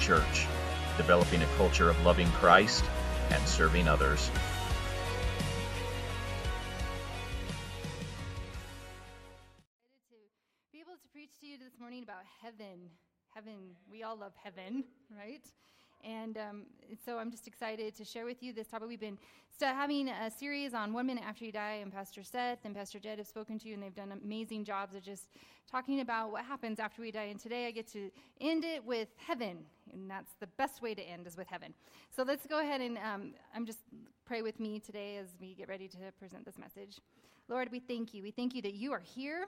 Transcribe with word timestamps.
Church, 0.00 0.46
developing 0.96 1.42
a 1.42 1.46
culture 1.56 1.90
of 1.90 2.04
loving 2.04 2.28
Christ 2.32 2.84
and 3.30 3.46
serving 3.46 3.86
others. 3.86 4.30
to 10.10 10.72
be 10.72 10.80
able 10.80 10.92
to 10.92 11.08
preach 11.12 11.38
to 11.40 11.46
you 11.46 11.58
this 11.58 11.78
morning 11.78 12.02
about 12.02 12.24
heaven. 12.42 12.88
Heaven, 13.34 13.76
we 13.90 14.02
all 14.02 14.16
love 14.16 14.32
heaven, 14.42 14.84
right? 15.16 15.46
And 16.04 16.38
um, 16.38 16.62
so 17.04 17.18
I'm 17.18 17.30
just 17.30 17.46
excited 17.46 17.94
to 17.96 18.04
share 18.04 18.24
with 18.24 18.42
you 18.42 18.52
this 18.52 18.68
topic. 18.68 18.88
We've 18.88 19.00
been 19.00 19.18
st- 19.58 19.74
having 19.74 20.08
a 20.08 20.30
series 20.30 20.74
on 20.74 20.92
One 20.92 21.06
Minute 21.06 21.24
After 21.26 21.44
You 21.44 21.52
Die, 21.52 21.78
and 21.82 21.92
Pastor 21.92 22.22
Seth 22.22 22.58
and 22.64 22.74
Pastor 22.74 22.98
Jed 22.98 23.18
have 23.18 23.26
spoken 23.26 23.58
to 23.58 23.68
you, 23.68 23.74
and 23.74 23.82
they've 23.82 23.94
done 23.94 24.12
amazing 24.12 24.64
jobs 24.64 24.94
of 24.94 25.02
just 25.02 25.28
talking 25.70 26.00
about 26.00 26.32
what 26.32 26.44
happens 26.44 26.80
after 26.80 27.02
we 27.02 27.10
die. 27.10 27.24
And 27.24 27.38
today 27.38 27.66
I 27.66 27.70
get 27.70 27.86
to 27.92 28.10
end 28.40 28.64
it 28.64 28.84
with 28.84 29.08
heaven, 29.16 29.58
and 29.92 30.10
that's 30.10 30.32
the 30.40 30.46
best 30.58 30.82
way 30.82 30.94
to 30.94 31.02
end 31.02 31.26
is 31.26 31.36
with 31.36 31.48
heaven. 31.48 31.74
So 32.14 32.22
let's 32.22 32.46
go 32.46 32.60
ahead 32.60 32.80
and 32.80 32.98
um, 32.98 33.34
I'm 33.54 33.66
just 33.66 33.80
pray 34.24 34.42
with 34.42 34.58
me 34.60 34.80
today 34.80 35.16
as 35.16 35.28
we 35.40 35.54
get 35.54 35.68
ready 35.68 35.88
to 35.88 35.98
present 36.18 36.44
this 36.44 36.58
message. 36.58 36.98
Lord, 37.48 37.68
we 37.70 37.80
thank 37.80 38.14
you. 38.14 38.22
We 38.22 38.30
thank 38.30 38.54
you 38.54 38.62
that 38.62 38.74
you 38.74 38.92
are 38.92 39.00
here 39.00 39.46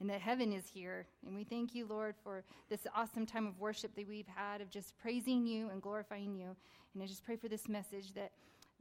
and 0.00 0.08
that 0.10 0.20
heaven 0.20 0.52
is 0.52 0.64
here. 0.66 1.06
And 1.26 1.36
we 1.36 1.44
thank 1.44 1.74
you, 1.74 1.86
Lord, 1.86 2.14
for 2.24 2.42
this 2.68 2.80
awesome 2.94 3.26
time 3.26 3.46
of 3.46 3.60
worship 3.60 3.94
that 3.94 4.08
we've 4.08 4.26
had 4.34 4.60
of 4.60 4.70
just 4.70 4.98
praising 4.98 5.46
you 5.46 5.68
and 5.68 5.82
glorifying 5.82 6.34
you. 6.34 6.56
And 6.94 7.02
I 7.02 7.06
just 7.06 7.24
pray 7.24 7.36
for 7.36 7.48
this 7.48 7.68
message 7.68 8.14
that 8.14 8.32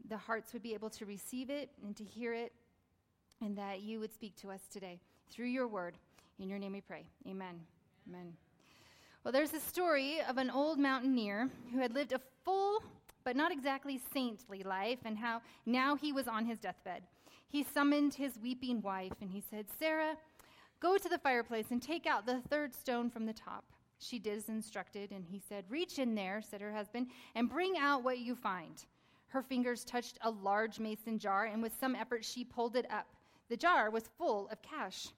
the 0.07 0.17
hearts 0.17 0.53
would 0.53 0.63
be 0.63 0.73
able 0.73 0.89
to 0.91 1.05
receive 1.05 1.49
it 1.49 1.69
and 1.83 1.95
to 1.97 2.03
hear 2.03 2.33
it, 2.33 2.53
and 3.41 3.57
that 3.57 3.81
you 3.81 3.99
would 3.99 4.13
speak 4.13 4.35
to 4.37 4.49
us 4.49 4.61
today 4.71 4.99
through 5.29 5.47
your 5.47 5.67
word. 5.67 5.97
In 6.39 6.49
your 6.49 6.57
name 6.57 6.71
we 6.71 6.81
pray. 6.81 7.05
Amen. 7.27 7.59
Amen. 8.07 8.33
Well, 9.23 9.33
there's 9.33 9.53
a 9.53 9.59
story 9.59 10.21
of 10.27 10.37
an 10.37 10.49
old 10.49 10.79
mountaineer 10.79 11.49
who 11.73 11.79
had 11.79 11.93
lived 11.93 12.13
a 12.13 12.21
full 12.45 12.81
but 13.25 13.35
not 13.35 13.51
exactly 13.51 13.99
saintly 14.13 14.63
life, 14.63 14.99
and 15.05 15.17
how 15.17 15.41
now 15.65 15.95
he 15.95 16.11
was 16.11 16.27
on 16.27 16.45
his 16.45 16.57
deathbed. 16.57 17.03
He 17.49 17.63
summoned 17.63 18.13
his 18.13 18.39
weeping 18.41 18.81
wife, 18.81 19.13
and 19.21 19.29
he 19.29 19.43
said, 19.51 19.65
Sarah, 19.77 20.15
Go 20.81 20.97
to 20.97 21.09
the 21.09 21.17
fireplace 21.17 21.71
and 21.71 21.81
take 21.81 22.05
out 22.05 22.25
the 22.25 22.41
third 22.49 22.73
stone 22.73 23.09
from 23.09 23.25
the 23.25 23.33
top. 23.33 23.65
She 23.99 24.17
did 24.17 24.37
as 24.37 24.47
instructed, 24.47 25.11
and 25.11 25.25
he 25.25 25.39
said, 25.39 25.65
Reach 25.67 25.99
in 25.99 26.15
there, 26.15 26.41
said 26.41 26.61
her 26.61 26.71
husband, 26.71 27.07
and 27.35 27.49
bring 27.49 27.77
out 27.77 28.03
what 28.03 28.19
you 28.19 28.33
find. 28.33 28.85
Her 29.27 29.41
fingers 29.41 29.83
touched 29.83 30.17
a 30.21 30.31
large 30.31 30.79
mason 30.79 31.19
jar, 31.19 31.45
and 31.45 31.61
with 31.61 31.77
some 31.77 31.95
effort 31.95 32.23
she 32.23 32.45
pulled 32.45 32.77
it 32.77 32.89
up. 32.89 33.07
The 33.49 33.57
jar 33.57 33.89
was 33.89 34.09
full 34.17 34.47
of 34.49 34.61
cash. 34.61 35.09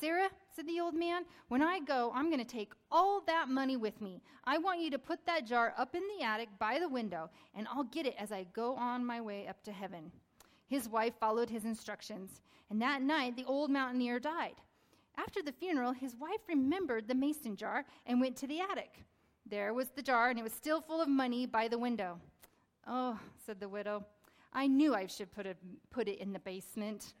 Sarah, 0.00 0.30
said 0.54 0.66
the 0.68 0.80
old 0.80 0.94
man, 0.94 1.24
when 1.48 1.62
I 1.62 1.80
go, 1.80 2.12
I'm 2.14 2.30
going 2.30 2.38
to 2.38 2.44
take 2.44 2.72
all 2.90 3.22
that 3.26 3.48
money 3.48 3.76
with 3.76 4.00
me. 4.00 4.22
I 4.44 4.58
want 4.58 4.80
you 4.80 4.90
to 4.90 4.98
put 4.98 5.26
that 5.26 5.46
jar 5.46 5.74
up 5.76 5.94
in 5.94 6.02
the 6.16 6.24
attic 6.24 6.48
by 6.58 6.78
the 6.78 6.88
window, 6.88 7.28
and 7.54 7.66
I'll 7.68 7.84
get 7.84 8.06
it 8.06 8.14
as 8.18 8.30
I 8.30 8.46
go 8.52 8.74
on 8.74 9.04
my 9.04 9.20
way 9.20 9.48
up 9.48 9.62
to 9.64 9.72
heaven. 9.72 10.12
His 10.66 10.88
wife 10.88 11.14
followed 11.18 11.50
his 11.50 11.64
instructions, 11.64 12.40
and 12.70 12.80
that 12.80 13.02
night 13.02 13.36
the 13.36 13.44
old 13.44 13.70
mountaineer 13.70 14.20
died. 14.20 14.54
After 15.16 15.42
the 15.42 15.52
funeral, 15.52 15.92
his 15.92 16.16
wife 16.16 16.40
remembered 16.48 17.06
the 17.06 17.14
mason 17.14 17.56
jar 17.56 17.84
and 18.06 18.20
went 18.20 18.36
to 18.36 18.46
the 18.46 18.60
attic. 18.60 19.04
There 19.46 19.74
was 19.74 19.88
the 19.90 20.02
jar, 20.02 20.30
and 20.30 20.38
it 20.38 20.42
was 20.42 20.52
still 20.52 20.80
full 20.80 21.00
of 21.00 21.08
money 21.08 21.46
by 21.46 21.68
the 21.68 21.78
window. 21.78 22.18
Oh, 22.86 23.18
said 23.44 23.60
the 23.60 23.68
widow, 23.68 24.04
I 24.52 24.66
knew 24.66 24.94
I 24.94 25.06
should 25.06 25.30
put 25.32 25.46
it, 25.46 25.56
put 25.90 26.08
it 26.08 26.18
in 26.18 26.32
the 26.32 26.38
basement. 26.38 27.14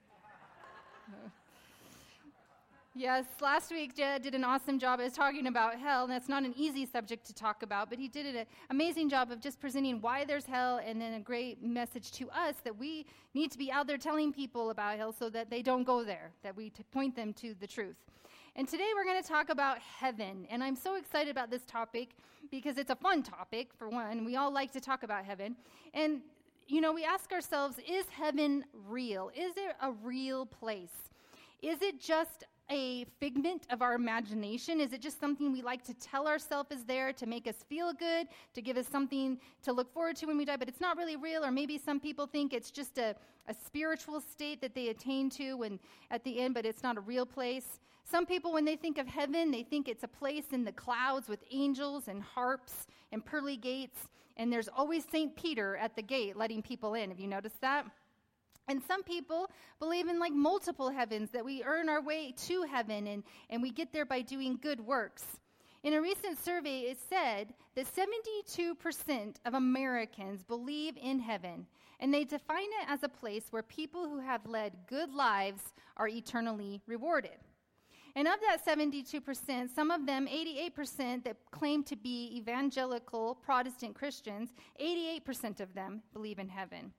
Yes, 2.94 3.24
last 3.40 3.70
week 3.70 3.96
Jed 3.96 4.20
did 4.20 4.34
an 4.34 4.44
awesome 4.44 4.78
job 4.78 5.00
of 5.00 5.14
talking 5.14 5.46
about 5.46 5.78
hell. 5.78 6.02
And 6.04 6.12
that's 6.12 6.28
not 6.28 6.42
an 6.42 6.52
easy 6.58 6.84
subject 6.84 7.24
to 7.24 7.32
talk 7.32 7.62
about, 7.62 7.88
but 7.88 7.98
he 7.98 8.06
did 8.06 8.36
an 8.36 8.44
amazing 8.68 9.08
job 9.08 9.30
of 9.30 9.40
just 9.40 9.58
presenting 9.58 10.02
why 10.02 10.26
there's 10.26 10.44
hell 10.44 10.78
and 10.84 11.00
then 11.00 11.14
a 11.14 11.20
great 11.20 11.62
message 11.62 12.12
to 12.12 12.28
us 12.28 12.56
that 12.64 12.76
we 12.76 13.06
need 13.32 13.50
to 13.50 13.56
be 13.56 13.72
out 13.72 13.86
there 13.86 13.96
telling 13.96 14.30
people 14.30 14.68
about 14.68 14.98
hell 14.98 15.10
so 15.10 15.30
that 15.30 15.48
they 15.48 15.62
don't 15.62 15.84
go 15.84 16.04
there, 16.04 16.32
that 16.42 16.54
we 16.54 16.68
t- 16.68 16.82
point 16.92 17.16
them 17.16 17.32
to 17.32 17.54
the 17.60 17.66
truth. 17.66 17.96
And 18.56 18.68
today 18.68 18.90
we're 18.94 19.04
going 19.04 19.22
to 19.22 19.28
talk 19.28 19.48
about 19.48 19.78
heaven. 19.78 20.46
And 20.50 20.62
I'm 20.62 20.76
so 20.76 20.96
excited 20.96 21.30
about 21.30 21.50
this 21.50 21.62
topic 21.66 22.10
because 22.50 22.76
it's 22.76 22.90
a 22.90 22.96
fun 22.96 23.22
topic, 23.22 23.68
for 23.74 23.88
one. 23.88 24.22
We 24.22 24.36
all 24.36 24.52
like 24.52 24.70
to 24.72 24.80
talk 24.82 25.02
about 25.02 25.24
heaven. 25.24 25.56
And, 25.94 26.20
you 26.68 26.82
know, 26.82 26.92
we 26.92 27.04
ask 27.04 27.32
ourselves 27.32 27.78
is 27.88 28.04
heaven 28.10 28.66
real? 28.86 29.30
Is 29.34 29.56
it 29.56 29.76
a 29.80 29.92
real 29.92 30.44
place? 30.44 31.08
Is 31.62 31.80
it 31.80 31.98
just 32.00 32.44
a 32.70 33.04
figment 33.20 33.66
of 33.70 33.82
our 33.82 33.94
imagination? 33.94 34.80
Is 34.80 34.92
it 34.92 35.00
just 35.00 35.20
something 35.20 35.52
we 35.52 35.62
like 35.62 35.84
to 35.84 35.94
tell 35.94 36.26
ourselves 36.26 36.70
is 36.70 36.84
there 36.84 37.12
to 37.12 37.26
make 37.26 37.46
us 37.46 37.56
feel 37.68 37.92
good, 37.92 38.28
to 38.54 38.62
give 38.62 38.76
us 38.76 38.86
something 38.86 39.38
to 39.62 39.72
look 39.72 39.92
forward 39.92 40.16
to 40.16 40.26
when 40.26 40.38
we 40.38 40.44
die, 40.44 40.56
but 40.56 40.68
it's 40.68 40.80
not 40.80 40.96
really 40.96 41.16
real? 41.16 41.44
Or 41.44 41.50
maybe 41.50 41.78
some 41.78 42.00
people 42.00 42.26
think 42.26 42.52
it's 42.52 42.70
just 42.70 42.98
a, 42.98 43.14
a 43.48 43.54
spiritual 43.54 44.20
state 44.20 44.60
that 44.60 44.74
they 44.74 44.88
attain 44.88 45.30
to 45.30 45.54
when 45.54 45.78
at 46.10 46.24
the 46.24 46.40
end, 46.40 46.54
but 46.54 46.64
it's 46.64 46.82
not 46.82 46.96
a 46.96 47.00
real 47.00 47.26
place. 47.26 47.80
Some 48.04 48.26
people, 48.26 48.52
when 48.52 48.64
they 48.64 48.76
think 48.76 48.98
of 48.98 49.06
heaven, 49.06 49.50
they 49.50 49.62
think 49.62 49.88
it's 49.88 50.04
a 50.04 50.08
place 50.08 50.46
in 50.52 50.64
the 50.64 50.72
clouds 50.72 51.28
with 51.28 51.40
angels 51.50 52.08
and 52.08 52.22
harps 52.22 52.86
and 53.12 53.24
pearly 53.24 53.56
gates, 53.56 54.08
and 54.36 54.52
there's 54.52 54.68
always 54.68 55.04
St. 55.10 55.34
Peter 55.36 55.76
at 55.76 55.94
the 55.94 56.02
gate 56.02 56.36
letting 56.36 56.62
people 56.62 56.94
in. 56.94 57.10
Have 57.10 57.20
you 57.20 57.28
noticed 57.28 57.60
that? 57.60 57.86
And 58.68 58.82
some 58.82 59.02
people 59.02 59.50
believe 59.78 60.08
in 60.08 60.18
like 60.18 60.32
multiple 60.32 60.90
heavens, 60.90 61.30
that 61.30 61.44
we 61.44 61.64
earn 61.64 61.88
our 61.88 62.00
way 62.00 62.32
to 62.46 62.62
heaven 62.62 63.06
and, 63.08 63.24
and 63.50 63.60
we 63.60 63.70
get 63.70 63.92
there 63.92 64.06
by 64.06 64.22
doing 64.22 64.58
good 64.60 64.80
works. 64.80 65.24
In 65.82 65.94
a 65.94 66.00
recent 66.00 66.38
survey, 66.38 66.82
it 66.82 66.98
said 67.08 67.54
that 67.74 67.86
72% 67.92 69.34
of 69.44 69.54
Americans 69.54 70.44
believe 70.44 70.96
in 70.96 71.18
heaven, 71.18 71.66
and 71.98 72.14
they 72.14 72.22
define 72.22 72.70
it 72.80 72.88
as 72.88 73.02
a 73.02 73.08
place 73.08 73.46
where 73.50 73.64
people 73.64 74.08
who 74.08 74.20
have 74.20 74.46
led 74.46 74.74
good 74.86 75.12
lives 75.12 75.72
are 75.96 76.06
eternally 76.06 76.80
rewarded. 76.86 77.38
And 78.14 78.28
of 78.28 78.34
that 78.42 78.64
72%, 78.64 79.74
some 79.74 79.90
of 79.90 80.06
them, 80.06 80.28
88%, 80.28 81.24
that 81.24 81.36
claim 81.50 81.82
to 81.84 81.96
be 81.96 82.32
evangelical 82.36 83.34
Protestant 83.42 83.96
Christians, 83.96 84.50
88% 84.80 85.60
of 85.60 85.74
them 85.74 86.02
believe 86.12 86.38
in 86.38 86.48
heaven 86.48 86.92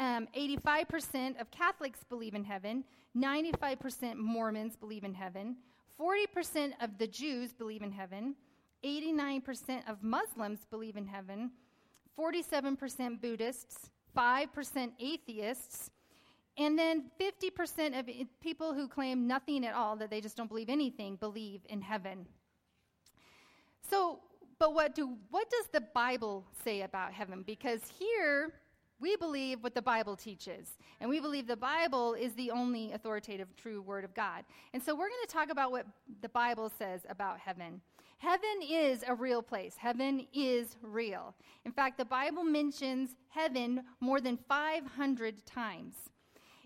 um, 0.00 0.26
85% 0.36 1.40
of 1.40 1.50
Catholics 1.50 2.00
believe 2.08 2.34
in 2.34 2.42
heaven, 2.42 2.84
95% 3.16 4.16
Mormons 4.16 4.74
believe 4.74 5.04
in 5.04 5.14
heaven, 5.14 5.56
40% 6.00 6.72
of 6.80 6.96
the 6.98 7.06
Jews 7.06 7.52
believe 7.52 7.82
in 7.82 7.92
heaven, 7.92 8.34
89% 8.82 9.88
of 9.88 10.02
Muslims 10.02 10.60
believe 10.70 10.96
in 10.96 11.06
heaven, 11.06 11.50
47% 12.18 13.20
Buddhists, 13.20 13.90
5% 14.16 14.92
atheists, 14.98 15.90
and 16.56 16.78
then 16.78 17.10
50% 17.20 17.98
of 17.98 18.08
people 18.40 18.74
who 18.74 18.88
claim 18.88 19.26
nothing 19.26 19.66
at 19.66 19.74
all, 19.74 19.96
that 19.96 20.10
they 20.10 20.20
just 20.20 20.36
don't 20.36 20.48
believe 20.48 20.70
anything, 20.70 21.16
believe 21.16 21.60
in 21.68 21.82
heaven. 21.82 22.26
So, 23.88 24.20
but 24.58 24.74
what 24.74 24.94
do 24.94 25.16
what 25.30 25.48
does 25.50 25.66
the 25.72 25.80
Bible 25.80 26.44
say 26.64 26.82
about 26.82 27.12
heaven? 27.12 27.42
Because 27.46 27.80
here 27.98 28.52
we 29.00 29.16
believe 29.16 29.62
what 29.62 29.74
the 29.74 29.82
Bible 29.82 30.16
teaches, 30.16 30.76
and 31.00 31.08
we 31.08 31.20
believe 31.20 31.46
the 31.46 31.56
Bible 31.56 32.14
is 32.14 32.34
the 32.34 32.50
only 32.50 32.92
authoritative, 32.92 33.48
true 33.56 33.80
Word 33.80 34.04
of 34.04 34.14
God. 34.14 34.44
And 34.74 34.82
so 34.82 34.94
we're 34.94 35.08
going 35.08 35.26
to 35.26 35.32
talk 35.32 35.50
about 35.50 35.72
what 35.72 35.86
the 36.20 36.28
Bible 36.28 36.70
says 36.78 37.00
about 37.08 37.38
heaven. 37.38 37.80
Heaven 38.18 38.60
is 38.68 39.02
a 39.08 39.14
real 39.14 39.42
place, 39.42 39.76
heaven 39.78 40.26
is 40.34 40.76
real. 40.82 41.34
In 41.64 41.72
fact, 41.72 41.96
the 41.96 42.04
Bible 42.04 42.44
mentions 42.44 43.16
heaven 43.28 43.82
more 44.00 44.20
than 44.20 44.38
500 44.46 45.46
times. 45.46 45.94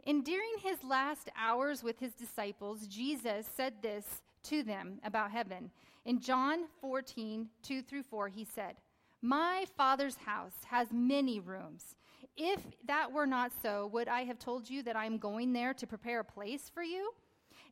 And 0.06 0.24
during 0.24 0.50
his 0.60 0.82
last 0.82 1.30
hours 1.38 1.82
with 1.82 2.00
his 2.00 2.12
disciples, 2.12 2.88
Jesus 2.88 3.46
said 3.56 3.74
this 3.80 4.22
to 4.44 4.62
them 4.62 4.98
about 5.04 5.30
heaven. 5.30 5.70
In 6.04 6.20
John 6.20 6.64
14, 6.80 7.48
2 7.62 7.82
through 7.82 8.02
4, 8.02 8.28
he 8.28 8.44
said, 8.44 8.74
My 9.22 9.64
Father's 9.76 10.16
house 10.16 10.56
has 10.66 10.88
many 10.92 11.40
rooms. 11.40 11.94
If 12.36 12.60
that 12.86 13.12
were 13.12 13.26
not 13.26 13.52
so, 13.62 13.88
would 13.92 14.08
I 14.08 14.24
have 14.24 14.38
told 14.38 14.68
you 14.68 14.82
that 14.82 14.96
I'm 14.96 15.18
going 15.18 15.52
there 15.52 15.72
to 15.74 15.86
prepare 15.86 16.20
a 16.20 16.24
place 16.24 16.70
for 16.72 16.82
you? 16.82 17.12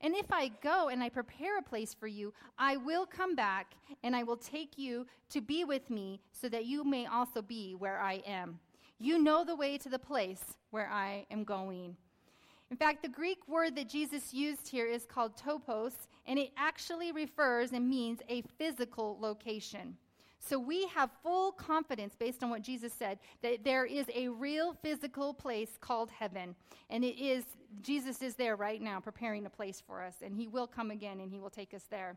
And 0.01 0.15
if 0.17 0.33
I 0.33 0.51
go 0.63 0.89
and 0.89 1.03
I 1.03 1.09
prepare 1.09 1.59
a 1.59 1.63
place 1.63 1.95
for 1.95 2.09
you, 2.09 2.33
I 2.59 2.77
will 2.77 3.07
come 3.07 3.37
back 3.37 3.75
and 4.03 4.17
I 4.17 4.25
will 4.25 4.37
take 4.37 4.77
you 4.77 5.07
to 5.31 5.41
be 5.41 5.65
with 5.65 5.91
me 5.91 6.21
so 6.33 6.49
that 6.49 6.67
you 6.67 6.85
may 6.85 7.07
also 7.07 7.41
be 7.41 7.75
where 7.75 8.01
I 8.01 8.23
am. 8.27 8.59
You 8.99 9.19
know 9.19 9.45
the 9.45 9.57
way 9.57 9.79
to 9.79 9.89
the 9.89 9.99
place 9.99 10.43
where 10.71 10.89
I 10.89 11.27
am 11.31 11.45
going. 11.45 11.97
In 12.71 12.77
fact, 12.77 13.03
the 13.03 13.09
Greek 13.09 13.47
word 13.49 13.77
that 13.77 13.89
Jesus 13.89 14.33
used 14.33 14.69
here 14.69 14.87
is 14.87 15.05
called 15.05 15.37
topos, 15.37 15.93
and 16.27 16.39
it 16.39 16.53
actually 16.57 17.13
refers 17.13 17.73
and 17.73 17.89
means 17.89 18.21
a 18.29 18.43
physical 18.59 19.19
location. 19.21 19.97
So 20.45 20.59
we 20.59 20.87
have 20.89 21.11
full 21.23 21.53
confidence, 21.53 22.15
based 22.19 22.43
on 22.43 22.51
what 22.51 22.63
Jesus 22.63 22.93
said, 22.93 23.19
that 23.43 23.63
there 23.63 23.85
is 23.85 24.07
a 24.15 24.29
real 24.29 24.75
physical 24.83 25.33
place 25.33 25.71
called 25.81 26.11
heaven. 26.11 26.57
And 26.91 27.05
it 27.05 27.17
is, 27.23 27.45
Jesus 27.81 28.23
is 28.23 28.35
there 28.35 28.57
right 28.57 28.83
now 28.83 28.99
preparing 28.99 29.47
a 29.47 29.51
place 29.51 29.81
for 29.87 30.03
us, 30.03 30.17
and 30.23 30.35
he 30.35 30.49
will 30.49 30.67
come 30.67 30.91
again 30.91 31.21
and 31.21 31.31
he 31.31 31.39
will 31.39 31.51
take 31.51 31.73
us 31.73 31.85
there. 31.91 32.17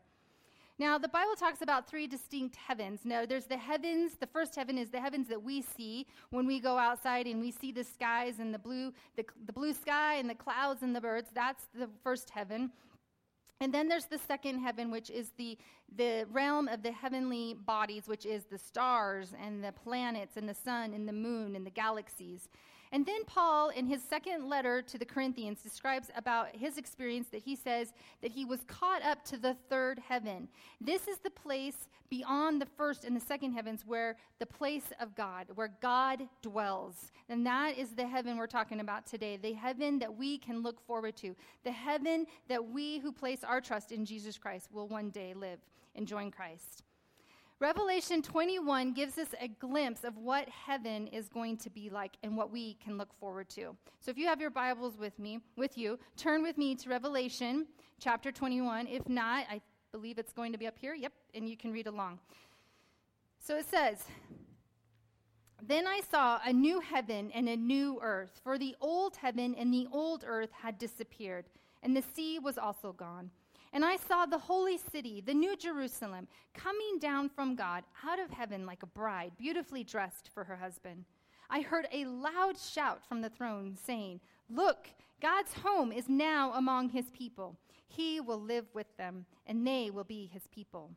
Now, 0.78 0.98
the 0.98 1.08
Bible 1.08 1.36
talks 1.36 1.62
about 1.62 1.88
three 1.88 2.06
distinct 2.06 2.58
heavens. 2.58 3.02
Now, 3.06 3.26
there's 3.26 3.46
the 3.46 3.56
heavens. 3.56 4.18
The 4.20 4.28
first 4.28 4.56
heaven 4.56 4.78
is 4.78 4.90
the 4.90 5.00
heavens 5.00 5.30
that 5.30 5.42
we 5.42 5.62
see 5.62 6.06
when 6.32 6.46
we 6.46 6.60
go 6.60 6.78
outside 6.78 7.28
and 7.28 7.40
we 7.40 7.52
see 7.52 7.72
the 7.72 7.84
skies 7.84 8.40
and 8.40 8.54
the 8.54 8.60
blue, 8.60 8.92
the, 9.16 9.24
the 9.46 9.54
blue 9.54 9.72
sky 9.72 10.16
and 10.16 10.30
the 10.30 10.36
clouds 10.36 10.82
and 10.82 10.94
the 10.94 11.00
birds. 11.00 11.30
That's 11.34 11.64
the 11.74 11.88
first 12.04 12.30
heaven. 12.30 12.72
And 13.62 13.74
then 13.74 13.88
there's 13.88 14.06
the 14.06 14.18
second 14.18 14.60
heaven, 14.60 14.92
which 14.92 15.10
is 15.10 15.32
the, 15.38 15.58
the 15.96 16.28
realm 16.32 16.68
of 16.68 16.84
the 16.84 16.92
heavenly 16.92 17.54
bodies, 17.54 18.08
which 18.08 18.26
is 18.26 18.44
the 18.46 18.58
stars 18.58 19.34
and 19.42 19.64
the 19.64 19.72
planets 19.72 20.36
and 20.36 20.48
the 20.48 20.54
sun 20.54 20.94
and 20.94 21.08
the 21.08 21.14
moon 21.14 21.56
and 21.56 21.66
the 21.66 21.72
galaxies. 21.72 22.50
And 22.92 23.06
then 23.06 23.26
Paul, 23.26 23.70
in 23.70 23.88
his 23.88 24.02
second 24.04 24.48
letter 24.48 24.82
to 24.82 24.98
the 24.98 25.06
Corinthians, 25.06 25.62
describes 25.62 26.10
about 26.16 26.56
his 26.56 26.78
experience 26.78 27.28
that 27.32 27.42
he 27.42 27.56
says 27.56 27.94
that 28.22 28.32
he 28.32 28.46
was 28.46 28.64
caught 28.68 29.04
up 29.04 29.24
to 29.26 29.38
the 29.38 29.56
third 29.70 30.00
heaven. 30.00 30.48
This 30.80 31.08
is 31.08 31.18
the 31.18 31.30
place 31.30 31.88
beyond 32.10 32.62
the 32.62 32.68
first 32.78 33.04
and 33.04 33.16
the 33.16 33.22
second 33.22 33.54
heavens 33.54 33.84
where 33.86 34.16
the 34.40 34.46
place 34.46 34.94
of 35.00 35.16
God, 35.16 35.48
where 35.56 35.74
God 35.82 36.24
dwells. 36.42 37.12
And 37.28 37.46
that 37.46 37.78
is 37.78 37.90
the 37.90 38.08
heaven 38.08 38.38
we're 38.38 38.48
talking 38.48 38.80
about 38.80 39.06
today, 39.06 39.38
the 39.38 39.54
heaven 39.54 40.00
that 40.00 40.16
we 40.16 40.38
can 40.38 40.62
look 40.62 40.80
forward 40.86 41.18
to, 41.18 41.36
the 41.64 41.72
heaven 41.72 42.26
that 42.48 42.66
we 42.66 43.00
who 43.00 43.12
place 43.12 43.44
our 43.44 43.60
trust 43.60 43.92
in 43.92 44.06
Jesus 44.06 44.38
Christ 44.38 44.70
will 44.72 44.88
one 44.88 45.10
day 45.10 45.34
live 45.34 45.60
and 45.96 46.08
join 46.08 46.32
Christ. 46.32 46.85
Revelation 47.66 48.22
21 48.22 48.94
gives 48.94 49.18
us 49.18 49.30
a 49.42 49.48
glimpse 49.48 50.04
of 50.04 50.16
what 50.18 50.48
heaven 50.50 51.08
is 51.08 51.28
going 51.28 51.58
to 51.58 51.72
be 51.72 51.90
like 51.90 52.12
and 52.22 52.38
what 52.38 52.52
we 52.52 52.76
can 52.76 52.96
look 52.96 53.12
forward 53.20 53.50
to. 53.50 53.76
So 54.00 54.12
if 54.12 54.20
you 54.20 54.28
have 54.28 54.40
your 54.40 54.52
Bibles 54.52 55.00
with 55.00 55.18
me, 55.18 55.40
with 55.58 55.76
you, 55.76 55.98
turn 56.16 56.44
with 56.44 56.60
me 56.60 56.76
to 56.76 56.90
Revelation 56.90 57.66
chapter 58.00 58.32
21. 58.32 58.86
If 58.86 59.10
not, 59.10 59.46
I 59.50 59.62
believe 59.92 60.20
it's 60.20 60.32
going 60.32 60.52
to 60.52 60.60
be 60.60 60.68
up 60.68 60.78
here. 60.78 60.94
Yep, 60.94 61.12
and 61.34 61.50
you 61.50 61.58
can 61.58 61.72
read 61.72 61.88
along. 61.88 62.20
So 63.40 63.58
it 63.58 63.68
says, 63.68 64.04
then 65.66 65.88
I 65.88 66.02
saw 66.08 66.40
a 66.46 66.54
new 66.54 66.82
heaven 66.82 67.32
and 67.34 67.50
a 67.50 67.58
new 67.58 67.98
earth, 68.00 68.42
for 68.44 68.60
the 68.60 68.76
old 68.80 69.16
heaven 69.16 69.56
and 69.56 69.74
the 69.74 69.88
old 69.92 70.24
earth 70.28 70.52
had 70.52 70.78
disappeared, 70.78 71.46
and 71.82 71.98
the 71.98 72.04
sea 72.14 72.38
was 72.38 72.60
also 72.60 72.94
gone. 72.94 73.32
And 73.76 73.84
I 73.84 73.98
saw 73.98 74.26
the 74.26 74.38
holy 74.38 74.78
city, 74.78 75.20
the 75.20 75.34
new 75.34 75.58
Jerusalem, 75.58 76.30
coming 76.54 76.98
down 76.98 77.28
from 77.28 77.58
God 77.58 77.84
out 78.08 78.20
of 78.20 78.32
heaven 78.32 78.66
like 78.66 78.84
a 78.84 78.88
bride, 78.88 79.34
beautifully 79.38 79.84
dressed 79.84 80.30
for 80.34 80.46
her 80.46 80.56
husband. 80.56 81.04
I 81.50 81.60
heard 81.60 81.86
a 81.92 82.06
loud 82.06 82.58
shout 82.58 83.06
from 83.06 83.20
the 83.20 83.30
throne 83.30 83.76
saying, 83.86 84.22
Look, 84.50 84.88
God's 85.22 85.54
home 85.56 85.92
is 85.92 86.08
now 86.08 86.54
among 86.54 86.88
his 86.88 87.08
people. 87.12 87.58
He 87.86 88.22
will 88.22 88.40
live 88.40 88.66
with 88.74 88.88
them, 88.96 89.26
and 89.46 89.68
they 89.68 89.90
will 89.92 90.06
be 90.06 90.30
his 90.32 90.48
people. 90.54 90.92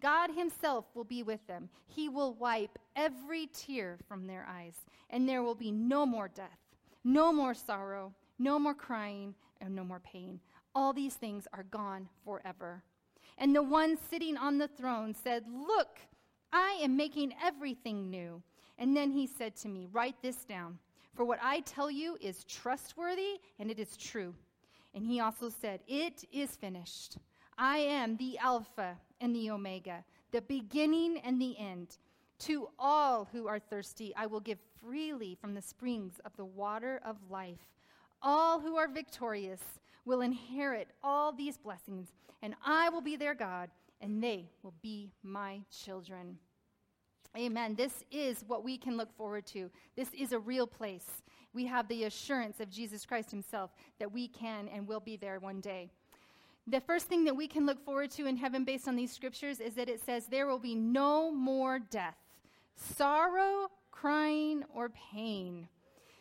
God 0.00 0.30
himself 0.30 0.86
will 0.94 1.04
be 1.04 1.22
with 1.22 1.46
them. 1.46 1.68
He 1.86 2.08
will 2.08 2.32
wipe 2.32 2.78
every 2.96 3.50
tear 3.52 3.98
from 4.08 4.26
their 4.26 4.46
eyes, 4.48 4.76
and 5.10 5.28
there 5.28 5.42
will 5.42 5.54
be 5.54 5.70
no 5.70 6.06
more 6.06 6.28
death, 6.28 6.58
no 7.04 7.34
more 7.34 7.52
sorrow, 7.52 8.14
no 8.38 8.58
more 8.58 8.74
crying, 8.74 9.34
and 9.60 9.74
no 9.74 9.84
more 9.84 10.00
pain 10.00 10.40
all 10.74 10.92
these 10.92 11.14
things 11.14 11.46
are 11.52 11.64
gone 11.64 12.08
forever. 12.24 12.82
And 13.38 13.54
the 13.54 13.62
one 13.62 13.96
sitting 14.10 14.36
on 14.36 14.58
the 14.58 14.68
throne 14.68 15.14
said, 15.14 15.44
Look, 15.48 15.98
I 16.52 16.78
am 16.82 16.96
making 16.96 17.34
everything 17.42 18.10
new. 18.10 18.42
And 18.78 18.96
then 18.96 19.10
he 19.10 19.26
said 19.26 19.56
to 19.56 19.68
me, 19.68 19.86
Write 19.92 20.16
this 20.22 20.44
down, 20.44 20.78
for 21.14 21.24
what 21.24 21.38
I 21.42 21.60
tell 21.60 21.90
you 21.90 22.16
is 22.20 22.44
trustworthy 22.44 23.40
and 23.58 23.70
it 23.70 23.78
is 23.78 23.96
true. 23.96 24.34
And 24.94 25.04
he 25.06 25.20
also 25.20 25.48
said, 25.48 25.80
It 25.86 26.24
is 26.32 26.56
finished. 26.56 27.18
I 27.58 27.78
am 27.78 28.16
the 28.16 28.38
Alpha 28.38 28.96
and 29.20 29.34
the 29.34 29.50
Omega, 29.50 30.04
the 30.32 30.42
beginning 30.42 31.18
and 31.24 31.40
the 31.40 31.56
end. 31.58 31.98
To 32.40 32.68
all 32.78 33.28
who 33.32 33.46
are 33.46 33.60
thirsty, 33.60 34.12
I 34.16 34.26
will 34.26 34.40
give 34.40 34.58
freely 34.80 35.36
from 35.40 35.54
the 35.54 35.62
springs 35.62 36.14
of 36.24 36.36
the 36.36 36.44
water 36.44 37.00
of 37.04 37.16
life. 37.30 37.66
All 38.20 38.60
who 38.60 38.76
are 38.76 38.88
victorious, 38.88 39.62
will 40.04 40.20
inherit 40.20 40.88
all 41.02 41.32
these 41.32 41.56
blessings, 41.56 42.08
and 42.42 42.54
I 42.64 42.88
will 42.88 43.00
be 43.00 43.16
their 43.16 43.34
God, 43.34 43.70
and 44.00 44.22
they 44.22 44.50
will 44.62 44.74
be 44.82 45.12
my 45.22 45.60
children. 45.70 46.38
Amen. 47.36 47.74
This 47.74 48.04
is 48.12 48.44
what 48.46 48.62
we 48.62 48.78
can 48.78 48.96
look 48.96 49.12
forward 49.16 49.46
to. 49.46 49.70
This 49.96 50.12
is 50.12 50.32
a 50.32 50.38
real 50.38 50.66
place. 50.66 51.06
We 51.52 51.66
have 51.66 51.88
the 51.88 52.04
assurance 52.04 52.60
of 52.60 52.70
Jesus 52.70 53.04
Christ 53.04 53.30
Himself 53.30 53.70
that 53.98 54.12
we 54.12 54.28
can 54.28 54.68
and 54.68 54.86
will 54.86 55.00
be 55.00 55.16
there 55.16 55.40
one 55.40 55.60
day. 55.60 55.90
The 56.66 56.80
first 56.80 57.06
thing 57.06 57.24
that 57.24 57.36
we 57.36 57.48
can 57.48 57.66
look 57.66 57.84
forward 57.84 58.10
to 58.12 58.26
in 58.26 58.36
heaven 58.36 58.64
based 58.64 58.88
on 58.88 58.96
these 58.96 59.12
scriptures 59.12 59.60
is 59.60 59.74
that 59.74 59.88
it 59.88 60.00
says 60.00 60.26
there 60.26 60.46
will 60.46 60.58
be 60.58 60.74
no 60.74 61.30
more 61.30 61.78
death, 61.78 62.16
sorrow, 62.76 63.68
crying, 63.90 64.64
or 64.74 64.90
pain. 64.90 65.68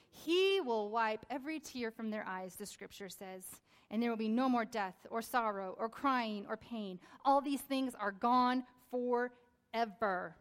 He 0.09 0.61
will 0.61 0.89
wipe 0.89 1.25
every 1.29 1.59
tear 1.59 1.91
from 1.91 2.09
their 2.09 2.25
eyes, 2.27 2.55
the 2.55 2.65
scripture 2.65 3.09
says 3.09 3.43
and 3.93 4.01
there 4.01 4.09
will 4.09 4.17
be 4.17 4.27
no 4.27 4.49
more 4.49 4.65
death 4.65 4.95
or 5.11 5.21
sorrow 5.21 5.75
or 5.77 5.87
crying 5.87 6.47
or 6.49 6.57
pain. 6.57 6.99
All 7.23 7.41
these 7.41 7.61
things 7.61 7.93
are 7.93 8.11
gone 8.11 8.63
forever. 8.89 10.35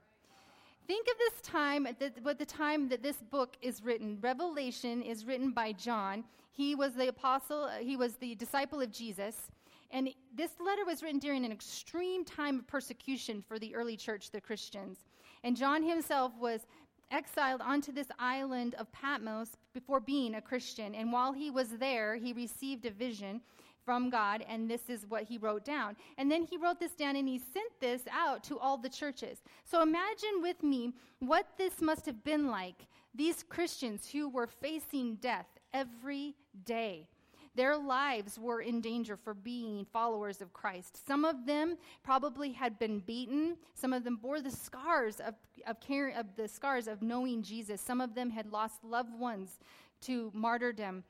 Think 0.86 1.06
of 1.06 1.18
this 1.18 1.42
time, 1.42 1.86
the, 1.98 2.34
the 2.34 2.46
time 2.46 2.88
that 2.88 3.02
this 3.02 3.18
book 3.18 3.58
is 3.60 3.84
written. 3.84 4.16
Revelation 4.22 5.02
is 5.02 5.26
written 5.26 5.50
by 5.50 5.72
John. 5.72 6.24
He 6.50 6.74
was 6.74 6.94
the 6.94 7.08
apostle, 7.08 7.64
uh, 7.64 7.76
he 7.78 7.94
was 7.94 8.14
the 8.14 8.34
disciple 8.36 8.80
of 8.80 8.90
Jesus. 8.90 9.50
And 9.90 10.08
this 10.34 10.52
letter 10.58 10.86
was 10.86 11.02
written 11.02 11.18
during 11.18 11.44
an 11.44 11.52
extreme 11.52 12.24
time 12.24 12.60
of 12.60 12.66
persecution 12.66 13.44
for 13.46 13.58
the 13.58 13.74
early 13.74 13.98
church, 13.98 14.30
the 14.30 14.40
Christians. 14.40 15.00
And 15.44 15.58
John 15.58 15.82
himself 15.82 16.32
was 16.40 16.62
exiled 17.10 17.60
onto 17.60 17.92
this 17.92 18.08
island 18.18 18.74
of 18.74 18.90
Patmos 18.92 19.56
before 19.74 20.00
being 20.00 20.34
a 20.34 20.40
Christian. 20.40 20.94
And 20.94 21.12
while 21.12 21.32
he 21.32 21.50
was 21.50 21.68
there, 21.78 22.16
he 22.16 22.32
received 22.32 22.86
a 22.86 22.90
vision 22.90 23.40
from 23.84 24.10
God, 24.10 24.44
and 24.48 24.70
this 24.70 24.88
is 24.88 25.06
what 25.08 25.24
he 25.24 25.38
wrote 25.38 25.64
down. 25.64 25.96
And 26.16 26.30
then 26.30 26.44
he 26.44 26.56
wrote 26.56 26.78
this 26.78 26.92
down 26.92 27.16
and 27.16 27.26
he 27.26 27.38
sent 27.38 27.72
this 27.80 28.02
out 28.12 28.44
to 28.44 28.58
all 28.58 28.76
the 28.76 28.88
churches. 28.88 29.42
So 29.64 29.82
imagine 29.82 30.40
with 30.40 30.62
me 30.62 30.92
what 31.18 31.46
this 31.58 31.80
must 31.80 32.06
have 32.06 32.22
been 32.24 32.48
like. 32.48 32.86
These 33.14 33.42
Christians 33.42 34.08
who 34.08 34.28
were 34.28 34.46
facing 34.46 35.16
death 35.16 35.46
every 35.74 36.34
day. 36.64 37.08
Their 37.54 37.76
lives 37.76 38.38
were 38.38 38.62
in 38.62 38.80
danger 38.80 39.16
for 39.16 39.34
being 39.34 39.86
followers 39.92 40.40
of 40.40 40.54
Christ. 40.54 41.06
Some 41.06 41.24
of 41.24 41.44
them 41.44 41.76
probably 42.02 42.52
had 42.52 42.78
been 42.78 43.00
beaten. 43.00 43.56
Some 43.74 43.92
of 43.92 44.04
them 44.04 44.16
bore 44.16 44.40
the 44.40 44.50
scars 44.50 45.20
of, 45.20 45.34
of, 45.66 45.78
caring, 45.80 46.16
of 46.16 46.34
the 46.36 46.48
scars 46.48 46.88
of 46.88 47.02
knowing 47.02 47.42
Jesus. 47.42 47.80
Some 47.80 48.00
of 48.00 48.14
them 48.14 48.30
had 48.30 48.50
lost 48.50 48.82
loved 48.82 49.18
ones 49.18 49.58
to 50.02 50.30
martyrdom. 50.34 51.04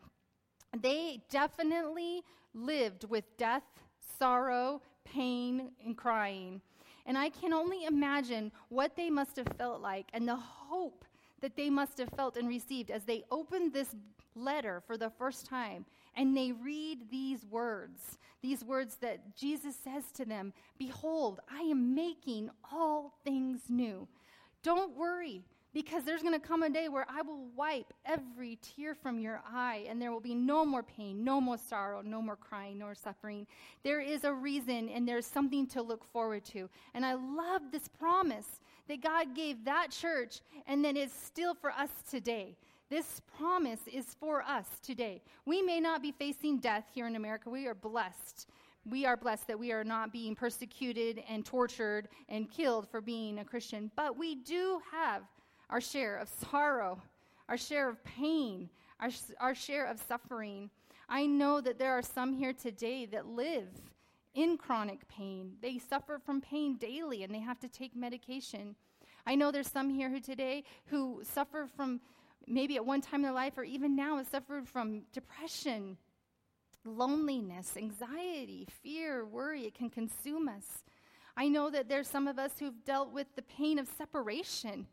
They 0.76 1.22
definitely 1.30 2.22
lived 2.54 3.04
with 3.08 3.24
death, 3.36 3.62
sorrow, 4.18 4.82
pain, 5.04 5.70
and 5.84 5.96
crying. 5.96 6.60
And 7.06 7.16
I 7.16 7.30
can 7.30 7.52
only 7.52 7.84
imagine 7.84 8.50
what 8.68 8.96
they 8.96 9.10
must 9.10 9.36
have 9.36 9.48
felt 9.58 9.80
like 9.80 10.08
and 10.12 10.26
the 10.26 10.36
hope 10.36 11.04
that 11.40 11.56
they 11.56 11.70
must 11.70 11.98
have 11.98 12.08
felt 12.16 12.36
and 12.36 12.48
received 12.48 12.90
as 12.90 13.04
they 13.04 13.24
opened 13.30 13.72
this 13.72 13.94
letter 14.34 14.82
for 14.86 14.96
the 14.96 15.10
first 15.10 15.46
time 15.46 15.84
and 16.16 16.36
they 16.36 16.52
read 16.52 17.10
these 17.10 17.44
words, 17.50 18.18
these 18.42 18.64
words 18.64 18.96
that 18.96 19.36
Jesus 19.36 19.76
says 19.82 20.04
to 20.14 20.24
them 20.24 20.52
Behold, 20.78 21.40
I 21.50 21.62
am 21.62 21.94
making 21.94 22.50
all 22.70 23.14
things 23.24 23.62
new. 23.68 24.08
Don't 24.62 24.96
worry, 24.96 25.42
because 25.74 26.04
there's 26.04 26.22
going 26.22 26.38
to 26.38 26.46
come 26.46 26.62
a 26.62 26.70
day 26.70 26.88
where 26.88 27.06
I 27.08 27.22
will 27.22 27.46
wipe 27.56 27.92
every 28.04 28.58
tear 28.62 28.94
from 28.94 29.18
your 29.18 29.42
eye, 29.50 29.86
and 29.88 30.00
there 30.00 30.12
will 30.12 30.20
be 30.20 30.34
no 30.34 30.64
more 30.64 30.82
pain, 30.82 31.24
no 31.24 31.40
more 31.40 31.58
sorrow, 31.58 32.02
no 32.02 32.20
more 32.20 32.36
crying, 32.36 32.78
nor 32.78 32.94
suffering. 32.94 33.46
There 33.82 34.00
is 34.00 34.24
a 34.24 34.32
reason, 34.32 34.88
and 34.90 35.08
there's 35.08 35.26
something 35.26 35.66
to 35.68 35.82
look 35.82 36.04
forward 36.04 36.44
to. 36.46 36.68
And 36.94 37.04
I 37.04 37.14
love 37.14 37.62
this 37.72 37.88
promise 37.88 38.60
that 38.88 39.02
God 39.02 39.34
gave 39.34 39.64
that 39.64 39.90
church, 39.90 40.40
and 40.66 40.84
that 40.84 40.96
it's 40.96 41.14
still 41.14 41.54
for 41.54 41.70
us 41.70 41.90
today. 42.10 42.56
This 42.92 43.22
promise 43.38 43.80
is 43.90 44.04
for 44.20 44.42
us 44.42 44.66
today. 44.82 45.22
We 45.46 45.62
may 45.62 45.80
not 45.80 46.02
be 46.02 46.12
facing 46.12 46.58
death 46.58 46.84
here 46.92 47.06
in 47.06 47.16
America. 47.16 47.48
We 47.48 47.66
are 47.66 47.74
blessed. 47.74 48.50
We 48.84 49.06
are 49.06 49.16
blessed 49.16 49.46
that 49.46 49.58
we 49.58 49.72
are 49.72 49.82
not 49.82 50.12
being 50.12 50.34
persecuted 50.34 51.22
and 51.26 51.42
tortured 51.42 52.08
and 52.28 52.50
killed 52.50 52.86
for 52.86 53.00
being 53.00 53.38
a 53.38 53.46
Christian. 53.46 53.90
But 53.96 54.18
we 54.18 54.34
do 54.34 54.78
have 54.92 55.22
our 55.70 55.80
share 55.80 56.18
of 56.18 56.28
sorrow, 56.28 57.00
our 57.48 57.56
share 57.56 57.88
of 57.88 58.04
pain, 58.04 58.68
our, 59.00 59.08
our 59.40 59.54
share 59.54 59.86
of 59.86 59.98
suffering. 59.98 60.68
I 61.08 61.24
know 61.24 61.62
that 61.62 61.78
there 61.78 61.92
are 61.92 62.02
some 62.02 62.34
here 62.34 62.52
today 62.52 63.06
that 63.06 63.26
live 63.26 63.70
in 64.34 64.58
chronic 64.58 65.08
pain. 65.08 65.54
They 65.62 65.78
suffer 65.78 66.20
from 66.22 66.42
pain 66.42 66.76
daily 66.76 67.22
and 67.22 67.34
they 67.34 67.40
have 67.40 67.58
to 67.60 67.68
take 67.68 67.96
medication. 67.96 68.76
I 69.26 69.34
know 69.34 69.50
there's 69.50 69.70
some 69.70 69.88
here 69.88 70.10
who 70.10 70.20
today 70.20 70.64
who 70.88 71.22
suffer 71.24 71.66
from 71.74 72.02
maybe 72.46 72.76
at 72.76 72.84
one 72.84 73.00
time 73.00 73.20
in 73.20 73.22
their 73.22 73.32
life 73.32 73.56
or 73.56 73.64
even 73.64 73.96
now 73.96 74.18
has 74.18 74.28
suffered 74.28 74.68
from 74.68 75.02
depression, 75.12 75.96
loneliness, 76.84 77.76
anxiety, 77.76 78.66
fear, 78.82 79.24
worry. 79.24 79.62
It 79.66 79.74
can 79.74 79.90
consume 79.90 80.48
us. 80.48 80.84
I 81.36 81.48
know 81.48 81.70
that 81.70 81.88
there's 81.88 82.08
some 82.08 82.28
of 82.28 82.38
us 82.38 82.52
who've 82.58 82.84
dealt 82.84 83.12
with 83.12 83.26
the 83.36 83.42
pain 83.42 83.78
of 83.78 83.88
separation 83.88 84.86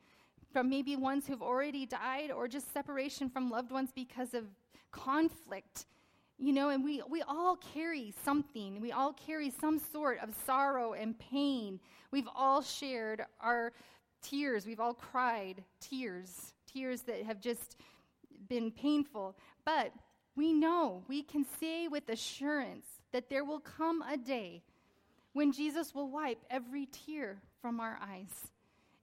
from 0.51 0.69
maybe 0.69 0.95
ones 0.95 1.27
who've 1.27 1.41
already 1.41 1.85
died 1.85 2.31
or 2.31 2.47
just 2.47 2.73
separation 2.73 3.29
from 3.29 3.49
loved 3.49 3.71
ones 3.71 3.91
because 3.93 4.33
of 4.33 4.45
conflict. 4.91 5.85
You 6.37 6.53
know, 6.53 6.69
and 6.69 6.83
we, 6.85 7.01
we 7.09 7.21
all 7.23 7.57
carry 7.57 8.13
something. 8.23 8.79
We 8.79 8.93
all 8.93 9.11
carry 9.11 9.49
some 9.49 9.77
sort 9.77 10.19
of 10.23 10.33
sorrow 10.45 10.93
and 10.93 11.19
pain. 11.19 11.81
We've 12.11 12.29
all 12.33 12.61
shared 12.61 13.25
our 13.41 13.73
tears. 14.21 14.65
We've 14.65 14.79
all 14.79 14.93
cried 14.93 15.63
tears, 15.81 16.53
tears 16.73 17.01
that 17.03 17.23
have 17.23 17.41
just 17.41 17.77
been 18.47 18.71
painful. 18.71 19.35
But 19.65 19.91
we 20.35 20.53
know, 20.53 21.03
we 21.07 21.23
can 21.23 21.45
say 21.59 21.87
with 21.87 22.07
assurance 22.09 22.85
that 23.11 23.29
there 23.29 23.43
will 23.43 23.59
come 23.59 24.01
a 24.01 24.17
day 24.17 24.63
when 25.33 25.51
Jesus 25.51 25.93
will 25.93 26.09
wipe 26.09 26.43
every 26.49 26.87
tear 26.87 27.41
from 27.61 27.79
our 27.79 27.99
eyes. 28.01 28.47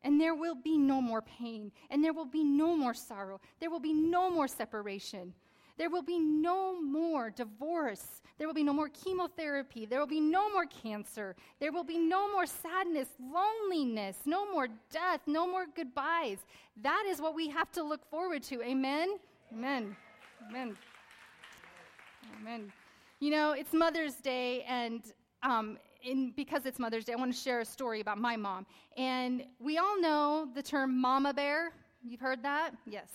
And 0.02 0.20
there 0.20 0.34
will 0.34 0.54
be 0.54 0.78
no 0.78 1.00
more 1.00 1.22
pain, 1.22 1.72
and 1.90 2.04
there 2.04 2.12
will 2.12 2.26
be 2.26 2.44
no 2.44 2.76
more 2.76 2.94
sorrow, 2.94 3.40
there 3.58 3.70
will 3.70 3.80
be 3.80 3.92
no 3.92 4.30
more 4.30 4.46
separation. 4.46 5.34
There 5.78 5.90
will 5.90 6.02
be 6.02 6.18
no 6.18 6.80
more 6.80 7.30
divorce. 7.30 8.22
There 8.38 8.46
will 8.46 8.54
be 8.54 8.62
no 8.62 8.72
more 8.72 8.88
chemotherapy. 8.88 9.86
There 9.86 9.98
will 9.98 10.06
be 10.06 10.20
no 10.20 10.50
more 10.52 10.66
cancer. 10.66 11.36
There 11.60 11.72
will 11.72 11.84
be 11.84 11.98
no 11.98 12.32
more 12.32 12.46
sadness, 12.46 13.08
loneliness, 13.20 14.18
no 14.24 14.50
more 14.50 14.68
death, 14.90 15.20
no 15.26 15.46
more 15.46 15.66
goodbyes. 15.74 16.38
That 16.82 17.04
is 17.08 17.20
what 17.20 17.34
we 17.34 17.48
have 17.48 17.70
to 17.72 17.82
look 17.82 18.08
forward 18.10 18.42
to. 18.44 18.62
Amen? 18.62 19.18
Amen. 19.52 19.96
Amen. 20.48 20.76
Amen. 22.40 22.72
You 23.20 23.30
know, 23.30 23.52
it's 23.52 23.72
Mother's 23.72 24.16
Day, 24.16 24.62
and 24.68 25.02
um, 25.42 25.78
in, 26.02 26.32
because 26.36 26.66
it's 26.66 26.78
Mother's 26.78 27.04
Day, 27.04 27.12
I 27.12 27.16
want 27.16 27.34
to 27.34 27.38
share 27.38 27.60
a 27.60 27.64
story 27.64 28.00
about 28.00 28.18
my 28.18 28.36
mom. 28.36 28.66
And 28.96 29.44
we 29.58 29.78
all 29.78 30.00
know 30.00 30.48
the 30.54 30.62
term 30.62 31.00
mama 31.00 31.34
bear. 31.34 31.72
You've 32.02 32.20
heard 32.20 32.42
that? 32.42 32.72
Yes. 32.86 33.08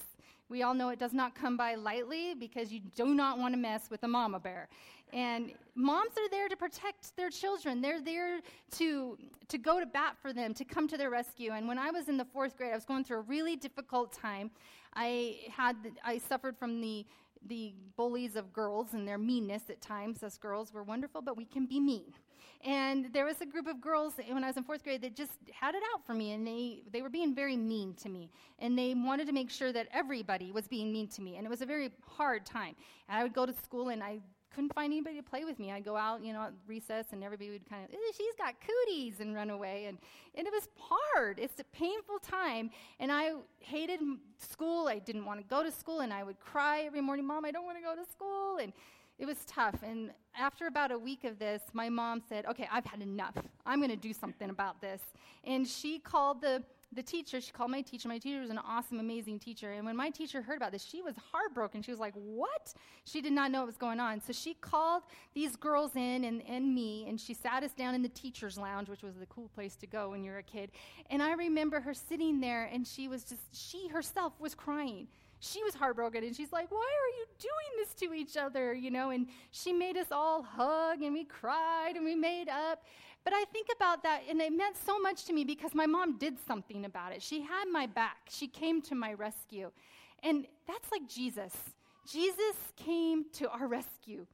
We 0.51 0.63
all 0.63 0.73
know 0.73 0.89
it 0.89 0.99
does 0.99 1.13
not 1.13 1.33
come 1.33 1.55
by 1.55 1.75
lightly 1.75 2.35
because 2.35 2.73
you 2.73 2.81
do 2.93 3.15
not 3.15 3.39
want 3.39 3.53
to 3.53 3.57
mess 3.57 3.89
with 3.89 4.03
a 4.03 4.07
mama 4.07 4.37
bear. 4.37 4.67
And 5.13 5.53
moms 5.75 6.11
are 6.17 6.29
there 6.29 6.49
to 6.49 6.57
protect 6.57 7.15
their 7.15 7.29
children. 7.29 7.81
They're 7.81 8.01
there 8.01 8.41
to, 8.71 9.17
to 9.47 9.57
go 9.57 9.79
to 9.79 9.85
bat 9.85 10.17
for 10.21 10.33
them, 10.33 10.53
to 10.55 10.65
come 10.65 10.89
to 10.89 10.97
their 10.97 11.09
rescue. 11.09 11.51
And 11.51 11.69
when 11.69 11.79
I 11.79 11.89
was 11.89 12.09
in 12.09 12.17
the 12.17 12.25
fourth 12.25 12.57
grade, 12.57 12.71
I 12.73 12.75
was 12.75 12.83
going 12.83 13.05
through 13.05 13.19
a 13.19 13.21
really 13.21 13.55
difficult 13.55 14.11
time. 14.11 14.51
I 14.93 15.37
had 15.49 15.77
I 16.03 16.17
suffered 16.17 16.57
from 16.57 16.81
the 16.81 17.05
the 17.47 17.73
bullies 17.95 18.35
of 18.35 18.53
girls 18.53 18.93
and 18.93 19.07
their 19.07 19.17
meanness 19.17 19.63
at 19.69 19.81
times. 19.81 20.21
Us 20.21 20.37
girls 20.37 20.73
were 20.73 20.83
wonderful, 20.83 21.21
but 21.21 21.37
we 21.37 21.45
can 21.45 21.65
be 21.65 21.79
mean. 21.79 22.13
And 22.65 23.07
there 23.11 23.25
was 23.25 23.41
a 23.41 23.45
group 23.45 23.67
of 23.67 23.81
girls 23.81 24.13
when 24.27 24.43
I 24.43 24.47
was 24.47 24.57
in 24.57 24.63
fourth 24.63 24.83
grade 24.83 25.01
that 25.01 25.15
just 25.15 25.31
had 25.51 25.73
it 25.73 25.81
out 25.93 26.05
for 26.05 26.13
me, 26.13 26.33
and 26.33 26.45
they, 26.45 26.83
they 26.91 27.01
were 27.01 27.09
being 27.09 27.33
very 27.33 27.57
mean 27.57 27.93
to 27.95 28.09
me. 28.09 28.29
And 28.59 28.77
they 28.77 28.93
wanted 28.93 29.27
to 29.27 29.33
make 29.33 29.49
sure 29.49 29.71
that 29.71 29.87
everybody 29.91 30.51
was 30.51 30.67
being 30.67 30.91
mean 30.91 31.07
to 31.09 31.21
me. 31.21 31.37
And 31.37 31.45
it 31.45 31.49
was 31.49 31.61
a 31.61 31.65
very 31.65 31.89
hard 32.05 32.45
time. 32.45 32.75
And 33.09 33.17
I 33.17 33.23
would 33.23 33.33
go 33.33 33.45
to 33.45 33.53
school, 33.53 33.89
and 33.89 34.03
I 34.03 34.19
couldn't 34.53 34.73
find 34.75 34.91
anybody 34.91 35.15
to 35.15 35.23
play 35.23 35.45
with 35.45 35.57
me. 35.59 35.71
I'd 35.71 35.85
go 35.85 35.95
out, 35.95 36.23
you 36.23 36.33
know, 36.33 36.41
at 36.41 36.53
recess, 36.67 37.05
and 37.13 37.23
everybody 37.23 37.49
would 37.49 37.67
kind 37.67 37.83
of, 37.83 37.95
she's 38.15 38.35
got 38.37 38.55
cooties, 38.61 39.21
and 39.21 39.33
run 39.33 39.49
away. 39.49 39.85
And, 39.85 39.97
and 40.35 40.45
it 40.45 40.53
was 40.53 40.67
hard. 40.77 41.39
It's 41.39 41.59
a 41.59 41.63
painful 41.75 42.19
time. 42.19 42.69
And 42.99 43.11
I 43.11 43.31
hated 43.59 44.01
school. 44.37 44.87
I 44.87 44.99
didn't 44.99 45.25
want 45.25 45.39
to 45.39 45.45
go 45.47 45.63
to 45.63 45.71
school, 45.71 46.01
and 46.01 46.13
I 46.13 46.23
would 46.23 46.39
cry 46.39 46.81
every 46.81 47.01
morning, 47.01 47.25
Mom, 47.25 47.43
I 47.43 47.51
don't 47.51 47.65
want 47.65 47.77
to 47.77 47.83
go 47.83 47.95
to 47.95 48.07
school. 48.11 48.57
And 48.57 48.73
it 49.21 49.27
was 49.27 49.37
tough. 49.45 49.75
And 49.83 50.11
after 50.37 50.65
about 50.65 50.91
a 50.91 50.97
week 50.97 51.23
of 51.25 51.37
this, 51.37 51.61
my 51.73 51.89
mom 51.89 52.23
said, 52.27 52.45
Okay, 52.47 52.67
I've 52.71 52.85
had 52.85 53.01
enough. 53.01 53.37
I'm 53.65 53.79
going 53.79 53.91
to 53.91 53.95
do 53.95 54.13
something 54.13 54.49
about 54.49 54.81
this. 54.81 54.99
And 55.45 55.65
she 55.65 55.99
called 55.99 56.41
the 56.41 56.63
the 56.93 57.03
teacher, 57.03 57.39
she 57.39 57.53
called 57.53 57.71
my 57.71 57.81
teacher. 57.81 58.09
My 58.09 58.17
teacher 58.17 58.41
was 58.41 58.49
an 58.49 58.57
awesome, 58.57 58.99
amazing 58.99 59.39
teacher. 59.39 59.71
And 59.71 59.85
when 59.85 59.95
my 59.95 60.09
teacher 60.09 60.41
heard 60.41 60.57
about 60.57 60.73
this, 60.73 60.83
she 60.83 61.01
was 61.01 61.15
heartbroken. 61.31 61.81
She 61.81 61.91
was 61.91 61.99
like, 61.99 62.15
What? 62.15 62.73
She 63.05 63.21
did 63.21 63.31
not 63.31 63.51
know 63.51 63.59
what 63.59 63.67
was 63.67 63.77
going 63.77 63.99
on. 63.99 64.21
So 64.21 64.33
she 64.33 64.55
called 64.55 65.03
these 65.35 65.55
girls 65.55 65.95
in 65.95 66.25
and, 66.25 66.41
and 66.49 66.73
me, 66.73 67.05
and 67.07 67.21
she 67.21 67.35
sat 67.35 67.63
us 67.63 67.73
down 67.73 67.93
in 67.93 68.01
the 68.01 68.09
teacher's 68.09 68.57
lounge, 68.57 68.89
which 68.89 69.03
was 69.03 69.13
the 69.15 69.27
cool 69.27 69.49
place 69.49 69.75
to 69.77 69.87
go 69.87 70.09
when 70.09 70.23
you're 70.23 70.39
a 70.39 70.43
kid. 70.43 70.71
And 71.11 71.21
I 71.21 71.33
remember 71.33 71.79
her 71.79 71.93
sitting 71.93 72.41
there, 72.41 72.69
and 72.73 72.87
she 72.87 73.07
was 73.07 73.23
just, 73.23 73.43
she 73.53 73.87
herself 73.87 74.33
was 74.39 74.55
crying 74.55 75.07
she 75.41 75.63
was 75.63 75.73
heartbroken 75.73 76.23
and 76.23 76.35
she's 76.35 76.53
like, 76.53 76.71
Why 76.71 76.77
are 76.77 77.13
you 77.19 77.25
doing 77.39 77.79
this 77.79 77.93
to 77.95 78.13
each 78.13 78.37
other? 78.37 78.73
You 78.73 78.91
know, 78.91 79.09
and 79.09 79.27
she 79.49 79.73
made 79.73 79.97
us 79.97 80.07
all 80.11 80.43
hug 80.43 81.01
and 81.01 81.13
we 81.13 81.25
cried 81.25 81.95
and 81.95 82.05
we 82.05 82.15
made 82.15 82.47
up. 82.47 82.83
But 83.23 83.33
I 83.33 83.43
think 83.51 83.67
about 83.75 84.01
that, 84.03 84.21
and 84.27 84.41
it 84.41 84.51
meant 84.51 84.75
so 84.83 84.99
much 84.99 85.25
to 85.25 85.33
me 85.33 85.43
because 85.43 85.75
my 85.75 85.85
mom 85.85 86.17
did 86.17 86.37
something 86.47 86.85
about 86.85 87.11
it. 87.11 87.21
She 87.21 87.41
had 87.41 87.65
my 87.71 87.85
back, 87.85 88.29
she 88.29 88.47
came 88.47 88.81
to 88.83 88.95
my 88.95 89.13
rescue. 89.13 89.71
And 90.23 90.45
that's 90.67 90.91
like 90.91 91.07
Jesus. 91.07 91.53
Jesus 92.07 92.55
came 92.77 93.25
to 93.33 93.49
our 93.49 93.67
rescue. 93.67 94.25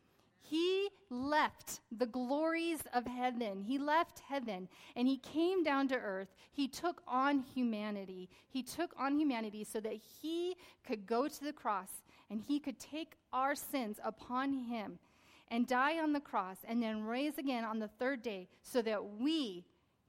He 0.50 0.90
left 1.10 1.82
the 1.92 2.06
glories 2.06 2.80
of 2.94 3.06
heaven. 3.06 3.62
He 3.62 3.78
left 3.78 4.22
heaven 4.28 4.70
and 4.96 5.08
he 5.08 5.18
came 5.18 5.64
down 5.64 5.88
to 5.90 5.96
earth. 5.96 6.30
He 6.52 6.68
took 6.68 7.02
on 7.08 7.40
humanity. 7.40 8.30
He 8.48 8.64
took 8.64 8.94
on 8.98 9.18
humanity 9.18 9.64
so 9.64 9.80
that 9.82 10.00
he 10.22 10.56
could 10.86 11.06
go 11.06 11.28
to 11.28 11.44
the 11.44 11.54
cross 11.54 11.90
and 12.30 12.42
he 12.42 12.60
could 12.60 12.80
take 12.80 13.14
our 13.34 13.56
sins 13.56 14.00
upon 14.04 14.54
him 14.54 15.00
and 15.50 15.68
die 15.68 16.00
on 16.00 16.14
the 16.14 16.20
cross 16.20 16.58
and 16.68 16.82
then 16.82 17.04
raise 17.04 17.38
again 17.38 17.64
on 17.64 17.80
the 17.80 17.90
third 18.00 18.22
day 18.22 18.48
so 18.64 18.82
that 18.82 19.20
we 19.20 19.66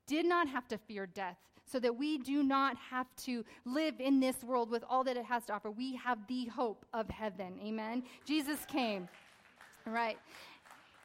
did 0.07 0.27
not 0.27 0.49
have 0.49 0.67
to 0.69 0.79
fear 0.79 1.07
death, 1.07 1.37
so 1.65 1.79
that 1.79 1.97
we 1.97 2.19
do 2.19 2.43
not 2.43 2.77
have 2.91 3.07
to 3.17 3.45
live 3.65 3.95
in 4.01 4.21
this 4.21 4.43
world 4.43 4.71
with 4.71 4.83
all 4.89 5.05
that 5.05 5.17
it 5.17 5.25
has 5.25 5.45
to 5.47 5.53
offer. 5.53 5.71
We 5.71 5.97
have 5.97 6.27
the 6.27 6.47
hope 6.47 6.87
of 6.95 7.09
heaven. 7.11 7.59
Amen. 7.63 8.03
Jesus 8.25 8.65
came. 8.67 9.09
Right. 9.89 10.19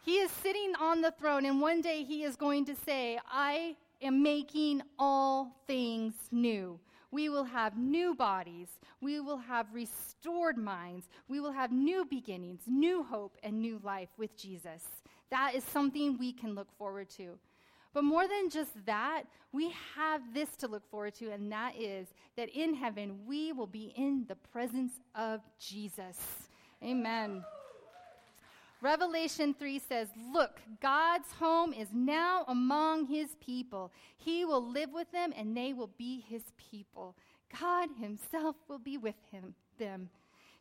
He 0.04 0.18
is 0.18 0.30
sitting 0.30 0.74
on 0.82 1.02
the 1.02 1.12
throne, 1.12 1.46
and 1.46 1.62
one 1.62 1.82
day 1.82 2.04
he 2.04 2.24
is 2.24 2.36
going 2.36 2.66
to 2.66 2.76
say, 2.76 3.18
I 3.32 3.78
am 4.02 4.22
making 4.22 4.82
all 5.00 5.56
things 5.66 6.14
new. 6.32 6.78
We 7.10 7.30
will 7.30 7.46
have 7.46 7.78
new 7.78 8.14
bodies. 8.14 8.68
We 9.00 9.22
will 9.22 9.38
have 9.38 9.68
restored 9.74 10.58
minds. 10.58 11.08
We 11.30 11.40
will 11.40 11.54
have 11.54 11.72
new 11.72 12.04
beginnings, 12.04 12.64
new 12.68 13.04
hope, 13.04 13.38
and 13.44 13.62
new 13.62 13.80
life 13.84 14.10
with 14.18 14.36
Jesus. 14.36 14.84
That 15.32 15.56
is 15.56 15.64
something 15.64 16.18
we 16.18 16.34
can 16.34 16.54
look 16.54 16.72
forward 16.78 17.10
to. 17.12 17.40
But 17.94 18.04
more 18.04 18.28
than 18.28 18.50
just 18.50 18.86
that, 18.86 19.24
we 19.54 19.74
have 19.96 20.22
this 20.34 20.50
to 20.58 20.68
look 20.68 20.90
forward 20.90 21.14
to, 21.16 21.32
and 21.32 21.52
that 21.52 21.80
is 21.80 22.08
that 22.36 22.50
in 22.50 22.74
heaven 22.74 23.20
we 23.26 23.54
will 23.54 23.68
be 23.68 23.94
in 23.96 24.26
the 24.28 24.36
presence 24.36 24.94
of 25.16 25.40
Jesus. 25.60 26.18
Amen. 26.84 27.44
Revelation 28.84 29.54
3 29.54 29.80
says, 29.80 30.10
Look, 30.34 30.60
God's 30.82 31.32
home 31.40 31.72
is 31.72 31.88
now 31.94 32.44
among 32.50 33.06
his 33.06 33.30
people. 33.40 33.94
He 34.18 34.44
will 34.44 34.62
live 34.62 34.92
with 34.92 35.10
them, 35.14 35.34
and 35.38 35.56
they 35.56 35.72
will 35.72 35.92
be 35.98 36.20
his 36.28 36.44
people. 36.58 37.16
God 37.62 37.88
himself 37.98 38.58
will 38.68 38.80
be 38.80 38.98
with 38.98 39.16
him, 39.32 39.56
them. 39.80 40.10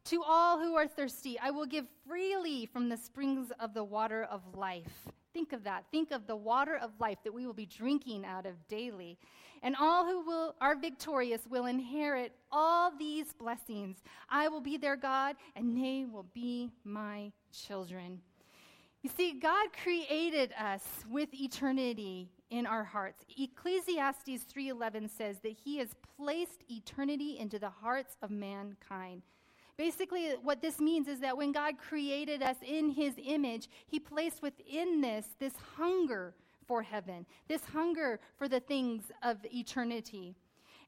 To 0.04 0.22
all 0.22 0.60
who 0.60 0.76
are 0.76 0.86
thirsty, 0.86 1.36
I 1.40 1.50
will 1.50 1.66
give 1.66 1.86
freely 2.06 2.66
from 2.66 2.88
the 2.88 2.96
springs 2.96 3.50
of 3.58 3.74
the 3.74 3.82
water 3.82 4.22
of 4.30 4.42
life. 4.54 5.08
Think 5.32 5.52
of 5.52 5.64
that. 5.64 5.86
Think 5.90 6.12
of 6.12 6.28
the 6.28 6.36
water 6.36 6.76
of 6.76 6.92
life 7.00 7.18
that 7.24 7.34
we 7.34 7.44
will 7.44 7.52
be 7.52 7.66
drinking 7.66 8.24
out 8.24 8.46
of 8.46 8.54
daily. 8.68 9.18
And 9.62 9.76
all 9.78 10.04
who 10.04 10.26
will, 10.26 10.54
are 10.60 10.74
victorious 10.74 11.42
will 11.48 11.66
inherit 11.66 12.32
all 12.50 12.90
these 12.96 13.32
blessings. 13.32 13.98
I 14.28 14.48
will 14.48 14.60
be 14.60 14.76
their 14.76 14.96
God, 14.96 15.36
and 15.54 15.76
they 15.76 16.04
will 16.04 16.26
be 16.34 16.70
my 16.84 17.30
children. 17.52 18.20
You 19.02 19.10
see, 19.16 19.32
God 19.32 19.68
created 19.82 20.52
us 20.58 20.84
with 21.10 21.28
eternity 21.34 22.28
in 22.50 22.66
our 22.66 22.84
hearts. 22.84 23.24
Ecclesiastes 23.36 24.44
3:11 24.44 25.08
says 25.08 25.40
that 25.40 25.56
he 25.64 25.78
has 25.78 25.94
placed 26.16 26.62
eternity 26.70 27.38
into 27.38 27.58
the 27.58 27.70
hearts 27.70 28.16
of 28.22 28.30
mankind. 28.30 29.22
Basically, 29.76 30.32
what 30.42 30.60
this 30.60 30.78
means 30.78 31.08
is 31.08 31.20
that 31.20 31.36
when 31.36 31.50
God 31.50 31.78
created 31.78 32.42
us 32.42 32.58
in 32.62 32.90
his 32.90 33.14
image, 33.24 33.68
he 33.86 33.98
placed 33.98 34.42
within 34.42 35.00
this 35.00 35.34
this 35.38 35.56
hunger 35.76 36.34
for 36.72 36.80
heaven, 36.80 37.26
this 37.48 37.66
hunger 37.66 38.18
for 38.38 38.48
the 38.48 38.58
things 38.58 39.12
of 39.22 39.36
eternity. 39.44 40.34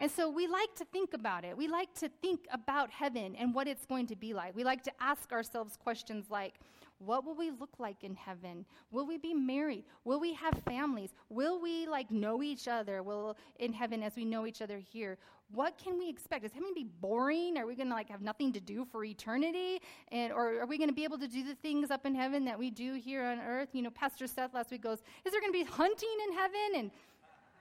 And 0.00 0.10
so 0.10 0.28
we 0.28 0.46
like 0.46 0.74
to 0.76 0.84
think 0.86 1.14
about 1.14 1.44
it. 1.44 1.56
We 1.56 1.68
like 1.68 1.94
to 2.00 2.08
think 2.20 2.46
about 2.52 2.90
heaven 2.90 3.34
and 3.36 3.54
what 3.54 3.68
it's 3.68 3.86
going 3.86 4.06
to 4.08 4.16
be 4.16 4.34
like. 4.34 4.54
We 4.54 4.64
like 4.64 4.82
to 4.84 4.92
ask 5.00 5.32
ourselves 5.32 5.76
questions 5.76 6.26
like, 6.30 6.54
what 6.98 7.24
will 7.24 7.34
we 7.34 7.50
look 7.50 7.78
like 7.78 8.04
in 8.04 8.14
heaven? 8.14 8.64
Will 8.90 9.06
we 9.06 9.18
be 9.18 9.34
married? 9.34 9.84
Will 10.04 10.20
we 10.20 10.32
have 10.34 10.60
families? 10.66 11.10
Will 11.28 11.60
we 11.60 11.86
like 11.86 12.10
know 12.10 12.42
each 12.42 12.68
other? 12.68 13.02
Will 13.02 13.36
in 13.58 13.72
heaven 13.72 14.02
as 14.02 14.16
we 14.16 14.24
know 14.24 14.46
each 14.46 14.62
other 14.62 14.78
here? 14.78 15.18
What 15.52 15.76
can 15.76 15.98
we 15.98 16.08
expect? 16.08 16.44
Is 16.44 16.52
heaven 16.52 16.68
going 16.68 16.74
to 16.74 16.80
be 16.80 16.90
boring? 17.00 17.58
Are 17.58 17.66
we 17.66 17.74
going 17.74 17.88
to 17.88 17.94
like 17.94 18.08
have 18.08 18.22
nothing 18.22 18.52
to 18.54 18.60
do 18.60 18.86
for 18.90 19.04
eternity? 19.04 19.80
And 20.12 20.32
or 20.32 20.60
are 20.60 20.66
we 20.66 20.78
going 20.78 20.88
to 20.88 20.94
be 20.94 21.04
able 21.04 21.18
to 21.18 21.28
do 21.28 21.44
the 21.44 21.54
things 21.56 21.90
up 21.90 22.06
in 22.06 22.14
heaven 22.14 22.44
that 22.46 22.58
we 22.58 22.70
do 22.70 22.94
here 22.94 23.24
on 23.24 23.40
earth? 23.40 23.68
You 23.72 23.82
know, 23.82 23.90
Pastor 23.90 24.26
Seth 24.26 24.54
last 24.54 24.70
week 24.70 24.82
goes, 24.82 25.02
"Is 25.24 25.32
there 25.32 25.40
going 25.40 25.52
to 25.52 25.58
be 25.58 25.64
hunting 25.64 26.16
in 26.28 26.36
heaven?" 26.36 26.70
And 26.76 26.90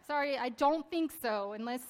Sorry, 0.06 0.38
I 0.38 0.50
don't 0.50 0.90
think 0.92 1.13
so, 1.22 1.54
unless 1.54 1.82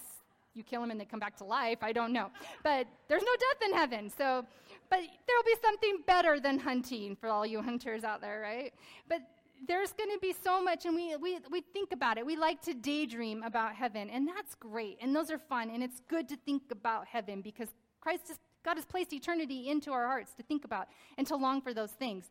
you 0.55 0.63
kill 0.63 0.81
them 0.81 0.91
and 0.91 0.99
they 0.99 1.05
come 1.05 1.19
back 1.19 1.37
to 1.37 1.43
life. 1.43 1.79
I 1.81 1.91
don't 1.91 2.13
know. 2.13 2.29
But 2.63 2.87
there's 3.07 3.23
no 3.23 3.35
death 3.39 3.69
in 3.69 3.73
heaven. 3.75 4.11
So, 4.15 4.45
but 4.89 4.99
there'll 5.27 5.43
be 5.43 5.55
something 5.61 5.97
better 6.05 6.39
than 6.39 6.59
hunting 6.59 7.15
for 7.15 7.29
all 7.29 7.45
you 7.45 7.61
hunters 7.61 8.03
out 8.03 8.21
there, 8.21 8.39
right? 8.41 8.73
But 9.09 9.21
there's 9.67 9.93
going 9.93 10.11
to 10.11 10.19
be 10.19 10.33
so 10.43 10.61
much, 10.61 10.85
and 10.85 10.95
we, 10.95 11.15
we, 11.15 11.39
we 11.49 11.61
think 11.61 11.91
about 11.93 12.17
it. 12.17 12.25
We 12.25 12.35
like 12.35 12.61
to 12.63 12.73
daydream 12.73 13.43
about 13.43 13.73
heaven, 13.73 14.09
and 14.09 14.27
that's 14.27 14.55
great. 14.55 14.97
And 15.01 15.15
those 15.15 15.31
are 15.31 15.37
fun, 15.37 15.69
and 15.69 15.81
it's 15.81 16.01
good 16.09 16.27
to 16.29 16.35
think 16.35 16.63
about 16.71 17.07
heaven 17.07 17.41
because 17.41 17.69
Christ 18.01 18.27
has, 18.27 18.39
God 18.63 18.75
has 18.75 18.85
placed 18.85 19.13
eternity 19.13 19.69
into 19.69 19.91
our 19.91 20.05
hearts 20.05 20.33
to 20.35 20.43
think 20.43 20.65
about 20.65 20.87
and 21.17 21.25
to 21.27 21.35
long 21.35 21.61
for 21.61 21.73
those 21.73 21.91
things. 21.91 22.29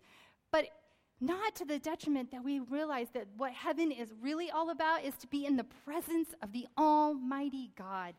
But 0.51 0.67
not 1.23 1.55
to 1.57 1.65
the 1.65 1.79
detriment 1.79 2.33
that 2.33 2.45
we 2.45 2.61
realize 2.61 3.09
that 3.15 3.27
what 3.37 3.53
heaven 3.53 3.91
is 3.91 4.13
really 4.21 4.51
all 4.51 4.71
about 4.71 5.05
is 5.05 5.15
to 5.21 5.27
be 5.27 5.47
in 5.47 5.57
the 5.57 5.65
presence 5.85 6.29
of 6.43 6.53
the 6.53 6.67
Almighty 6.77 7.71
God 7.77 8.15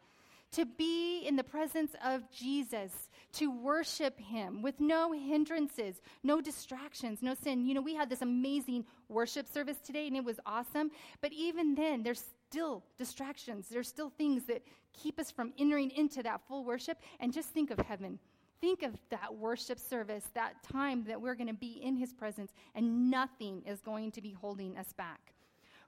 to 0.54 0.66
be 0.66 1.26
in 1.26 1.36
the 1.36 1.44
presence 1.44 1.96
of 2.06 2.30
Jesus, 2.32 2.92
to 3.34 3.48
worship 3.48 4.20
Him 4.20 4.62
with 4.62 4.80
no 4.80 5.12
hindrances, 5.12 5.96
no 6.24 6.42
distractions, 6.42 7.22
no 7.22 7.34
sin. 7.34 7.66
You 7.66 7.74
know, 7.74 7.82
we 7.82 7.96
had 7.96 8.10
this 8.10 8.22
amazing 8.22 8.86
worship 9.10 9.52
service 9.52 9.78
today 9.84 10.08
and 10.08 10.16
it 10.16 10.24
was 10.24 10.40
awesome, 10.46 10.92
but 11.22 11.34
even 11.34 11.76
then, 11.76 12.04
there's 12.04 12.24
still 12.50 12.84
distractions. 12.98 13.68
There's 13.68 13.88
still 13.88 14.12
things 14.12 14.44
that 14.44 14.62
keep 14.94 15.20
us 15.20 15.32
from 15.32 15.54
entering 15.58 15.90
into 15.92 16.22
that 16.22 16.42
full 16.48 16.64
worship. 16.64 17.00
And 17.20 17.34
just 17.34 17.50
think 17.50 17.72
of 17.72 17.80
heaven. 17.80 18.20
Think 18.64 18.82
of 18.84 18.94
that 19.10 19.36
worship 19.36 19.78
service, 19.78 20.24
that 20.36 20.64
time 20.64 21.04
that 21.10 21.20
we're 21.20 21.36
going 21.36 21.50
to 21.50 21.54
be 21.54 21.82
in 21.84 21.98
His 21.98 22.14
presence, 22.14 22.54
and 22.74 23.12
nothing 23.12 23.62
is 23.68 23.82
going 23.82 24.10
to 24.12 24.22
be 24.22 24.32
holding 24.32 24.78
us 24.78 24.94
back. 24.94 25.34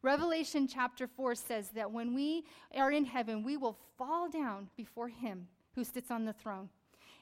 Revelation 0.02 0.68
chapter 0.68 1.08
4 1.08 1.36
says 1.36 1.70
that 1.70 1.90
when 1.90 2.14
we 2.14 2.44
are 2.76 2.92
in 2.92 3.06
heaven, 3.06 3.46
we 3.46 3.56
will 3.56 3.78
fall 3.98 4.28
down 4.28 4.68
before 4.76 5.08
him 5.08 5.48
who 5.74 5.86
sits 5.86 6.12
on 6.12 6.26
the 6.26 6.34
throne 6.34 6.68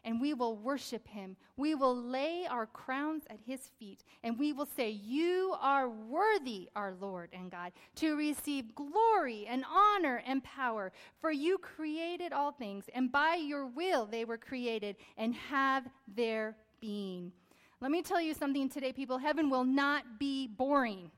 and 0.05 0.19
we 0.19 0.33
will 0.33 0.55
worship 0.55 1.07
him. 1.07 1.35
We 1.57 1.75
will 1.75 1.95
lay 1.95 2.45
our 2.49 2.65
crowns 2.65 3.23
at 3.29 3.39
his 3.45 3.71
feet, 3.79 4.03
and 4.23 4.37
we 4.37 4.53
will 4.53 4.65
say, 4.65 4.89
You 4.89 5.55
are 5.61 5.89
worthy, 5.89 6.69
our 6.75 6.93
Lord 6.99 7.29
and 7.33 7.49
God, 7.51 7.71
to 7.95 8.15
receive 8.15 8.75
glory 8.75 9.45
and 9.47 9.63
honor 9.69 10.21
and 10.25 10.43
power. 10.43 10.91
For 11.19 11.31
you 11.31 11.57
created 11.57 12.33
all 12.33 12.51
things, 12.51 12.85
and 12.93 13.11
by 13.11 13.35
your 13.35 13.65
will 13.65 14.05
they 14.05 14.25
were 14.25 14.37
created 14.37 14.97
and 15.17 15.33
have 15.35 15.87
their 16.07 16.55
being. 16.81 17.31
Let 17.79 17.91
me 17.91 18.01
tell 18.01 18.21
you 18.21 18.33
something 18.33 18.69
today, 18.69 18.93
people. 18.93 19.17
Heaven 19.17 19.49
will 19.49 19.65
not 19.65 20.19
be 20.19 20.47
boring. 20.47 21.11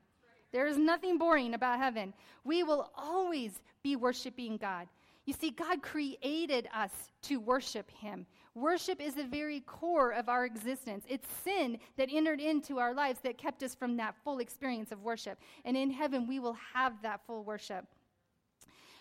There 0.52 0.66
is 0.66 0.78
nothing 0.78 1.18
boring 1.18 1.54
about 1.54 1.78
heaven. 1.78 2.14
We 2.44 2.62
will 2.62 2.90
always 2.96 3.60
be 3.82 3.94
worshiping 3.94 4.56
God. 4.56 4.88
You 5.26 5.34
see, 5.34 5.50
God 5.50 5.82
created 5.82 6.68
us 6.72 6.92
to 7.22 7.40
worship 7.40 7.90
Him. 7.90 8.26
Worship 8.54 9.00
is 9.00 9.14
the 9.14 9.24
very 9.24 9.60
core 9.60 10.12
of 10.12 10.28
our 10.28 10.46
existence. 10.46 11.04
It's 11.08 11.26
sin 11.44 11.78
that 11.96 12.08
entered 12.10 12.40
into 12.40 12.78
our 12.78 12.94
lives 12.94 13.18
that 13.24 13.36
kept 13.36 13.62
us 13.62 13.74
from 13.74 13.96
that 13.96 14.14
full 14.24 14.38
experience 14.38 14.92
of 14.92 15.02
worship. 15.02 15.38
And 15.64 15.76
in 15.76 15.90
heaven, 15.90 16.26
we 16.26 16.38
will 16.38 16.56
have 16.72 17.02
that 17.02 17.20
full 17.26 17.44
worship. 17.44 17.84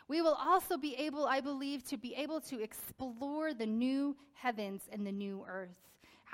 We 0.08 0.22
will 0.22 0.38
also 0.40 0.78
be 0.78 0.96
able, 0.96 1.26
I 1.26 1.42
believe, 1.42 1.84
to 1.86 1.98
be 1.98 2.14
able 2.16 2.42
to 2.42 2.62
explore 2.62 3.54
the 3.54 3.66
new 3.66 4.16
heavens 4.34 4.82
and 4.92 5.06
the 5.06 5.12
new 5.12 5.46
earth. 5.48 5.70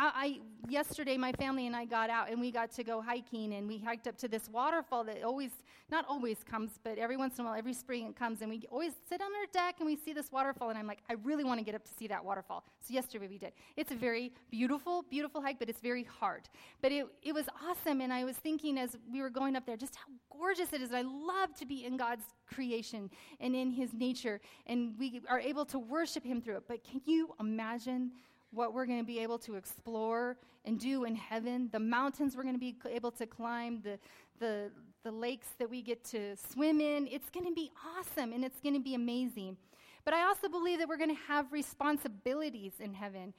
I, 0.03 0.39
yesterday, 0.67 1.15
my 1.15 1.31
family 1.33 1.67
and 1.67 1.75
I 1.75 1.85
got 1.85 2.09
out 2.09 2.31
and 2.31 2.41
we 2.41 2.49
got 2.49 2.71
to 2.71 2.83
go 2.83 3.01
hiking 3.01 3.53
and 3.53 3.67
we 3.67 3.77
hiked 3.77 4.07
up 4.07 4.17
to 4.17 4.27
this 4.27 4.49
waterfall 4.49 5.03
that 5.03 5.23
always, 5.23 5.51
not 5.91 6.05
always 6.09 6.37
comes, 6.43 6.71
but 6.83 6.97
every 6.97 7.17
once 7.17 7.37
in 7.37 7.45
a 7.45 7.47
while, 7.47 7.57
every 7.57 7.73
spring 7.73 8.07
it 8.07 8.15
comes 8.15 8.41
and 8.41 8.49
we 8.49 8.63
always 8.71 8.93
sit 9.07 9.21
on 9.21 9.27
our 9.27 9.45
deck 9.53 9.75
and 9.79 9.85
we 9.85 9.95
see 9.95 10.11
this 10.11 10.31
waterfall 10.31 10.69
and 10.69 10.79
I'm 10.79 10.87
like, 10.87 11.03
I 11.07 11.13
really 11.23 11.43
want 11.43 11.59
to 11.59 11.63
get 11.63 11.75
up 11.75 11.83
to 11.83 11.91
see 11.99 12.07
that 12.07 12.25
waterfall. 12.25 12.63
So 12.79 12.93
yesterday 12.95 13.27
we 13.27 13.37
did. 13.37 13.51
It's 13.77 13.91
a 13.91 13.95
very 13.95 14.33
beautiful, 14.49 15.05
beautiful 15.07 15.39
hike, 15.39 15.59
but 15.59 15.69
it's 15.69 15.81
very 15.81 16.03
hard. 16.03 16.49
But 16.81 16.91
it, 16.91 17.05
it 17.21 17.33
was 17.33 17.45
awesome 17.69 18.01
and 18.01 18.11
I 18.11 18.23
was 18.23 18.37
thinking 18.37 18.79
as 18.79 18.97
we 19.11 19.21
were 19.21 19.29
going 19.29 19.55
up 19.55 19.67
there 19.67 19.77
just 19.77 19.95
how 19.95 20.05
gorgeous 20.35 20.73
it 20.73 20.81
is. 20.81 20.91
I 20.93 21.03
love 21.03 21.53
to 21.59 21.65
be 21.65 21.85
in 21.85 21.95
God's 21.95 22.25
creation 22.51 23.11
and 23.39 23.55
in 23.55 23.69
his 23.69 23.93
nature 23.93 24.41
and 24.65 24.95
we 24.97 25.21
are 25.29 25.39
able 25.39 25.65
to 25.65 25.77
worship 25.77 26.23
him 26.23 26.41
through 26.41 26.57
it. 26.57 26.63
But 26.67 26.83
can 26.83 27.01
you 27.05 27.35
imagine 27.39 28.11
what 28.51 28.73
we're 28.73 28.85
going 28.85 28.99
to 28.99 29.05
be 29.05 29.19
able 29.19 29.39
to 29.39 29.55
explore 29.55 30.37
and 30.65 30.79
do 30.79 31.05
in 31.05 31.15
heaven, 31.15 31.69
the 31.71 31.79
mountains 31.79 32.35
we're 32.35 32.43
going 32.43 32.55
to 32.55 32.59
be 32.59 32.75
able 32.89 33.11
to 33.11 33.25
climb, 33.25 33.81
the, 33.81 33.97
the, 34.39 34.69
the 35.03 35.11
lakes 35.11 35.47
that 35.57 35.69
we 35.69 35.81
get 35.81 36.03
to 36.03 36.35
swim 36.35 36.79
in. 36.79 37.07
It's 37.07 37.29
going 37.29 37.45
to 37.45 37.53
be 37.53 37.71
awesome 37.97 38.33
and 38.33 38.43
it's 38.45 38.59
going 38.59 38.75
to 38.75 38.81
be 38.81 38.95
amazing. 38.95 39.57
But 40.03 40.13
I 40.13 40.23
also 40.23 40.49
believe 40.49 40.79
that 40.79 40.87
we're 40.87 40.97
going 40.97 41.15
to 41.15 41.21
have 41.27 41.51
responsibilities 41.51 42.73
in 42.79 42.93
heaven. 42.93 43.33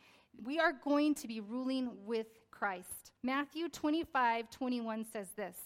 We 0.44 0.58
are 0.58 0.72
going 0.72 1.14
to 1.16 1.28
be 1.28 1.40
ruling 1.40 1.90
with 2.04 2.26
Christ. 2.50 3.12
Matthew 3.22 3.68
25, 3.68 4.50
21 4.50 5.04
says 5.12 5.28
this 5.36 5.56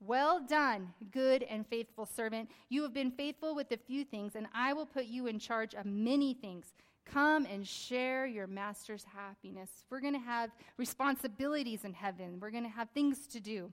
Well 0.00 0.44
done, 0.46 0.92
good 1.12 1.44
and 1.44 1.66
faithful 1.66 2.06
servant. 2.06 2.50
You 2.68 2.82
have 2.82 2.92
been 2.92 3.12
faithful 3.12 3.54
with 3.54 3.70
a 3.72 3.76
few 3.76 4.04
things, 4.04 4.32
and 4.34 4.46
I 4.52 4.72
will 4.72 4.86
put 4.86 5.06
you 5.06 5.26
in 5.26 5.38
charge 5.38 5.74
of 5.74 5.86
many 5.86 6.34
things. 6.34 6.66
Come 7.12 7.44
and 7.46 7.66
share 7.66 8.24
your 8.26 8.46
master's 8.46 9.04
happiness. 9.04 9.68
We're 9.90 10.00
going 10.00 10.14
to 10.14 10.20
have 10.20 10.50
responsibilities 10.76 11.84
in 11.84 11.92
heaven, 11.92 12.38
we're 12.40 12.50
going 12.50 12.64
to 12.64 12.70
have 12.70 12.90
things 12.90 13.26
to 13.28 13.40
do. 13.40 13.72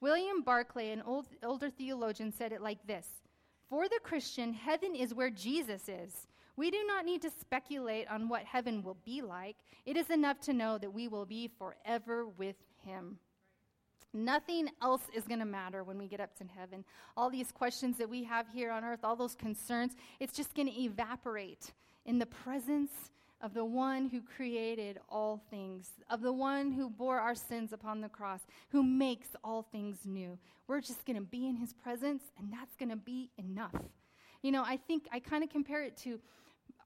William 0.00 0.42
Barclay, 0.42 0.90
an 0.90 1.02
old, 1.06 1.26
older 1.42 1.70
theologian, 1.70 2.32
said 2.32 2.52
it 2.52 2.60
like 2.60 2.84
this 2.86 3.06
For 3.70 3.88
the 3.88 4.00
Christian, 4.02 4.52
heaven 4.52 4.94
is 4.96 5.14
where 5.14 5.30
Jesus 5.30 5.88
is. 5.88 6.26
We 6.56 6.70
do 6.70 6.84
not 6.86 7.04
need 7.04 7.22
to 7.22 7.30
speculate 7.40 8.08
on 8.08 8.28
what 8.28 8.44
heaven 8.44 8.82
will 8.82 8.96
be 9.04 9.22
like. 9.22 9.56
It 9.86 9.96
is 9.96 10.10
enough 10.10 10.40
to 10.42 10.52
know 10.52 10.78
that 10.78 10.92
we 10.92 11.08
will 11.08 11.26
be 11.26 11.50
forever 11.58 12.26
with 12.26 12.56
him. 12.84 13.18
Nothing 14.12 14.68
else 14.80 15.02
is 15.12 15.24
going 15.24 15.40
to 15.40 15.44
matter 15.44 15.82
when 15.82 15.98
we 15.98 16.06
get 16.06 16.20
up 16.20 16.36
to 16.38 16.44
heaven. 16.56 16.84
All 17.16 17.30
these 17.30 17.50
questions 17.50 17.98
that 17.98 18.08
we 18.08 18.22
have 18.24 18.46
here 18.48 18.70
on 18.70 18.84
earth, 18.84 19.00
all 19.02 19.16
those 19.16 19.34
concerns, 19.34 19.96
it's 20.20 20.36
just 20.36 20.54
going 20.54 20.68
to 20.68 20.80
evaporate 20.80 21.72
in 22.06 22.18
the 22.18 22.26
presence 22.26 23.10
of 23.40 23.52
the 23.52 23.64
one 23.64 24.08
who 24.08 24.20
created 24.22 24.98
all 25.08 25.42
things, 25.50 25.90
of 26.08 26.22
the 26.22 26.32
one 26.32 26.72
who 26.72 26.88
bore 26.88 27.20
our 27.20 27.34
sins 27.34 27.72
upon 27.72 28.00
the 28.00 28.08
cross, 28.08 28.40
who 28.70 28.82
makes 28.82 29.28
all 29.44 29.62
things 29.62 29.98
new. 30.06 30.38
We're 30.66 30.80
just 30.80 31.04
going 31.04 31.16
to 31.16 31.22
be 31.22 31.46
in 31.46 31.56
his 31.56 31.72
presence, 31.72 32.22
and 32.38 32.52
that's 32.52 32.74
going 32.76 32.88
to 32.88 32.96
be 32.96 33.30
enough. 33.36 33.74
You 34.42 34.52
know, 34.52 34.62
I 34.64 34.78
think 34.78 35.08
I 35.12 35.20
kind 35.20 35.44
of 35.44 35.50
compare 35.50 35.82
it 35.82 35.96
to 35.98 36.18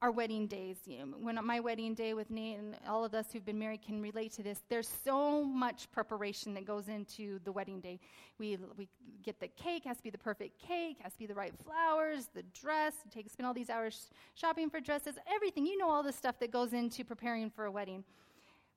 our 0.01 0.11
wedding 0.11 0.47
days. 0.47 0.77
You 0.85 0.99
know, 0.99 1.05
when 1.19 1.37
my 1.43 1.59
wedding 1.59 1.93
day 1.93 2.13
with 2.13 2.29
Nate 2.29 2.57
and 2.57 2.75
all 2.87 3.03
of 3.03 3.13
us 3.13 3.27
who've 3.31 3.45
been 3.45 3.59
married 3.59 3.81
can 3.81 4.01
relate 4.01 4.31
to 4.33 4.43
this. 4.43 4.61
There's 4.69 4.89
so 5.03 5.43
much 5.43 5.91
preparation 5.91 6.53
that 6.53 6.65
goes 6.65 6.87
into 6.87 7.39
the 7.43 7.51
wedding 7.51 7.81
day. 7.81 7.99
We 8.37 8.57
we 8.77 8.87
get 9.23 9.39
the 9.39 9.47
cake 9.49 9.83
has 9.85 9.97
to 9.97 10.03
be 10.03 10.09
the 10.09 10.17
perfect 10.17 10.59
cake, 10.59 10.97
has 11.01 11.13
to 11.13 11.19
be 11.19 11.25
the 11.25 11.35
right 11.35 11.53
flowers, 11.65 12.29
the 12.33 12.43
dress. 12.59 12.93
Take 13.13 13.29
spend 13.29 13.47
all 13.47 13.53
these 13.53 13.69
hours 13.69 14.09
shopping 14.35 14.69
for 14.69 14.79
dresses, 14.79 15.15
everything. 15.33 15.65
You 15.65 15.77
know 15.77 15.89
all 15.89 16.03
the 16.03 16.13
stuff 16.13 16.39
that 16.39 16.51
goes 16.51 16.73
into 16.73 17.03
preparing 17.03 17.49
for 17.49 17.65
a 17.65 17.71
wedding. 17.71 18.03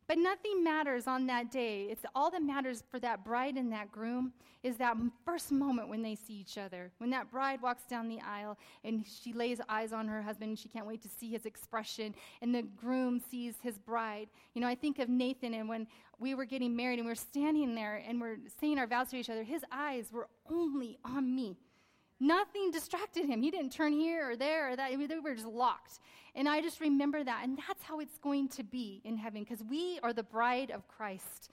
But 0.09 0.19
nothing 0.19 0.63
matters 0.63 1.07
on 1.07 1.27
that 1.29 1.51
day. 1.51 1.85
It's 1.85 2.05
all 2.15 2.31
that 2.33 2.43
matters 2.43 2.83
for 2.91 2.99
that 3.01 3.25
bride 3.25 3.57
and 3.57 3.73
that 3.73 3.91
groom 3.93 4.33
is 4.63 4.77
that 4.77 4.97
first 5.25 5.51
moment 5.51 5.89
when 5.89 6.03
they 6.03 6.15
see 6.15 6.35
each 6.35 6.59
other. 6.59 6.93
When 6.99 7.11
that 7.11 7.31
bride 7.31 7.63
walks 7.63 7.85
down 7.85 8.09
the 8.09 8.21
aisle 8.21 8.59
and 8.85 9.05
she 9.07 9.33
lays 9.33 9.61
eyes 9.69 9.93
on 9.93 10.07
her 10.09 10.23
husband 10.23 10.51
and 10.51 10.59
she 10.59 10.69
can't 10.69 10.87
wait 10.87 11.03
to 11.03 11.09
see 11.09 11.31
his 11.31 11.47
expression, 11.47 12.15
and 12.41 12.55
the 12.55 12.63
groom 12.63 13.21
sees 13.31 13.55
his 13.63 13.79
bride. 13.79 14.29
You 14.55 14.61
know, 14.61 14.69
I 14.69 14.75
think 14.75 14.99
of 14.99 15.09
Nathan 15.09 15.55
and 15.55 15.69
when 15.69 15.87
we 16.19 16.35
were 16.35 16.45
getting 16.45 16.77
married 16.77 16.99
and 16.99 17.07
we 17.07 17.13
are 17.13 17.17
standing 17.17 17.75
there 17.75 18.03
and 18.07 18.21
we're 18.21 18.39
saying 18.61 18.79
our 18.79 18.87
vows 18.87 19.11
to 19.11 19.17
each 19.17 19.31
other, 19.31 19.43
his 19.43 19.65
eyes 19.73 20.11
were 20.13 20.29
only 20.51 20.99
on 21.05 21.35
me. 21.35 21.57
Nothing 22.23 22.71
distracted 22.71 23.27
him. 23.27 23.43
He 23.43 23.51
didn't 23.51 23.73
turn 23.73 23.93
here 23.93 24.31
or 24.31 24.37
there 24.37 24.71
or 24.71 24.77
that. 24.77 24.93
They 24.97 25.19
were 25.19 25.35
just 25.35 25.45
locked. 25.45 25.99
And 26.37 26.49
I 26.49 26.61
just 26.61 26.81
remember 26.81 27.25
that. 27.25 27.41
And 27.43 27.59
that's 27.67 27.83
how 27.83 27.99
it's 27.99 28.17
going 28.19 28.49
to 28.51 28.63
be 28.63 29.01
in 29.05 29.17
heaven 29.17 29.43
because 29.43 29.65
we 29.69 29.99
are 30.05 30.13
the 30.13 30.23
bride 30.23 30.71
of 30.71 30.87
Christ. 30.87 31.51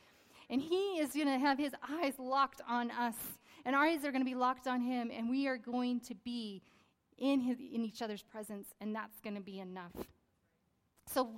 And 0.47 0.61
he 0.61 0.99
is 0.99 1.13
going 1.13 1.25
to 1.25 1.39
have 1.39 1.57
his 1.57 1.73
eyes 1.89 2.13
locked 2.19 2.61
on 2.69 2.91
us. 2.91 3.15
And 3.65 3.75
our 3.75 3.85
eyes 3.85 4.05
are 4.05 4.11
going 4.11 4.21
to 4.21 4.29
be 4.29 4.35
locked 4.35 4.67
on 4.67 4.79
him. 4.79 5.09
And 5.11 5.27
we 5.27 5.47
are 5.47 5.57
going 5.57 6.01
to 6.01 6.13
be 6.13 6.61
in, 7.17 7.41
his, 7.41 7.57
in 7.57 7.83
each 7.83 8.03
other's 8.03 8.21
presence. 8.21 8.67
And 8.79 8.95
that's 8.95 9.19
going 9.21 9.35
to 9.37 9.41
be 9.41 9.59
enough. 9.59 9.93
So 11.07 11.31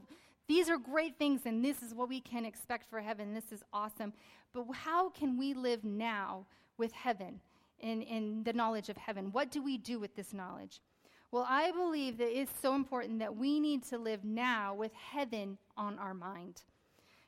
these 0.50 0.70
are 0.70 0.78
great 0.78 1.18
things. 1.18 1.44
And 1.46 1.64
this 1.64 1.82
is 1.82 1.94
what 1.94 2.10
we 2.10 2.20
can 2.20 2.44
expect 2.44 2.90
for 2.90 3.00
heaven. 3.00 3.34
This 3.34 3.54
is 3.54 3.64
awesome. 3.72 4.12
But 4.54 4.66
how 4.74 5.08
can 5.08 5.38
we 5.38 5.54
live 5.54 5.86
now 5.86 6.48
with 6.78 6.92
heaven? 6.92 7.40
In, 7.82 8.02
in 8.02 8.44
the 8.44 8.54
knowledge 8.54 8.90
of 8.90 8.98
heaven. 8.98 9.32
What 9.32 9.52
do 9.52 9.62
we 9.62 9.78
do 9.78 10.00
with 10.00 10.16
this 10.16 10.34
knowledge? 10.34 10.82
Well, 11.32 11.46
I 11.48 11.72
believe 11.72 12.18
that 12.18 12.38
it's 12.38 12.52
so 12.62 12.76
important 12.76 13.20
that 13.20 13.38
we 13.38 13.60
need 13.60 13.84
to 13.86 13.98
live 13.98 14.26
now 14.26 14.74
with 14.74 14.92
heaven 14.94 15.58
on 15.78 15.98
our 15.98 16.14
mind. 16.14 16.64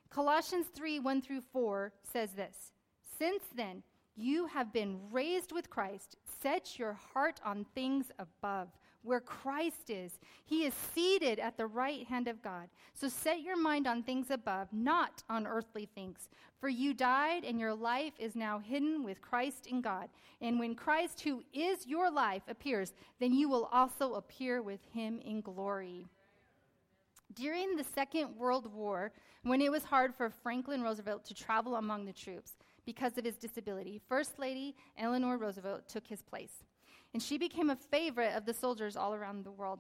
Colossians 0.10 0.68
3 0.76 1.00
1 1.00 1.22
through 1.22 1.42
4 1.42 1.94
says 2.12 2.32
this 2.34 2.74
Since 3.18 3.44
then, 3.56 3.82
You 4.16 4.48
have 4.48 4.74
been 4.74 5.00
raised 5.10 5.52
with 5.52 5.70
Christ. 5.70 6.18
Set 6.42 6.78
your 6.78 6.94
heart 6.94 7.40
on 7.46 7.66
things 7.74 8.12
above, 8.20 8.68
where 9.04 9.20
Christ 9.20 9.90
is. 9.90 10.20
He 10.46 10.66
is 10.66 10.74
seated 10.74 11.40
at 11.40 11.58
the 11.58 11.68
right 11.68 12.06
hand 12.08 12.28
of 12.28 12.42
God. 12.42 12.70
So 12.94 13.08
set 13.08 13.42
your 13.42 13.58
mind 13.58 13.88
on 13.88 14.04
things 14.04 14.32
above, 14.32 14.68
not 14.72 15.24
on 15.30 15.46
earthly 15.46 15.88
things. 15.94 16.30
For 16.60 16.70
you 16.70 16.94
died, 16.94 17.44
and 17.44 17.60
your 17.60 17.74
life 17.74 18.14
is 18.18 18.36
now 18.36 18.60
hidden 18.60 19.04
with 19.04 19.22
Christ 19.22 19.68
in 19.68 19.82
God. 19.82 20.10
And 20.42 20.60
when 20.60 20.76
Christ, 20.76 21.22
who 21.22 21.44
is 21.54 21.86
your 21.86 22.10
life, 22.10 22.44
appears, 22.48 22.94
then 23.20 23.34
you 23.34 23.50
will 23.50 23.70
also 23.72 24.14
appear 24.16 24.62
with 24.62 24.80
him 24.94 25.20
in 25.26 25.42
glory. 25.42 26.06
During 27.34 27.76
the 27.76 27.84
Second 27.84 28.36
World 28.38 28.72
War, 28.74 29.12
when 29.44 29.62
it 29.62 29.72
was 29.72 29.84
hard 29.84 30.16
for 30.16 30.30
Franklin 30.30 30.82
Roosevelt 30.82 31.26
to 31.26 31.34
travel 31.34 31.76
among 31.76 32.06
the 32.06 32.14
troops, 32.14 32.54
because 32.86 33.18
of 33.18 33.26
his 33.26 33.36
disability. 33.36 34.02
First 34.08 34.40
Lady 34.40 34.76
Eleanor 34.98 35.38
Roosevelt 35.38 35.88
took 35.88 36.08
his 36.08 36.22
place, 36.22 36.64
and 37.14 37.22
she 37.22 37.38
became 37.38 37.70
a 37.70 37.76
favorite 37.76 38.36
of 38.36 38.46
the 38.46 38.54
soldiers 38.54 38.96
all 38.96 39.14
around 39.14 39.44
the 39.44 39.52
world. 39.52 39.80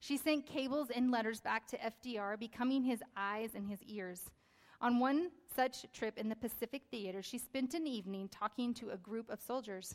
She 0.00 0.16
sent 0.16 0.46
cables 0.46 0.88
and 0.94 1.10
letters 1.10 1.40
back 1.40 1.66
to 1.68 1.78
FDR, 1.78 2.38
becoming 2.38 2.82
his 2.82 3.02
eyes 3.16 3.50
and 3.54 3.68
his 3.68 3.82
ears. 3.84 4.30
On 4.80 4.98
one 4.98 5.30
such 5.54 5.86
trip 5.92 6.18
in 6.18 6.28
the 6.28 6.34
Pacific 6.34 6.82
Theater, 6.90 7.22
she 7.22 7.38
spent 7.38 7.74
an 7.74 7.86
evening 7.86 8.28
talking 8.28 8.74
to 8.74 8.90
a 8.90 8.96
group 8.96 9.30
of 9.30 9.40
soldiers, 9.40 9.94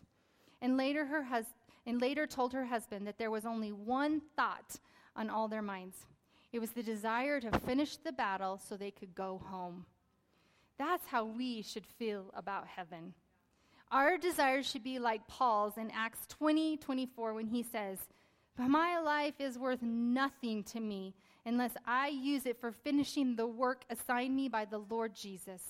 and 0.62 0.78
later, 0.78 1.06
her 1.06 1.23
hus- 1.23 1.56
and 1.86 2.02
later 2.02 2.26
told 2.26 2.54
her 2.54 2.65
husband 2.65 3.06
that 3.06 3.17
there 3.17 3.32
was 3.32 3.45
only 3.45 3.73
one 3.73 4.21
thought 4.38 4.80
on 5.15 5.30
all 5.30 5.50
their 5.50 5.62
minds. 5.62 6.06
It 6.54 6.60
was 6.60 6.71
the 6.71 6.84
desire 6.84 7.41
to 7.41 7.60
finish 7.60 7.97
the 7.97 8.13
battle 8.13 8.58
so 8.58 8.78
they 8.78 8.91
could 8.91 9.13
go 9.13 9.41
home. 9.45 9.86
That's 10.78 11.08
how 11.08 11.26
we 11.26 11.62
should 11.62 11.86
feel 11.86 12.32
about 12.34 12.67
heaven. 12.67 13.13
Our 13.91 14.17
desires 14.17 14.69
should 14.69 14.84
be 14.84 15.00
like 15.00 15.28
Paul's 15.28 15.78
in 15.78 15.91
Acts 15.91 16.28
20 16.28 16.78
24 16.78 17.34
when 17.34 17.47
he 17.47 17.63
says, 17.63 18.00
But 18.58 18.67
my 18.67 19.00
life 19.00 19.36
is 19.39 19.58
worth 19.58 19.82
nothing 19.82 20.63
to 20.65 20.80
me 20.80 21.13
unless 21.45 21.71
I 21.86 22.10
use 22.10 22.45
it 22.45 22.60
for 22.60 22.71
finishing 22.71 23.36
the 23.36 23.47
work 23.47 23.86
assigned 23.89 24.36
me 24.36 24.50
by 24.50 24.65
the 24.65 24.80
Lord 24.80 25.15
Jesus, 25.15 25.62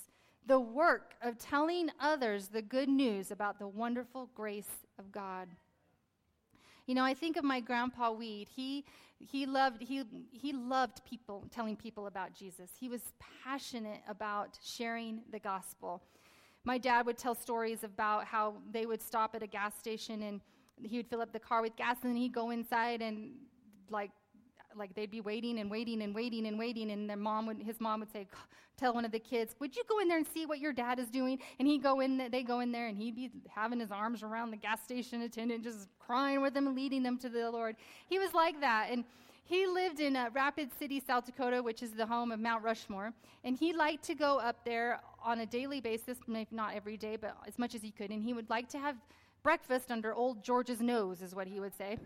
the 0.47 0.59
work 0.59 1.13
of 1.21 1.37
telling 1.37 1.91
others 1.99 2.47
the 2.47 2.63
good 2.63 2.89
news 2.89 3.29
about 3.29 3.59
the 3.59 3.67
wonderful 3.67 4.29
grace 4.33 4.85
of 4.97 5.11
God. 5.11 5.49
You 6.87 6.95
know, 6.95 7.03
I 7.03 7.13
think 7.13 7.37
of 7.37 7.43
my 7.43 7.59
grandpa 7.59 8.11
Weed. 8.11 8.47
He 8.55 8.85
he 9.19 9.45
loved 9.45 9.83
he 9.83 10.03
he 10.31 10.53
loved 10.53 11.05
people 11.05 11.45
telling 11.53 11.75
people 11.75 12.07
about 12.07 12.33
Jesus. 12.33 12.71
He 12.79 12.89
was 12.89 13.01
passionate 13.43 14.01
about 14.07 14.57
sharing 14.63 15.21
the 15.31 15.39
gospel. 15.39 16.01
My 16.67 16.77
dad 16.77 17.05
would 17.05 17.17
tell 17.17 17.33
stories 17.33 17.85
about 17.85 18.25
how 18.25 18.55
they 18.73 18.85
would 18.85 19.01
stop 19.01 19.35
at 19.35 19.41
a 19.41 19.47
gas 19.47 19.73
station 19.79 20.23
and 20.23 20.41
he 20.83 20.97
would 20.97 21.07
fill 21.07 21.21
up 21.21 21.31
the 21.31 21.39
car 21.39 21.61
with 21.61 21.77
gas 21.77 21.95
and 22.03 22.11
then 22.11 22.17
he'd 22.17 22.33
go 22.33 22.49
inside 22.49 23.01
and 23.01 23.29
like 23.89 24.11
like 24.75 24.93
they'd 24.93 25.09
be 25.09 25.21
waiting 25.21 25.59
and 25.59 25.71
waiting 25.71 26.01
and 26.01 26.13
waiting 26.13 26.45
and 26.45 26.59
waiting 26.59 26.91
and 26.91 27.09
their 27.09 27.15
mom 27.15 27.47
would 27.47 27.63
his 27.63 27.79
mom 27.79 28.01
would 28.01 28.11
say 28.11 28.27
tell 28.75 28.93
one 28.93 29.05
of 29.05 29.13
the 29.13 29.19
kids 29.19 29.55
would 29.61 29.77
you 29.77 29.83
go 29.87 29.99
in 29.99 30.09
there 30.09 30.17
and 30.17 30.27
see 30.27 30.45
what 30.45 30.59
your 30.59 30.73
dad 30.73 30.99
is 30.99 31.07
doing? 31.07 31.39
And 31.57 31.69
he'd 31.69 31.81
go 31.81 32.01
in 32.01 32.27
they 32.29 32.43
go 32.43 32.59
in 32.59 32.73
there 32.73 32.87
and 32.87 32.97
he'd 32.97 33.15
be 33.15 33.31
having 33.47 33.79
his 33.79 33.93
arms 33.93 34.21
around 34.21 34.51
the 34.51 34.57
gas 34.57 34.83
station 34.83 35.21
attendant 35.21 35.63
just 35.63 35.87
crying 35.99 36.41
with 36.41 36.53
them 36.53 36.67
and 36.67 36.75
leading 36.75 37.01
them 37.01 37.17
to 37.19 37.29
the 37.29 37.49
lord. 37.49 37.77
He 38.09 38.19
was 38.19 38.33
like 38.33 38.59
that. 38.59 38.89
And 38.91 39.05
he 39.45 39.65
lived 39.65 40.01
in 40.01 40.17
uh, 40.17 40.31
rapid 40.33 40.71
city 40.77 40.99
south 40.99 41.27
dakota 41.27 41.63
which 41.63 41.81
is 41.81 41.91
the 41.91 42.05
home 42.05 42.33
of 42.33 42.41
mount 42.41 42.61
rushmore. 42.61 43.13
And 43.45 43.57
he 43.57 43.71
liked 43.71 44.03
to 44.07 44.15
go 44.15 44.37
up 44.37 44.65
there 44.65 44.99
on 45.27 45.41
a 45.41 45.45
daily 45.45 45.81
basis 45.81 46.17
maybe 46.27 46.49
not 46.51 46.73
every 46.73 46.97
day 46.97 47.15
but 47.15 47.35
as 47.47 47.59
much 47.59 47.75
as 47.75 47.81
he 47.81 47.91
could 47.91 48.09
and 48.09 48.23
he 48.23 48.33
would 48.33 48.49
like 48.49 48.67
to 48.69 48.79
have 48.79 48.95
breakfast 49.43 49.91
under 49.91 50.13
old 50.13 50.43
george's 50.43 50.81
nose 50.81 51.21
is 51.21 51.35
what 51.35 51.47
he 51.47 51.59
would 51.59 51.75
say 51.75 51.97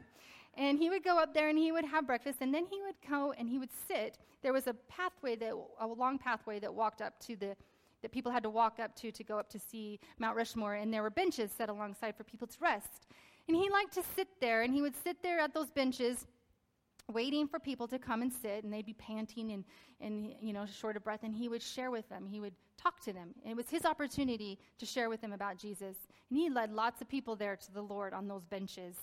and 0.57 0.77
he 0.77 0.89
would 0.89 1.03
go 1.03 1.17
up 1.17 1.33
there 1.33 1.49
and 1.49 1.57
he 1.57 1.71
would 1.71 1.85
have 1.85 2.05
breakfast, 2.05 2.39
and 2.41 2.53
then 2.53 2.65
he 2.65 2.81
would 2.81 2.95
go 3.09 3.33
and 3.37 3.49
he 3.49 3.57
would 3.57 3.69
sit. 3.87 4.17
There 4.41 4.53
was 4.53 4.67
a 4.67 4.73
pathway 4.89 5.35
that 5.37 5.53
a 5.79 5.87
long 5.87 6.17
pathway 6.17 6.59
that 6.59 6.73
walked 6.73 7.01
up 7.01 7.19
to 7.21 7.35
the 7.35 7.55
that 8.01 8.11
people 8.11 8.31
had 8.31 8.41
to 8.41 8.49
walk 8.49 8.79
up 8.79 8.95
to 8.95 9.11
to 9.11 9.23
go 9.23 9.37
up 9.37 9.47
to 9.47 9.59
see 9.59 9.99
Mount 10.17 10.35
Rushmore, 10.35 10.73
and 10.73 10.91
there 10.91 11.03
were 11.03 11.11
benches 11.11 11.51
set 11.51 11.69
alongside 11.69 12.15
for 12.15 12.23
people 12.23 12.47
to 12.47 12.57
rest. 12.59 13.05
And 13.47 13.55
he 13.55 13.69
liked 13.69 13.93
to 13.93 14.03
sit 14.15 14.27
there, 14.39 14.63
and 14.63 14.73
he 14.73 14.81
would 14.81 14.95
sit 14.95 15.21
there 15.21 15.39
at 15.39 15.53
those 15.53 15.69
benches, 15.69 16.25
waiting 17.11 17.47
for 17.47 17.59
people 17.59 17.87
to 17.87 17.99
come 17.99 18.21
and 18.21 18.31
sit, 18.31 18.63
and 18.63 18.73
they'd 18.73 18.85
be 18.85 18.93
panting 18.93 19.51
and, 19.51 19.63
and 19.99 20.33
you 20.41 20.53
know, 20.53 20.65
short 20.65 20.97
of 20.97 21.03
breath, 21.03 21.23
and 21.23 21.35
he 21.35 21.49
would 21.49 21.61
share 21.61 21.91
with 21.91 22.07
them. 22.09 22.25
He 22.25 22.39
would 22.39 22.53
talk 22.77 22.99
to 23.01 23.13
them. 23.13 23.35
And 23.43 23.51
it 23.51 23.57
was 23.57 23.69
his 23.69 23.85
opportunity 23.85 24.57
to 24.79 24.85
share 24.85 25.09
with 25.09 25.21
them 25.21 25.33
about 25.33 25.57
Jesus. 25.57 25.97
And 26.29 26.39
he 26.39 26.49
led 26.49 26.71
lots 26.71 27.01
of 27.01 27.09
people 27.09 27.35
there 27.35 27.55
to 27.55 27.73
the 27.73 27.81
Lord 27.81 28.13
on 28.13 28.27
those 28.27 28.45
benches. 28.45 28.95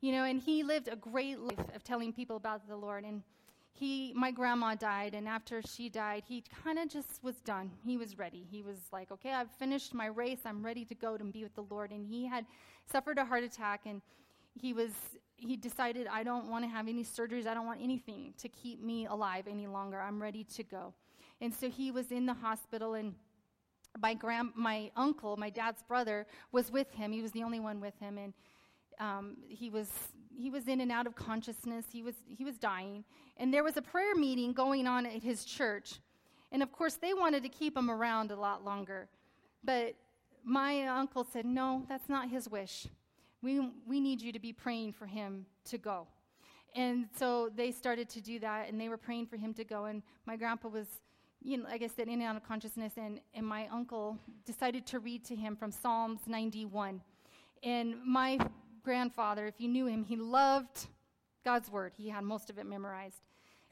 You 0.00 0.12
know, 0.12 0.24
and 0.24 0.40
he 0.40 0.62
lived 0.62 0.88
a 0.88 0.96
great 0.96 1.40
life 1.40 1.74
of 1.74 1.82
telling 1.82 2.12
people 2.12 2.36
about 2.36 2.68
the 2.68 2.76
Lord. 2.76 3.04
And 3.04 3.22
he, 3.72 4.12
my 4.16 4.30
grandma 4.32 4.74
died, 4.74 5.14
and 5.14 5.28
after 5.28 5.62
she 5.62 5.88
died, 5.88 6.24
he 6.26 6.42
kind 6.64 6.78
of 6.78 6.88
just 6.88 7.22
was 7.22 7.36
done. 7.36 7.70
He 7.84 7.96
was 7.96 8.18
ready. 8.18 8.44
He 8.50 8.62
was 8.62 8.76
like, 8.92 9.12
okay, 9.12 9.32
I've 9.32 9.50
finished 9.52 9.94
my 9.94 10.06
race. 10.06 10.40
I'm 10.44 10.64
ready 10.64 10.84
to 10.84 10.94
go 10.94 11.16
to 11.16 11.24
be 11.24 11.44
with 11.44 11.54
the 11.54 11.66
Lord. 11.70 11.92
And 11.92 12.04
he 12.04 12.26
had 12.26 12.44
suffered 12.90 13.18
a 13.18 13.24
heart 13.24 13.44
attack, 13.44 13.82
and 13.86 14.02
he 14.60 14.72
was 14.72 14.90
he 15.38 15.56
decided 15.56 16.06
I 16.06 16.22
don't 16.22 16.48
want 16.50 16.64
to 16.64 16.68
have 16.68 16.88
any 16.88 17.04
surgeries. 17.04 17.46
I 17.46 17.54
don't 17.54 17.66
want 17.66 17.80
anything 17.82 18.34
to 18.38 18.48
keep 18.48 18.82
me 18.82 19.06
alive 19.06 19.46
any 19.48 19.66
longer. 19.66 20.00
I'm 20.00 20.20
ready 20.20 20.44
to 20.44 20.62
go. 20.62 20.92
And 21.40 21.54
so 21.54 21.70
he 21.70 21.90
was 21.90 22.10
in 22.10 22.26
the 22.26 22.34
hospital 22.34 22.94
and 22.94 23.14
my 24.00 24.14
grand 24.14 24.50
my 24.54 24.90
uncle, 24.96 25.36
my 25.36 25.50
dad's 25.50 25.82
brother, 25.82 26.26
was 26.52 26.70
with 26.70 26.90
him. 26.92 27.12
He 27.12 27.22
was 27.22 27.32
the 27.32 27.42
only 27.42 27.60
one 27.60 27.80
with 27.80 27.98
him 27.98 28.18
and 28.18 28.34
um, 29.00 29.36
he 29.48 29.70
was 29.70 29.88
he 30.36 30.50
was 30.50 30.68
in 30.68 30.80
and 30.80 30.92
out 30.92 31.06
of 31.06 31.14
consciousness. 31.14 31.86
He 31.90 32.02
was 32.02 32.14
he 32.26 32.44
was 32.44 32.58
dying, 32.58 33.04
and 33.36 33.52
there 33.52 33.64
was 33.64 33.76
a 33.76 33.82
prayer 33.82 34.14
meeting 34.14 34.52
going 34.52 34.86
on 34.86 35.06
at 35.06 35.22
his 35.22 35.44
church, 35.44 36.00
and 36.52 36.62
of 36.62 36.72
course 36.72 36.94
they 36.94 37.14
wanted 37.14 37.42
to 37.42 37.48
keep 37.48 37.76
him 37.76 37.90
around 37.90 38.30
a 38.30 38.36
lot 38.36 38.64
longer, 38.64 39.08
but 39.64 39.94
my 40.44 40.86
uncle 40.86 41.24
said, 41.24 41.44
"No, 41.44 41.84
that's 41.88 42.08
not 42.08 42.28
his 42.28 42.48
wish. 42.48 42.86
We 43.42 43.70
we 43.86 44.00
need 44.00 44.20
you 44.20 44.32
to 44.32 44.38
be 44.38 44.52
praying 44.52 44.92
for 44.92 45.06
him 45.06 45.46
to 45.66 45.78
go." 45.78 46.06
And 46.74 47.08
so 47.16 47.50
they 47.54 47.70
started 47.70 48.08
to 48.10 48.20
do 48.20 48.38
that, 48.40 48.68
and 48.68 48.80
they 48.80 48.88
were 48.88 48.96
praying 48.96 49.26
for 49.26 49.36
him 49.36 49.54
to 49.54 49.64
go. 49.64 49.86
And 49.86 50.02
my 50.26 50.36
grandpa 50.36 50.68
was, 50.68 50.86
you 51.42 51.56
know, 51.56 51.64
like 51.64 51.82
I 51.82 51.86
said, 51.86 52.08
in 52.08 52.14
and 52.14 52.22
out 52.22 52.36
of 52.36 52.46
consciousness, 52.46 52.92
and, 52.96 53.20
and 53.34 53.46
my 53.46 53.66
uncle 53.68 54.18
decided 54.44 54.86
to 54.86 54.98
read 54.98 55.24
to 55.24 55.34
him 55.34 55.56
from 55.56 55.70
Psalms 55.70 56.20
91. 56.26 57.00
And 57.62 57.96
my 58.04 58.38
grandfather, 58.84 59.46
if 59.46 59.54
you 59.58 59.68
knew 59.68 59.86
him, 59.86 60.04
he 60.04 60.16
loved 60.16 60.86
God's 61.44 61.70
word. 61.70 61.92
He 61.96 62.08
had 62.08 62.24
most 62.24 62.50
of 62.50 62.58
it 62.58 62.66
memorized. 62.66 63.22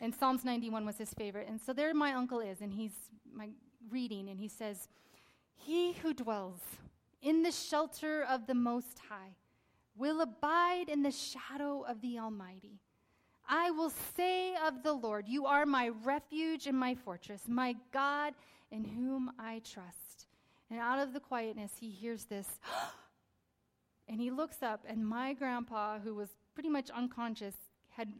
And 0.00 0.14
Psalms 0.14 0.44
91 0.44 0.84
was 0.84 0.98
his 0.98 1.12
favorite. 1.14 1.48
And 1.48 1.60
so 1.60 1.72
there 1.72 1.92
my 1.94 2.12
uncle 2.12 2.40
is, 2.40 2.60
and 2.60 2.72
he's 2.72 2.92
my 3.32 3.50
reading, 3.90 4.28
and 4.28 4.40
he 4.40 4.48
says, 4.48 4.88
He 5.54 5.92
who 5.92 6.12
dwells 6.12 6.60
in 7.22 7.42
the 7.42 7.52
shelter 7.52 8.22
of 8.22 8.46
the 8.46 8.54
Most 8.54 9.00
High 9.08 9.36
will 9.96 10.20
abide 10.20 10.88
in 10.88 11.02
the 11.02 11.10
shadow 11.10 11.84
of 11.88 12.00
the 12.00 12.18
Almighty. 12.18 12.80
I 13.48 13.70
will 13.70 13.92
say 14.16 14.54
of 14.56 14.82
the 14.82 14.92
Lord, 14.92 15.28
You 15.28 15.46
are 15.46 15.66
my 15.66 15.88
refuge 15.88 16.66
and 16.66 16.78
my 16.78 16.94
fortress, 16.94 17.42
my 17.46 17.76
God 17.92 18.34
in 18.70 18.84
whom 18.84 19.30
I 19.38 19.60
trust. 19.60 20.26
And 20.70 20.80
out 20.80 20.98
of 20.98 21.12
the 21.12 21.20
quietness, 21.20 21.72
he 21.78 21.90
hears 21.90 22.24
this. 22.24 22.48
And 24.08 24.20
he 24.20 24.30
looks 24.30 24.62
up, 24.62 24.84
and 24.86 25.04
my 25.04 25.32
grandpa, 25.32 25.98
who 25.98 26.14
was 26.14 26.28
pretty 26.54 26.68
much 26.68 26.90
unconscious, 26.90 27.56
had 27.88 28.12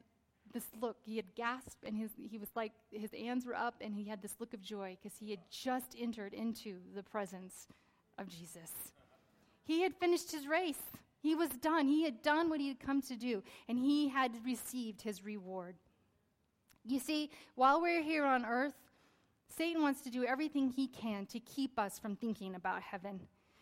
this 0.52 0.64
look. 0.80 0.96
He 1.04 1.14
had 1.14 1.32
gasped, 1.36 1.84
and 1.84 1.96
his, 1.96 2.10
he 2.28 2.38
was 2.38 2.48
like, 2.56 2.72
his 2.90 3.12
hands 3.12 3.46
were 3.46 3.54
up, 3.54 3.76
and 3.80 3.94
he 3.94 4.02
had 4.02 4.20
this 4.20 4.34
look 4.40 4.52
of 4.52 4.60
joy 4.60 4.96
because 5.00 5.16
he 5.16 5.30
had 5.30 5.38
just 5.48 5.94
entered 5.96 6.34
into 6.34 6.78
the 6.92 7.04
presence 7.04 7.68
of 8.18 8.26
Jesus. 8.26 8.72
He 9.64 9.82
had 9.82 9.94
finished 9.94 10.32
his 10.32 10.48
race. 10.48 10.82
He 11.18 11.34
was 11.34 11.50
done. 11.50 11.88
He 11.88 12.04
had 12.04 12.22
done 12.22 12.48
what 12.48 12.60
he 12.60 12.68
had 12.68 12.80
come 12.80 13.02
to 13.02 13.16
do, 13.16 13.42
and 13.68 13.78
he 13.78 14.08
had 14.08 14.32
received 14.44 15.02
his 15.02 15.24
reward. 15.24 15.76
You 16.84 17.00
see, 17.00 17.30
while 17.54 17.80
we're 17.80 18.02
here 18.02 18.24
on 18.24 18.44
earth, 18.44 18.74
Satan 19.48 19.82
wants 19.82 20.02
to 20.02 20.10
do 20.10 20.24
everything 20.24 20.70
he 20.70 20.86
can 20.86 21.26
to 21.26 21.40
keep 21.40 21.78
us 21.78 21.98
from 21.98 22.16
thinking 22.16 22.54
about 22.54 22.82
heaven. 22.82 23.20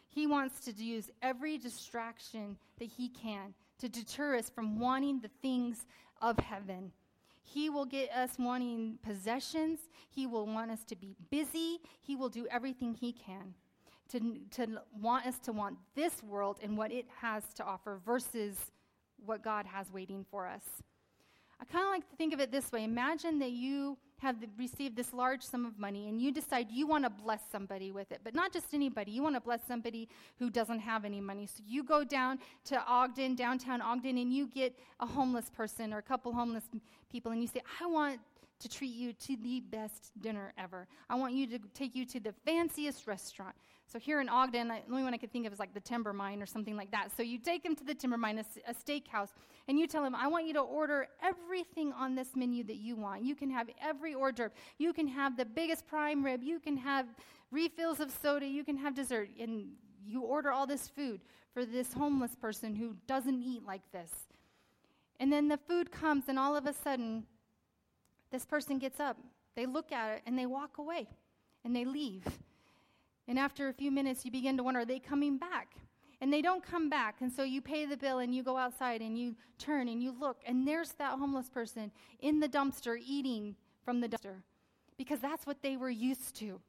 He 0.08 0.26
wants 0.26 0.60
to 0.64 0.72
use 0.72 1.10
every 1.22 1.58
distraction 1.58 2.56
that 2.78 2.88
he 2.88 3.08
can 3.08 3.54
to 3.78 3.88
deter 3.88 4.36
us 4.36 4.50
from 4.50 4.78
wanting 4.78 5.20
the 5.20 5.30
things 5.42 5.86
of 6.20 6.38
heaven. 6.38 6.92
He 7.42 7.68
will 7.68 7.84
get 7.84 8.10
us 8.10 8.32
wanting 8.38 8.98
possessions. 9.02 9.80
He 10.08 10.26
will 10.26 10.46
want 10.46 10.70
us 10.70 10.84
to 10.84 10.96
be 10.96 11.16
busy. 11.30 11.80
He 12.00 12.16
will 12.16 12.28
do 12.28 12.46
everything 12.50 12.94
he 12.94 13.12
can 13.12 13.54
to, 14.10 14.20
to 14.52 14.66
want 15.00 15.26
us 15.26 15.38
to 15.40 15.52
want 15.52 15.76
this 15.94 16.22
world 16.22 16.58
and 16.62 16.76
what 16.76 16.92
it 16.92 17.06
has 17.20 17.42
to 17.54 17.64
offer 17.64 18.00
versus 18.04 18.56
what 19.24 19.42
God 19.42 19.66
has 19.66 19.92
waiting 19.92 20.24
for 20.30 20.46
us. 20.46 20.62
I 21.60 21.64
kind 21.64 21.84
of 21.84 21.90
like 21.90 22.08
to 22.10 22.16
think 22.16 22.34
of 22.34 22.40
it 22.40 22.50
this 22.50 22.70
way 22.72 22.84
Imagine 22.84 23.38
that 23.38 23.52
you 23.52 23.96
have 24.18 24.36
received 24.58 24.96
this 24.96 25.12
large 25.12 25.42
sum 25.42 25.66
of 25.66 25.78
money 25.78 26.08
and 26.08 26.20
you 26.20 26.32
decide 26.32 26.70
you 26.70 26.86
want 26.86 27.04
to 27.04 27.10
bless 27.10 27.40
somebody 27.50 27.92
with 27.92 28.10
it, 28.10 28.20
but 28.24 28.34
not 28.34 28.52
just 28.52 28.72
anybody. 28.72 29.12
You 29.12 29.22
want 29.22 29.34
to 29.34 29.40
bless 29.40 29.60
somebody 29.66 30.08
who 30.38 30.50
doesn't 30.50 30.78
have 30.78 31.04
any 31.04 31.20
money. 31.20 31.46
So 31.46 31.62
you 31.66 31.84
go 31.84 32.04
down 32.04 32.38
to 32.66 32.82
Ogden, 32.86 33.34
downtown 33.34 33.82
Ogden, 33.82 34.16
and 34.16 34.32
you 34.32 34.46
get 34.46 34.78
a 35.00 35.06
homeless 35.06 35.50
person 35.50 35.92
or 35.92 35.98
a 35.98 36.02
couple 36.02 36.32
homeless 36.32 36.64
people, 37.10 37.32
and 37.32 37.42
you 37.42 37.48
say, 37.48 37.60
I 37.80 37.86
want 37.86 38.20
to 38.60 38.68
treat 38.68 38.94
you 38.94 39.12
to 39.12 39.36
the 39.36 39.60
best 39.60 40.12
dinner 40.20 40.52
ever. 40.56 40.86
I 41.10 41.16
want 41.16 41.34
you 41.34 41.46
to 41.48 41.58
take 41.74 41.94
you 41.94 42.06
to 42.06 42.20
the 42.20 42.32
fanciest 42.46 43.06
restaurant. 43.06 43.54
So 43.86 43.98
here 43.98 44.20
in 44.20 44.28
Ogden, 44.28 44.68
the 44.68 44.78
only 44.90 45.04
one 45.04 45.14
I 45.14 45.18
could 45.18 45.32
think 45.32 45.46
of 45.46 45.52
is 45.52 45.58
like 45.58 45.72
the 45.72 45.80
Timbermine 45.80 46.42
or 46.42 46.46
something 46.46 46.76
like 46.76 46.90
that. 46.90 47.10
So 47.16 47.22
you 47.22 47.38
take 47.38 47.62
them 47.62 47.76
to 47.76 47.84
the 47.84 47.94
Timbermine, 47.94 48.38
a, 48.38 48.44
a 48.70 48.74
steakhouse, 48.74 49.28
and 49.68 49.78
you 49.78 49.86
tell 49.86 50.02
them, 50.02 50.14
I 50.14 50.26
want 50.26 50.46
you 50.46 50.54
to 50.54 50.60
order 50.60 51.06
everything 51.22 51.92
on 51.92 52.14
this 52.14 52.34
menu 52.34 52.64
that 52.64 52.76
you 52.76 52.96
want. 52.96 53.24
You 53.24 53.36
can 53.36 53.50
have 53.50 53.68
every 53.80 54.14
hors 54.14 54.32
d'oeuvre. 54.32 54.52
You 54.78 54.92
can 54.92 55.06
have 55.08 55.36
the 55.36 55.44
biggest 55.44 55.86
prime 55.86 56.24
rib. 56.24 56.42
You 56.42 56.58
can 56.58 56.76
have 56.76 57.06
refills 57.50 58.00
of 58.00 58.10
soda. 58.10 58.46
You 58.46 58.64
can 58.64 58.76
have 58.76 58.94
dessert. 58.94 59.28
And 59.38 59.68
you 60.04 60.22
order 60.22 60.50
all 60.50 60.66
this 60.66 60.88
food 60.88 61.20
for 61.52 61.64
this 61.64 61.92
homeless 61.92 62.34
person 62.34 62.74
who 62.74 62.96
doesn't 63.06 63.42
eat 63.42 63.64
like 63.64 63.82
this. 63.92 64.10
And 65.20 65.32
then 65.32 65.46
the 65.46 65.58
food 65.68 65.92
comes, 65.92 66.24
and 66.28 66.38
all 66.38 66.56
of 66.56 66.66
a 66.66 66.72
sudden, 66.72 67.24
this 68.32 68.44
person 68.44 68.78
gets 68.78 68.98
up. 68.98 69.16
They 69.54 69.66
look 69.66 69.92
at 69.92 70.16
it 70.16 70.22
and 70.26 70.36
they 70.36 70.46
walk 70.46 70.78
away 70.78 71.06
and 71.64 71.74
they 71.76 71.84
leave. 71.84 72.26
And 73.26 73.38
after 73.38 73.68
a 73.68 73.72
few 73.72 73.90
minutes, 73.90 74.24
you 74.24 74.30
begin 74.30 74.56
to 74.56 74.62
wonder 74.62 74.80
are 74.80 74.84
they 74.84 74.98
coming 74.98 75.38
back? 75.38 75.74
And 76.20 76.32
they 76.32 76.42
don't 76.42 76.64
come 76.64 76.88
back. 76.88 77.16
And 77.20 77.32
so 77.32 77.42
you 77.42 77.60
pay 77.60 77.86
the 77.86 77.96
bill 77.96 78.18
and 78.18 78.34
you 78.34 78.42
go 78.42 78.56
outside 78.56 79.00
and 79.00 79.18
you 79.18 79.36
turn 79.58 79.88
and 79.88 80.02
you 80.02 80.14
look, 80.18 80.38
and 80.46 80.66
there's 80.66 80.92
that 80.92 81.18
homeless 81.18 81.48
person 81.48 81.90
in 82.20 82.40
the 82.40 82.48
dumpster 82.48 82.96
eating 83.04 83.56
from 83.84 84.00
the 84.00 84.08
dumpster 84.08 84.42
because 84.96 85.20
that's 85.20 85.46
what 85.46 85.62
they 85.62 85.76
were 85.76 85.90
used 85.90 86.34
to. 86.36 86.60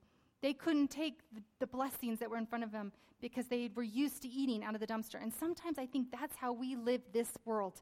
They 0.41 0.53
couldn't 0.53 0.89
take 0.89 1.19
the, 1.59 1.67
blessings 1.67 2.19
that 2.19 2.29
were 2.29 2.37
in 2.37 2.45
front 2.45 2.63
of 2.63 2.71
them 2.71 2.91
because 3.21 3.47
they 3.47 3.69
were 3.73 3.83
used 3.83 4.21
to 4.21 4.27
eating 4.27 4.63
out 4.63 4.75
of 4.75 4.81
the 4.81 4.87
dumpster. 4.87 5.21
And 5.21 5.33
sometimes 5.33 5.79
I 5.79 5.85
think 5.85 6.11
that's 6.11 6.35
how 6.35 6.53
we 6.53 6.75
live 6.75 7.01
this 7.11 7.31
world. 7.45 7.81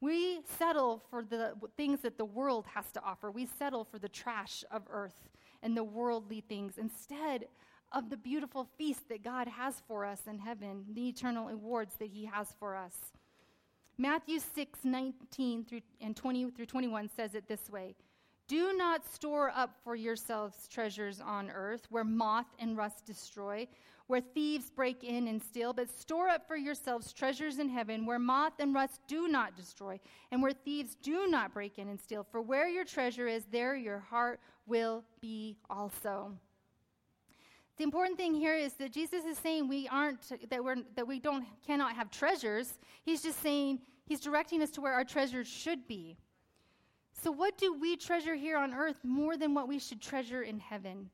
We 0.00 0.40
settle 0.58 1.02
for 1.08 1.24
the 1.24 1.54
things 1.76 2.00
that 2.00 2.18
the 2.18 2.24
world 2.24 2.66
has 2.74 2.92
to 2.92 3.02
offer. 3.02 3.30
We 3.30 3.46
settle 3.46 3.84
for 3.84 3.98
the 3.98 4.08
trash 4.08 4.64
of 4.70 4.82
earth 4.90 5.30
and 5.62 5.76
the 5.76 5.84
worldly 5.84 6.42
things 6.42 6.76
instead 6.76 7.46
of 7.94 8.10
the 8.10 8.16
beautiful 8.16 8.66
feast 8.76 9.08
that 9.08 9.22
God 9.22 9.46
has 9.46 9.80
for 9.86 10.04
us 10.04 10.20
in 10.28 10.38
heaven, 10.38 10.84
the 10.92 11.08
eternal 11.08 11.46
rewards 11.46 11.94
that 12.00 12.08
He 12.08 12.24
has 12.26 12.48
for 12.58 12.74
us. 12.74 12.94
Matthew 13.96 14.40
6, 14.40 14.80
19 14.82 15.64
through, 15.64 15.80
and 16.00 16.16
20 16.16 16.50
through 16.50 16.66
21 16.66 17.08
says 17.16 17.36
it 17.36 17.46
this 17.46 17.70
way 17.70 17.94
Do 18.48 18.76
not 18.76 19.06
store 19.06 19.52
up 19.54 19.76
for 19.84 19.94
yourselves 19.94 20.66
treasures 20.66 21.20
on 21.20 21.48
earth 21.50 21.86
where 21.88 22.02
moth 22.02 22.48
and 22.58 22.76
rust 22.76 23.06
destroy, 23.06 23.68
where 24.08 24.20
thieves 24.20 24.68
break 24.70 25.04
in 25.04 25.28
and 25.28 25.40
steal, 25.40 25.72
but 25.72 25.88
store 25.88 26.28
up 26.28 26.48
for 26.48 26.56
yourselves 26.56 27.12
treasures 27.12 27.60
in 27.60 27.68
heaven 27.68 28.04
where 28.04 28.18
moth 28.18 28.54
and 28.58 28.74
rust 28.74 29.00
do 29.06 29.28
not 29.28 29.54
destroy, 29.56 30.00
and 30.32 30.42
where 30.42 30.52
thieves 30.52 30.96
do 30.96 31.28
not 31.28 31.54
break 31.54 31.78
in 31.78 31.88
and 31.88 32.00
steal. 32.00 32.26
For 32.28 32.42
where 32.42 32.68
your 32.68 32.84
treasure 32.84 33.28
is, 33.28 33.44
there 33.52 33.76
your 33.76 34.00
heart 34.00 34.40
will 34.66 35.04
be 35.20 35.56
also. 35.70 36.32
The 37.76 37.82
important 37.82 38.16
thing 38.16 38.34
here 38.34 38.54
is 38.54 38.74
that 38.74 38.92
Jesus 38.92 39.24
is 39.24 39.36
saying 39.38 39.68
we 39.68 39.88
aren't 39.88 40.48
that 40.48 40.62
we're 40.62 40.76
that 40.94 41.06
we 41.06 41.18
don't 41.18 41.44
cannot 41.66 41.96
have 41.96 42.10
treasures. 42.10 42.78
He's 43.02 43.22
just 43.22 43.42
saying 43.42 43.80
he's 44.06 44.20
directing 44.20 44.62
us 44.62 44.70
to 44.72 44.80
where 44.80 44.92
our 44.92 45.04
treasures 45.04 45.48
should 45.48 45.88
be. 45.88 46.16
So 47.22 47.32
what 47.32 47.58
do 47.58 47.72
we 47.72 47.96
treasure 47.96 48.34
here 48.34 48.58
on 48.58 48.74
earth 48.74 49.00
more 49.02 49.36
than 49.36 49.54
what 49.54 49.66
we 49.66 49.78
should 49.78 50.00
treasure 50.00 50.42
in 50.42 50.60
heaven? 50.60 51.10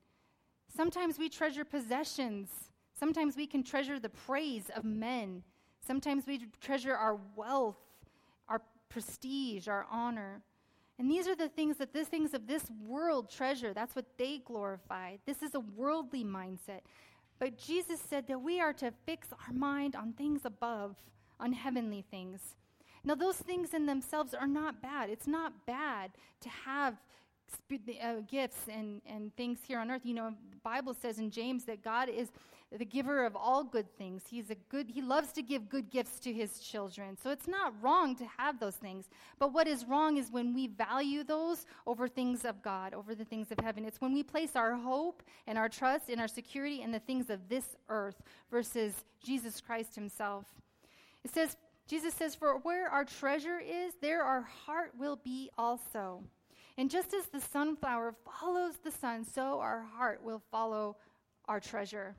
Sometimes 0.75 1.19
we 1.19 1.29
treasure 1.29 1.65
possessions. 1.65 2.51
Sometimes 2.99 3.37
we 3.37 3.47
can 3.47 3.63
treasure 3.63 3.99
the 3.99 4.09
praise 4.09 4.71
of 4.75 4.85
men. 4.85 5.43
Sometimes 5.87 6.27
we 6.27 6.47
treasure 6.61 6.95
our 6.95 7.19
wealth, 7.37 7.79
our 8.49 8.61
prestige, 8.89 9.69
our 9.69 9.87
honor. 9.91 10.43
And 11.01 11.11
these 11.11 11.27
are 11.27 11.35
the 11.35 11.49
things 11.49 11.79
that 11.79 11.95
the 11.95 12.05
things 12.05 12.35
of 12.35 12.47
this 12.47 12.65
world 12.87 13.31
treasure. 13.31 13.73
That's 13.73 13.97
what 13.97 14.05
they 14.19 14.37
glorify. 14.45 15.17
This 15.25 15.43
is 15.43 15.55
a 15.55 15.61
worldly 15.61 16.25
mindset. 16.25 16.83
But 17.39 17.57
Jesus 17.57 17.99
said 18.11 18.29
that 18.29 18.43
we 18.43 18.61
are 18.61 18.75
to 18.75 18.93
fix 19.07 19.29
our 19.33 19.55
mind 19.55 19.97
on 19.97 20.13
things 20.13 20.43
above, 20.45 20.97
on 21.41 21.55
heavenly 21.55 22.05
things. 22.11 22.55
Now, 23.03 23.15
those 23.15 23.37
things 23.37 23.73
in 23.73 23.87
themselves 23.87 24.35
are 24.35 24.47
not 24.47 24.83
bad. 24.83 25.09
It's 25.09 25.27
not 25.27 25.65
bad 25.65 26.11
to 26.43 26.51
have 26.51 26.97
uh, 27.73 28.17
gifts 28.31 28.69
and, 28.71 29.01
and 29.07 29.35
things 29.37 29.61
here 29.67 29.79
on 29.79 29.91
earth. 29.91 30.03
You 30.05 30.13
know, 30.13 30.35
the 30.51 30.59
Bible 30.63 30.93
says 30.93 31.19
in 31.19 31.31
James 31.31 31.65
that 31.65 31.83
God 31.83 32.11
is 32.11 32.29
the 32.79 32.85
giver 32.85 33.25
of 33.25 33.35
all 33.35 33.65
good 33.65 33.91
things. 33.97 34.23
He's 34.29 34.51
a 34.51 34.55
good, 34.69 34.89
he 34.89 35.03
loves 35.03 35.33
to 35.33 35.43
give 35.43 35.69
good 35.69 35.91
gifts 35.91 36.21
to 36.21 36.33
his 36.33 36.61
children. 36.61 37.17
So 37.21 37.31
it's 37.31 37.49
not 37.49 37.75
wrong 37.83 38.15
to 38.17 38.25
have 38.39 38.61
those 38.61 38.77
things. 38.77 39.09
But 39.41 39.53
what 39.53 39.67
is 39.67 39.85
wrong 39.85 40.19
is 40.19 40.31
when 40.31 40.55
we 40.55 40.69
value 40.69 41.25
those 41.25 41.67
over 41.87 42.07
things 42.07 42.45
of 42.45 42.63
God, 42.63 42.95
over 42.95 43.15
the 43.15 43.25
things 43.25 43.51
of 43.51 43.59
heaven. 43.59 43.85
It's 43.85 44.01
when 44.01 44.13
we 44.13 44.23
place 44.23 44.55
our 44.55 44.77
hope 44.77 45.25
and 45.49 45.59
our 45.59 45.69
trust 45.69 46.09
and 46.09 46.21
our 46.21 46.29
security 46.29 46.83
in 46.83 46.93
the 46.93 47.01
things 47.01 47.29
of 47.29 47.49
this 47.49 47.75
earth 47.89 48.23
versus 48.51 49.05
Jesus 49.25 49.61
Christ 49.61 49.97
himself. 49.97 50.45
It 51.25 51.33
says, 51.33 51.57
Jesus 51.89 52.15
says, 52.15 52.37
For 52.37 52.59
where 52.59 52.89
our 52.89 53.05
treasure 53.05 53.59
is, 53.59 53.95
there 54.01 54.23
our 54.23 54.43
heart 54.43 54.93
will 54.97 55.17
be 55.17 55.51
also. 55.59 56.23
And 56.79 56.89
just 56.89 57.13
as 57.13 57.27
the 57.27 57.41
sunflower 57.41 58.15
follows 58.25 58.75
the 58.83 58.93
sun, 58.93 59.25
so 59.25 59.59
our 59.59 59.83
heart 59.83 60.23
will 60.23 60.41
follow 60.53 60.97
our 61.47 61.59
treasure. 61.59 62.15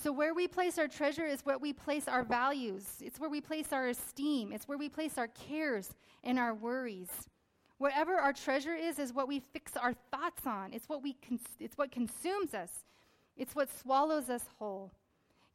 So, 0.00 0.12
where 0.12 0.32
we 0.32 0.46
place 0.46 0.78
our 0.78 0.86
treasure 0.86 1.26
is 1.26 1.44
where 1.44 1.58
we 1.58 1.72
place 1.72 2.06
our 2.06 2.22
values. 2.22 2.84
It's 3.00 3.18
where 3.18 3.30
we 3.30 3.40
place 3.40 3.72
our 3.72 3.88
esteem. 3.88 4.52
It's 4.52 4.68
where 4.68 4.78
we 4.78 4.88
place 4.88 5.18
our 5.18 5.26
cares 5.26 5.90
and 6.22 6.38
our 6.38 6.54
worries. 6.54 7.08
Wherever 7.78 8.14
our 8.16 8.32
treasure 8.32 8.74
is, 8.74 9.00
is 9.00 9.12
what 9.12 9.26
we 9.26 9.40
fix 9.52 9.76
our 9.76 9.94
thoughts 10.12 10.46
on. 10.46 10.72
It's 10.72 10.88
what, 10.88 11.02
we 11.02 11.16
cons- 11.26 11.56
it's 11.58 11.76
what 11.76 11.90
consumes 11.90 12.54
us, 12.54 12.84
it's 13.36 13.56
what 13.56 13.76
swallows 13.76 14.28
us 14.30 14.44
whole. 14.58 14.92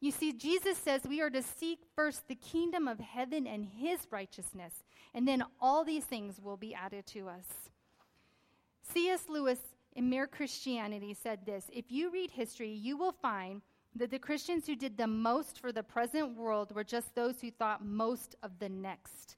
You 0.00 0.10
see, 0.10 0.34
Jesus 0.34 0.76
says 0.76 1.04
we 1.04 1.22
are 1.22 1.30
to 1.30 1.42
seek 1.42 1.78
first 1.96 2.28
the 2.28 2.34
kingdom 2.34 2.86
of 2.86 3.00
heaven 3.00 3.46
and 3.46 3.64
his 3.64 4.00
righteousness, 4.10 4.84
and 5.14 5.26
then 5.26 5.42
all 5.58 5.84
these 5.84 6.04
things 6.04 6.38
will 6.42 6.58
be 6.58 6.74
added 6.74 7.06
to 7.08 7.28
us. 7.28 7.46
C.S. 8.92 9.24
Lewis 9.30 9.60
in 9.96 10.10
Mere 10.10 10.26
Christianity 10.26 11.14
said 11.14 11.46
this 11.46 11.64
If 11.72 11.86
you 11.88 12.10
read 12.10 12.32
history, 12.32 12.70
you 12.70 12.98
will 12.98 13.12
find 13.12 13.62
that 13.96 14.10
the 14.10 14.18
Christians 14.18 14.66
who 14.66 14.74
did 14.74 14.96
the 14.96 15.06
most 15.06 15.60
for 15.60 15.70
the 15.70 15.82
present 15.82 16.36
world 16.36 16.74
were 16.74 16.84
just 16.84 17.14
those 17.14 17.40
who 17.40 17.50
thought 17.50 17.84
most 17.84 18.34
of 18.42 18.58
the 18.58 18.68
next. 18.68 19.36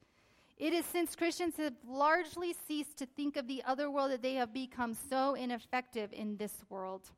It 0.57 0.73
is 0.73 0.87
since 0.87 1.14
Christians 1.14 1.57
have 1.59 1.75
largely 1.87 2.55
ceased 2.66 2.97
to 2.99 3.07
think 3.07 3.37
of 3.37 3.47
the 3.47 3.62
other 3.66 3.90
world 3.90 4.11
that 4.12 4.23
they 4.23 4.35
have 4.35 4.55
become 4.55 4.95
so 4.95 5.35
ineffective 5.35 6.11
in 6.12 6.38
this 6.38 6.64
world. 6.71 7.11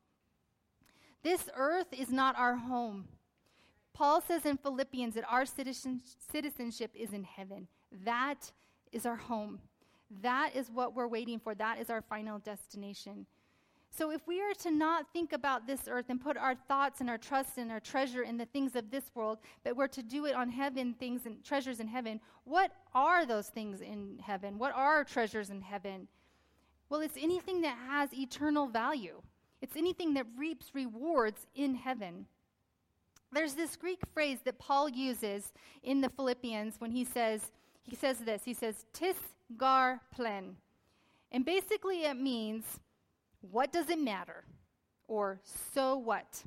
This 1.22 1.48
earth 1.54 1.86
is 1.92 2.10
not 2.10 2.36
our 2.36 2.56
home. 2.56 3.06
Paul 3.94 4.20
says 4.20 4.44
in 4.44 4.56
Philippians 4.56 5.14
that 5.14 5.24
our 5.30 5.44
citizenship 5.46 6.90
is 6.94 7.12
in 7.12 7.24
heaven. 7.24 7.68
That 8.04 8.50
is 8.92 9.06
our 9.06 9.16
home. 9.16 9.60
That 10.22 10.56
is 10.56 10.70
what 10.70 10.94
we're 10.94 11.06
waiting 11.06 11.38
for. 11.38 11.54
That 11.54 11.78
is 11.78 11.90
our 11.90 12.02
final 12.02 12.38
destination. 12.38 13.26
So, 13.90 14.10
if 14.10 14.26
we 14.26 14.40
are 14.40 14.54
to 14.62 14.70
not 14.70 15.06
think 15.12 15.32
about 15.32 15.66
this 15.66 15.88
earth 15.88 16.06
and 16.08 16.20
put 16.20 16.36
our 16.36 16.54
thoughts 16.54 17.00
and 17.00 17.10
our 17.10 17.18
trust 17.18 17.58
and 17.58 17.72
our 17.72 17.80
treasure 17.80 18.22
in 18.22 18.36
the 18.36 18.46
things 18.46 18.76
of 18.76 18.90
this 18.90 19.10
world, 19.14 19.38
but 19.64 19.76
we're 19.76 19.88
to 19.88 20.02
do 20.02 20.26
it 20.26 20.34
on 20.34 20.50
heaven, 20.50 20.94
things 20.94 21.26
and 21.26 21.42
treasures 21.42 21.80
in 21.80 21.88
heaven, 21.88 22.20
what 22.44 22.70
are 22.94 23.26
those 23.26 23.48
things 23.48 23.80
in 23.80 24.18
heaven? 24.22 24.58
What 24.58 24.72
are 24.74 25.04
treasures 25.04 25.50
in 25.50 25.62
heaven? 25.62 26.06
Well, 26.88 27.00
it's 27.00 27.16
anything 27.16 27.62
that 27.62 27.76
has 27.88 28.12
eternal 28.14 28.66
value, 28.66 29.20
it's 29.60 29.76
anything 29.76 30.14
that 30.14 30.26
reaps 30.36 30.74
rewards 30.74 31.46
in 31.54 31.74
heaven. 31.74 32.26
There's 33.32 33.54
this 33.54 33.76
Greek 33.76 34.00
phrase 34.14 34.38
that 34.44 34.58
Paul 34.58 34.88
uses 34.88 35.52
in 35.82 36.00
the 36.00 36.08
Philippians 36.08 36.76
when 36.78 36.90
he 36.90 37.04
says, 37.04 37.50
he 37.82 37.94
says 37.94 38.18
this, 38.18 38.42
he 38.44 38.54
says, 38.54 38.86
tis 38.92 39.16
gar 39.56 40.00
plen. 40.10 40.56
And 41.30 41.44
basically 41.44 42.04
it 42.04 42.16
means 42.16 42.64
what 43.40 43.72
does 43.72 43.88
it 43.90 43.98
matter? 43.98 44.44
Or 45.06 45.40
so 45.74 45.96
what? 45.96 46.44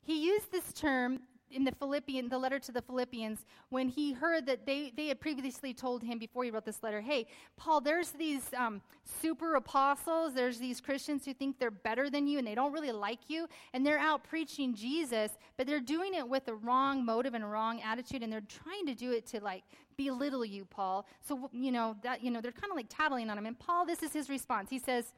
He 0.00 0.24
used 0.24 0.50
this 0.50 0.72
term 0.72 1.20
in 1.52 1.64
the 1.64 1.72
Philippian, 1.72 2.28
the 2.28 2.38
letter 2.38 2.58
to 2.58 2.72
the 2.72 2.82
Philippians, 2.82 3.44
when 3.68 3.88
he 3.88 4.12
heard 4.12 4.46
that 4.46 4.66
they, 4.66 4.92
they 4.96 5.08
had 5.08 5.20
previously 5.20 5.74
told 5.74 6.02
him 6.02 6.18
before 6.18 6.44
he 6.44 6.50
wrote 6.50 6.64
this 6.64 6.82
letter, 6.82 7.00
hey, 7.00 7.26
Paul, 7.56 7.80
there's 7.80 8.10
these 8.10 8.42
um, 8.56 8.80
super 9.20 9.54
apostles, 9.54 10.34
there's 10.34 10.58
these 10.58 10.80
Christians 10.80 11.24
who 11.24 11.34
think 11.34 11.58
they're 11.58 11.70
better 11.70 12.08
than 12.08 12.26
you 12.26 12.38
and 12.38 12.46
they 12.46 12.54
don't 12.54 12.72
really 12.72 12.92
like 12.92 13.28
you, 13.28 13.46
and 13.74 13.84
they're 13.84 13.98
out 13.98 14.24
preaching 14.24 14.74
Jesus, 14.74 15.32
but 15.56 15.66
they're 15.66 15.80
doing 15.80 16.14
it 16.14 16.26
with 16.26 16.48
a 16.48 16.54
wrong 16.54 17.04
motive 17.04 17.34
and 17.34 17.44
a 17.44 17.46
wrong 17.46 17.80
attitude, 17.82 18.22
and 18.22 18.32
they're 18.32 18.40
trying 18.40 18.86
to 18.86 18.94
do 18.94 19.12
it 19.12 19.26
to 19.26 19.40
like 19.40 19.62
belittle 19.96 20.44
you, 20.44 20.64
Paul. 20.64 21.06
So, 21.20 21.50
you 21.52 21.70
know, 21.70 21.96
that, 22.02 22.24
you 22.24 22.30
know, 22.30 22.40
they're 22.40 22.52
kind 22.52 22.70
of 22.70 22.76
like 22.76 22.88
tattling 22.88 23.28
on 23.30 23.38
him. 23.38 23.46
And 23.46 23.58
Paul, 23.58 23.84
this 23.84 24.02
is 24.02 24.12
his 24.12 24.30
response. 24.30 24.70
He 24.70 24.78
says, 24.78 25.12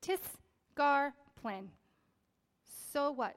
Tisgar 0.00 0.20
Plen. 1.40 1.70
So 2.92 3.10
what? 3.10 3.36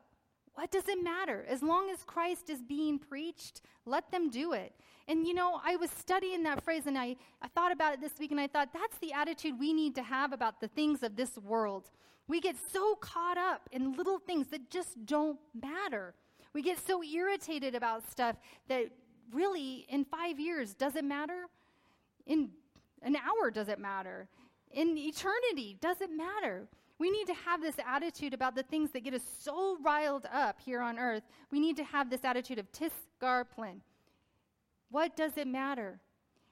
What 0.55 0.71
does 0.71 0.87
it 0.87 1.03
matter? 1.03 1.45
As 1.49 1.61
long 1.61 1.89
as 1.89 2.03
Christ 2.03 2.49
is 2.49 2.61
being 2.61 2.97
preached, 2.97 3.61
let 3.85 4.09
them 4.11 4.29
do 4.29 4.53
it. 4.53 4.73
And 5.07 5.27
you 5.27 5.33
know, 5.33 5.59
I 5.63 5.75
was 5.75 5.91
studying 5.91 6.43
that 6.43 6.63
phrase 6.63 6.87
and 6.87 6.97
I, 6.97 7.15
I 7.41 7.47
thought 7.49 7.71
about 7.71 7.93
it 7.93 8.01
this 8.01 8.13
week 8.19 8.31
and 8.31 8.39
I 8.39 8.47
thought 8.47 8.69
that's 8.73 8.97
the 8.99 9.13
attitude 9.13 9.59
we 9.59 9.73
need 9.73 9.95
to 9.95 10.03
have 10.03 10.33
about 10.33 10.61
the 10.61 10.67
things 10.69 11.03
of 11.03 11.15
this 11.15 11.37
world. 11.37 11.91
We 12.27 12.41
get 12.41 12.55
so 12.71 12.95
caught 12.95 13.37
up 13.37 13.69
in 13.71 13.93
little 13.93 14.17
things 14.17 14.47
that 14.47 14.71
just 14.71 15.05
don't 15.05 15.37
matter. 15.61 16.15
We 16.53 16.61
get 16.61 16.79
so 16.79 17.03
irritated 17.03 17.75
about 17.75 18.09
stuff 18.09 18.37
that 18.67 18.85
really 19.31 19.85
in 19.89 20.05
five 20.05 20.39
years 20.39 20.73
does 20.73 20.95
it 20.95 21.03
matter? 21.03 21.45
In 22.25 22.49
an 23.01 23.15
hour 23.15 23.51
does 23.51 23.67
it 23.67 23.77
matter? 23.77 24.27
In 24.71 24.97
eternity 24.97 25.77
does 25.79 26.01
it 26.01 26.09
matter? 26.09 26.67
We 26.97 27.12
need 27.12 27.27
to 27.27 27.34
have 27.34 27.62
this 27.62 27.75
attitude 27.86 28.34
about 28.34 28.55
the 28.55 28.63
things 28.63 28.91
that 28.91 29.03
get 29.03 29.13
us 29.13 29.21
so 29.41 29.77
riled 29.81 30.25
up 30.31 30.60
here 30.63 30.81
on 30.81 30.97
earth. 30.97 31.23
We 31.51 31.60
need 31.60 31.75
to 31.77 31.84
have 31.84 32.10
this 32.10 32.23
attitude 32.23 32.58
of 32.58 32.67
tisgarplin. 32.71 33.81
What 34.89 35.17
does 35.17 35.34
it 35.36 35.47
matter? 35.47 35.99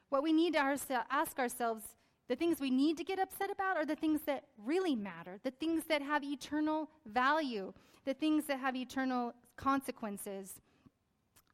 What 0.10 0.22
we 0.22 0.34
need 0.34 0.54
to 0.54 1.06
ask 1.10 1.40
ourselves, 1.40 1.84
the 2.28 2.36
things 2.36 2.60
we 2.60 2.70
need 2.70 2.98
to 2.98 3.04
get 3.04 3.20
upset 3.20 3.52
about 3.52 3.78
are 3.78 3.86
the 3.86 3.96
things 3.96 4.22
that 4.26 4.44
really 4.58 4.96
matter, 4.96 5.40
the 5.44 5.52
things 5.52 5.86
that 5.86 6.02
have 6.02 6.24
eternal 6.24 6.90
value, 7.06 7.74
the 8.06 8.14
things 8.14 8.46
that 8.46 8.60
have 8.60 8.76
eternal 8.76 9.34
consequences. 9.56 10.56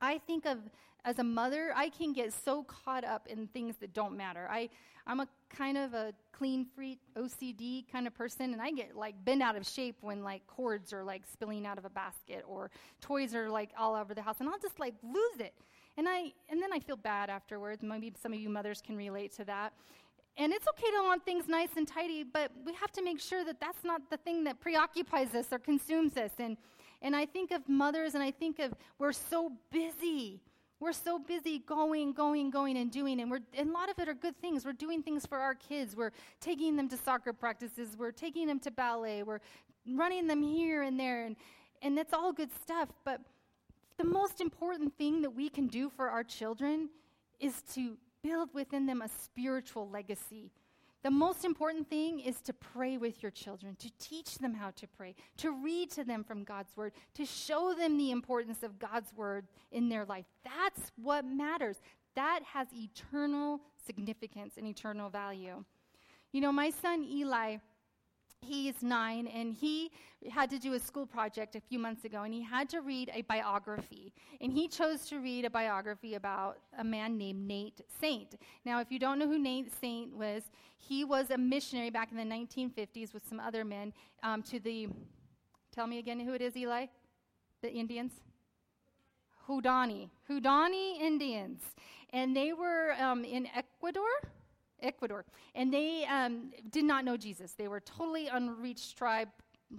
I 0.01 0.17
think 0.17 0.45
of 0.45 0.57
as 1.05 1.19
a 1.19 1.23
mother, 1.23 1.71
I 1.75 1.89
can 1.89 2.13
get 2.13 2.33
so 2.33 2.63
caught 2.63 3.03
up 3.03 3.27
in 3.27 3.47
things 3.47 3.77
that 3.77 3.93
don't 3.93 4.17
matter. 4.17 4.47
I, 4.51 4.69
I'm 5.07 5.21
a 5.21 5.27
kind 5.49 5.77
of 5.77 5.93
a 5.93 6.13
clean 6.31 6.65
freak, 6.75 6.99
OCD 7.17 7.89
kind 7.91 8.05
of 8.05 8.13
person, 8.13 8.53
and 8.53 8.61
I 8.61 8.71
get 8.71 8.95
like 8.95 9.15
bent 9.23 9.41
out 9.41 9.55
of 9.55 9.67
shape 9.67 9.97
when 10.01 10.23
like 10.23 10.45
cords 10.47 10.93
are 10.93 11.03
like 11.03 11.23
spilling 11.31 11.65
out 11.65 11.77
of 11.77 11.85
a 11.85 11.89
basket 11.89 12.43
or 12.47 12.69
toys 13.01 13.33
are 13.33 13.49
like 13.49 13.71
all 13.77 13.95
over 13.95 14.13
the 14.13 14.21
house, 14.21 14.35
and 14.39 14.49
I'll 14.49 14.59
just 14.59 14.79
like 14.79 14.93
lose 15.03 15.39
it. 15.39 15.53
And 15.97 16.07
I 16.07 16.33
and 16.49 16.61
then 16.61 16.71
I 16.73 16.79
feel 16.79 16.97
bad 16.97 17.29
afterwards. 17.29 17.81
Maybe 17.81 18.13
some 18.21 18.33
of 18.33 18.39
you 18.39 18.49
mothers 18.49 18.81
can 18.85 18.95
relate 18.95 19.35
to 19.37 19.45
that. 19.45 19.73
And 20.37 20.53
it's 20.53 20.67
okay 20.67 20.89
to 20.91 21.03
want 21.03 21.25
things 21.25 21.49
nice 21.49 21.69
and 21.75 21.85
tidy, 21.87 22.23
but 22.23 22.51
we 22.65 22.73
have 22.75 22.91
to 22.93 23.03
make 23.03 23.19
sure 23.19 23.43
that 23.43 23.59
that's 23.59 23.83
not 23.83 24.01
the 24.09 24.15
thing 24.17 24.45
that 24.45 24.61
preoccupies 24.61 25.35
us 25.35 25.47
or 25.51 25.59
consumes 25.59 26.15
us. 26.17 26.31
And 26.39 26.55
and 27.01 27.15
I 27.15 27.25
think 27.25 27.51
of 27.51 27.67
mothers, 27.67 28.13
and 28.13 28.23
I 28.23 28.31
think 28.31 28.59
of 28.59 28.73
we're 28.97 29.13
so 29.13 29.53
busy 29.71 30.41
we're 30.79 30.93
so 30.93 31.19
busy 31.19 31.59
going, 31.59 32.13
going, 32.13 32.49
going, 32.49 32.77
and 32.77 32.89
doing, 32.91 33.19
and 33.19 33.29
we're 33.29 33.41
and 33.57 33.69
a 33.69 33.73
lot 33.73 33.89
of 33.89 33.99
it 33.99 34.07
are 34.07 34.13
good 34.13 34.39
things. 34.39 34.65
We're 34.65 34.73
doing 34.73 35.03
things 35.03 35.25
for 35.25 35.37
our 35.37 35.55
kids. 35.55 35.95
We're 35.95 36.11
taking 36.39 36.75
them 36.75 36.87
to 36.89 36.97
soccer 36.97 37.33
practices. 37.33 37.97
We're 37.97 38.11
taking 38.11 38.47
them 38.47 38.59
to 38.61 38.71
ballet. 38.71 39.23
We're 39.23 39.41
running 39.85 40.27
them 40.27 40.41
here 40.41 40.83
and 40.83 40.99
there, 40.99 41.25
and 41.25 41.35
and 41.81 41.97
that's 41.97 42.13
all 42.13 42.31
good 42.31 42.51
stuff. 42.61 42.89
But 43.03 43.21
the 43.97 44.05
most 44.05 44.39
important 44.39 44.97
thing 44.97 45.21
that 45.21 45.31
we 45.31 45.49
can 45.49 45.67
do 45.67 45.89
for 45.89 46.09
our 46.09 46.23
children 46.23 46.89
is 47.39 47.61
to 47.73 47.97
build 48.23 48.49
within 48.53 48.85
them 48.85 49.01
a 49.01 49.09
spiritual 49.09 49.89
legacy 49.89 50.51
the 51.03 51.11
most 51.11 51.45
important 51.45 51.89
thing 51.89 52.19
is 52.19 52.41
to 52.41 52.53
pray 52.53 52.97
with 52.97 53.23
your 53.23 53.31
children, 53.31 53.75
to 53.79 53.89
teach 53.99 54.37
them 54.37 54.53
how 54.53 54.71
to 54.71 54.87
pray, 54.87 55.15
to 55.37 55.51
read 55.51 55.91
to 55.91 56.03
them 56.03 56.23
from 56.23 56.43
God's 56.43 56.75
word, 56.75 56.91
to 57.13 57.25
show 57.25 57.73
them 57.73 57.97
the 57.97 58.11
importance 58.11 58.63
of 58.63 58.79
God's 58.79 59.13
word 59.13 59.47
in 59.71 59.87
their 59.87 60.03
life. 60.03 60.25
That's 60.43 60.91
what 61.01 61.23
matters. 61.25 61.77
That 62.15 62.41
has 62.53 62.67
eternal 62.73 63.61
significance 63.85 64.55
and 64.57 64.67
eternal 64.67 65.09
value. 65.09 65.63
You 66.31 66.41
know, 66.41 66.51
my 66.51 66.69
son 66.69 67.03
Eli 67.03 67.57
he's 68.41 68.81
nine 68.81 69.27
and 69.27 69.53
he 69.53 69.91
had 70.31 70.49
to 70.49 70.59
do 70.59 70.73
a 70.73 70.79
school 70.79 71.05
project 71.05 71.55
a 71.55 71.61
few 71.61 71.79
months 71.79 72.03
ago 72.03 72.23
and 72.23 72.33
he 72.33 72.41
had 72.41 72.67
to 72.69 72.81
read 72.81 73.11
a 73.13 73.21
biography. 73.23 74.13
And 74.41 74.51
he 74.51 74.67
chose 74.67 75.05
to 75.09 75.19
read 75.19 75.45
a 75.45 75.49
biography 75.49 76.15
about 76.15 76.57
a 76.77 76.83
man 76.83 77.17
named 77.17 77.47
nate 77.47 77.81
saint. 78.01 78.35
Now 78.65 78.79
if 78.79 78.91
you 78.91 78.99
don't 78.99 79.19
know 79.19 79.27
who 79.27 79.39
nate 79.39 79.71
saint 79.79 80.15
was 80.15 80.43
he 80.77 81.03
was 81.03 81.29
a 81.29 81.37
missionary 81.37 81.89
back 81.89 82.11
in 82.11 82.17
the 82.17 82.23
1950s 82.23 83.13
with 83.13 83.27
some 83.27 83.39
other 83.39 83.63
men 83.63 83.93
um, 84.23 84.41
to 84.43 84.59
the 84.59 84.87
tell 85.73 85.87
me 85.87 85.99
again 85.99 86.19
who 86.19 86.33
it 86.33 86.41
is 86.41 86.57
eli? 86.57 86.87
The 87.61 87.71
indians? 87.71 88.13
Waodani, 89.49 90.09
Waodani 90.29 91.01
Indians. 91.01 91.61
And 92.11 92.35
they 92.35 92.53
were 92.53 92.93
um, 92.99 93.23
in 93.25 93.47
Ecuador, 93.55 94.07
Ecuador. 94.81 95.25
And 95.55 95.73
they 95.73 96.05
um, 96.05 96.51
did 96.69 96.85
not 96.85 97.05
know 97.05 97.17
Jesus. 97.17 97.53
They 97.53 97.67
were 97.67 97.79
totally 97.79 98.27
unreached 98.27 98.97
tribe, 98.97 99.29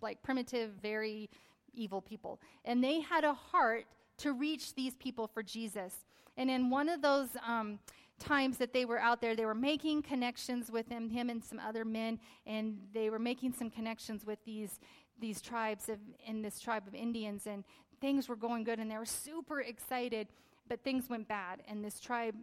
like 0.00 0.22
primitive, 0.22 0.70
very 0.82 1.30
evil 1.74 2.00
people. 2.00 2.40
And 2.64 2.82
they 2.82 3.00
had 3.00 3.24
a 3.24 3.34
heart 3.34 3.86
to 4.18 4.32
reach 4.32 4.74
these 4.74 4.94
people 4.96 5.26
for 5.26 5.42
Jesus. 5.42 5.94
And 6.36 6.50
in 6.50 6.70
one 6.70 6.88
of 6.88 7.02
those 7.02 7.28
um, 7.46 7.78
times 8.18 8.58
that 8.58 8.72
they 8.72 8.84
were 8.84 8.98
out 8.98 9.20
there, 9.20 9.34
they 9.34 9.46
were 9.46 9.54
making 9.54 10.02
connections 10.02 10.70
with 10.70 10.88
him, 10.88 11.08
him 11.08 11.30
and 11.30 11.42
some 11.42 11.58
other 11.58 11.84
men, 11.84 12.20
and 12.46 12.78
they 12.92 13.10
were 13.10 13.18
making 13.18 13.52
some 13.52 13.70
connections 13.70 14.24
with 14.24 14.38
these 14.44 14.78
these 15.18 15.42
tribes 15.42 15.90
of 15.90 15.98
in 16.26 16.40
this 16.40 16.60
tribe 16.60 16.86
of 16.86 16.94
Indians, 16.94 17.46
and 17.46 17.64
things 18.00 18.28
were 18.28 18.36
going 18.36 18.64
good, 18.64 18.78
and 18.78 18.90
they 18.90 18.96
were 18.96 19.04
super 19.04 19.60
excited. 19.60 20.28
But 20.68 20.82
things 20.84 21.10
went 21.10 21.28
bad, 21.28 21.62
and 21.68 21.84
this 21.84 21.98
tribe 21.98 22.36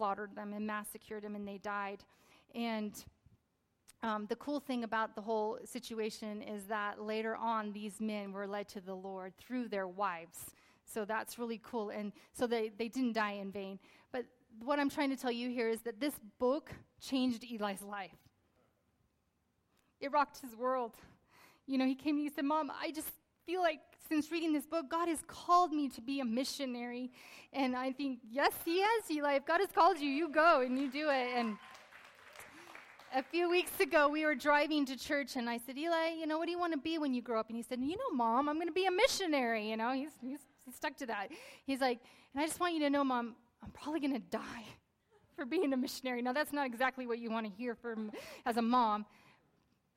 slaughtered 0.00 0.34
them 0.34 0.54
and 0.54 0.66
massacred 0.66 1.22
them, 1.22 1.36
and 1.36 1.46
they 1.46 1.58
died. 1.58 2.02
And 2.54 2.92
um, 4.02 4.24
the 4.30 4.36
cool 4.36 4.58
thing 4.58 4.82
about 4.82 5.14
the 5.14 5.20
whole 5.20 5.58
situation 5.62 6.40
is 6.40 6.64
that 6.64 7.02
later 7.02 7.36
on, 7.36 7.72
these 7.72 8.00
men 8.00 8.32
were 8.32 8.46
led 8.46 8.66
to 8.70 8.80
the 8.80 8.94
Lord 8.94 9.34
through 9.36 9.68
their 9.68 9.86
wives. 9.86 10.38
So 10.86 11.04
that's 11.04 11.38
really 11.38 11.60
cool. 11.62 11.90
And 11.90 12.12
so 12.32 12.46
they, 12.46 12.70
they 12.78 12.88
didn't 12.88 13.12
die 13.12 13.32
in 13.32 13.52
vain. 13.52 13.78
But 14.10 14.24
what 14.64 14.78
I'm 14.78 14.88
trying 14.88 15.10
to 15.10 15.16
tell 15.16 15.30
you 15.30 15.50
here 15.50 15.68
is 15.68 15.82
that 15.82 16.00
this 16.00 16.14
book 16.38 16.70
changed 16.98 17.44
Eli's 17.44 17.82
life. 17.82 18.16
It 20.00 20.10
rocked 20.12 20.40
his 20.40 20.56
world. 20.56 20.94
You 21.66 21.76
know, 21.76 21.84
he 21.84 21.94
came 21.94 22.16
and 22.16 22.24
he 22.24 22.30
said, 22.30 22.46
Mom, 22.46 22.72
I 22.82 22.90
just 22.90 23.10
feel 23.50 23.62
like 23.62 23.80
since 24.08 24.30
reading 24.30 24.52
this 24.52 24.64
book, 24.64 24.88
God 24.88 25.08
has 25.08 25.18
called 25.26 25.72
me 25.72 25.88
to 25.88 26.00
be 26.00 26.20
a 26.20 26.24
missionary. 26.24 27.10
And 27.52 27.74
I 27.74 27.90
think, 27.90 28.20
yes, 28.30 28.52
He 28.64 28.80
has, 28.80 29.10
Eli. 29.10 29.34
If 29.34 29.44
God 29.44 29.58
has 29.58 29.70
called 29.74 29.98
you, 29.98 30.08
you 30.08 30.28
go 30.28 30.60
and 30.60 30.78
you 30.78 30.88
do 30.88 31.08
it. 31.10 31.28
And 31.34 31.56
a 33.12 33.24
few 33.24 33.50
weeks 33.50 33.80
ago, 33.80 34.08
we 34.08 34.24
were 34.24 34.36
driving 34.36 34.86
to 34.86 34.96
church, 34.96 35.34
and 35.34 35.50
I 35.50 35.58
said, 35.58 35.76
Eli, 35.76 36.10
you 36.16 36.28
know, 36.28 36.38
what 36.38 36.44
do 36.44 36.52
you 36.52 36.60
want 36.60 36.74
to 36.74 36.78
be 36.78 36.98
when 36.98 37.12
you 37.12 37.22
grow 37.22 37.40
up? 37.40 37.48
And 37.48 37.56
he 37.56 37.64
said, 37.64 37.80
You 37.80 37.96
know, 37.96 38.14
Mom, 38.14 38.48
I'm 38.48 38.54
going 38.54 38.68
to 38.68 38.72
be 38.72 38.86
a 38.86 38.92
missionary. 38.92 39.68
You 39.68 39.76
know, 39.76 39.90
he's, 39.92 40.12
he's, 40.20 40.38
he's 40.64 40.76
stuck 40.76 40.96
to 40.98 41.06
that. 41.06 41.30
He's 41.66 41.80
like, 41.80 41.98
And 42.32 42.42
I 42.44 42.46
just 42.46 42.60
want 42.60 42.74
you 42.74 42.80
to 42.80 42.90
know, 42.90 43.02
Mom, 43.02 43.34
I'm 43.64 43.70
probably 43.72 43.98
going 43.98 44.14
to 44.14 44.26
die 44.30 44.64
for 45.36 45.44
being 45.44 45.72
a 45.72 45.76
missionary. 45.76 46.22
Now, 46.22 46.32
that's 46.32 46.52
not 46.52 46.66
exactly 46.66 47.08
what 47.08 47.18
you 47.18 47.32
want 47.32 47.46
to 47.46 47.52
hear 47.52 47.74
from 47.74 48.12
as 48.46 48.58
a 48.58 48.62
mom. 48.62 49.06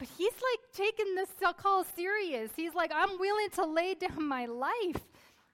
But 0.03 0.11
he's 0.17 0.33
like 0.33 0.59
taking 0.73 1.15
this 1.15 1.29
call 1.55 1.85
serious. 1.85 2.51
He's 2.57 2.73
like, 2.73 2.91
I'm 2.93 3.17
willing 3.17 3.49
to 3.51 3.65
lay 3.65 3.93
down 3.93 4.27
my 4.27 4.45
life 4.47 5.01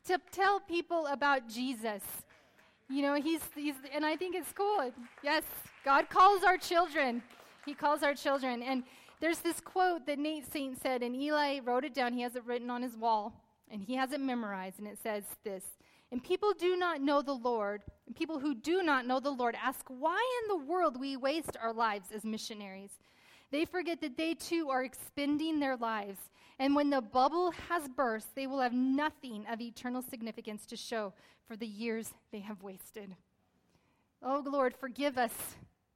to 0.05 0.19
tell 0.31 0.59
people 0.59 1.05
about 1.05 1.47
Jesus. 1.47 2.01
You 2.89 3.03
know, 3.03 3.13
he's, 3.13 3.41
he's, 3.53 3.75
and 3.93 4.03
I 4.03 4.15
think 4.15 4.35
it's 4.35 4.51
cool. 4.51 4.91
Yes, 5.21 5.43
God 5.85 6.09
calls 6.09 6.43
our 6.43 6.57
children. 6.57 7.21
He 7.63 7.75
calls 7.75 8.01
our 8.01 8.15
children. 8.15 8.63
And 8.63 8.85
there's 9.19 9.37
this 9.37 9.59
quote 9.59 10.07
that 10.07 10.17
Nate 10.17 10.51
Saint 10.51 10.81
said, 10.81 11.03
and 11.03 11.15
Eli 11.15 11.59
wrote 11.63 11.85
it 11.85 11.93
down. 11.93 12.13
He 12.13 12.21
has 12.21 12.35
it 12.35 12.43
written 12.47 12.71
on 12.71 12.81
his 12.81 12.97
wall, 12.97 13.35
and 13.69 13.83
he 13.83 13.93
has 13.97 14.13
it 14.13 14.19
memorized, 14.19 14.79
and 14.79 14.87
it 14.87 14.97
says 14.97 15.25
this 15.43 15.63
And 16.11 16.23
people 16.23 16.53
do 16.57 16.75
not 16.75 17.01
know 17.01 17.21
the 17.21 17.33
Lord, 17.33 17.83
and 18.07 18.15
people 18.15 18.39
who 18.39 18.55
do 18.55 18.81
not 18.81 19.05
know 19.05 19.19
the 19.19 19.29
Lord 19.29 19.55
ask, 19.63 19.85
Why 19.89 20.19
in 20.41 20.57
the 20.57 20.65
world 20.65 20.99
we 20.99 21.17
waste 21.17 21.55
our 21.61 21.71
lives 21.71 22.07
as 22.11 22.25
missionaries? 22.25 22.93
They 23.51 23.65
forget 23.65 24.01
that 24.01 24.17
they 24.17 24.35
too 24.35 24.69
are 24.69 24.83
expending 24.83 25.59
their 25.59 25.75
lives. 25.75 26.19
And 26.59 26.75
when 26.75 26.89
the 26.89 27.01
bubble 27.01 27.51
has 27.69 27.87
burst, 27.87 28.35
they 28.35 28.47
will 28.47 28.59
have 28.59 28.73
nothing 28.73 29.45
of 29.49 29.61
eternal 29.61 30.01
significance 30.01 30.65
to 30.67 30.75
show 30.75 31.13
for 31.47 31.55
the 31.55 31.67
years 31.67 32.13
they 32.31 32.41
have 32.41 32.61
wasted. 32.61 33.15
Oh, 34.21 34.43
Lord, 34.45 34.75
forgive 34.75 35.17
us 35.17 35.33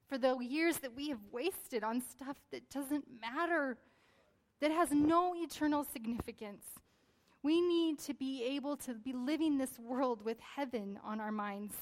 for 0.07 0.17
the 0.17 0.37
years 0.39 0.77
that 0.77 0.95
we 0.95 1.09
have 1.09 1.19
wasted 1.31 1.83
on 1.83 2.01
stuff 2.01 2.37
that 2.51 2.69
doesn't 2.69 3.05
matter, 3.21 3.77
that 4.61 4.71
has 4.71 4.91
no 4.91 5.33
eternal 5.35 5.83
significance. 5.83 6.65
We 7.43 7.59
need 7.61 7.99
to 7.99 8.13
be 8.13 8.43
able 8.43 8.77
to 8.77 8.93
be 8.93 9.11
living 9.11 9.57
this 9.57 9.77
world 9.77 10.23
with 10.23 10.39
heaven 10.39 10.97
on 11.03 11.19
our 11.19 11.31
minds. 11.31 11.75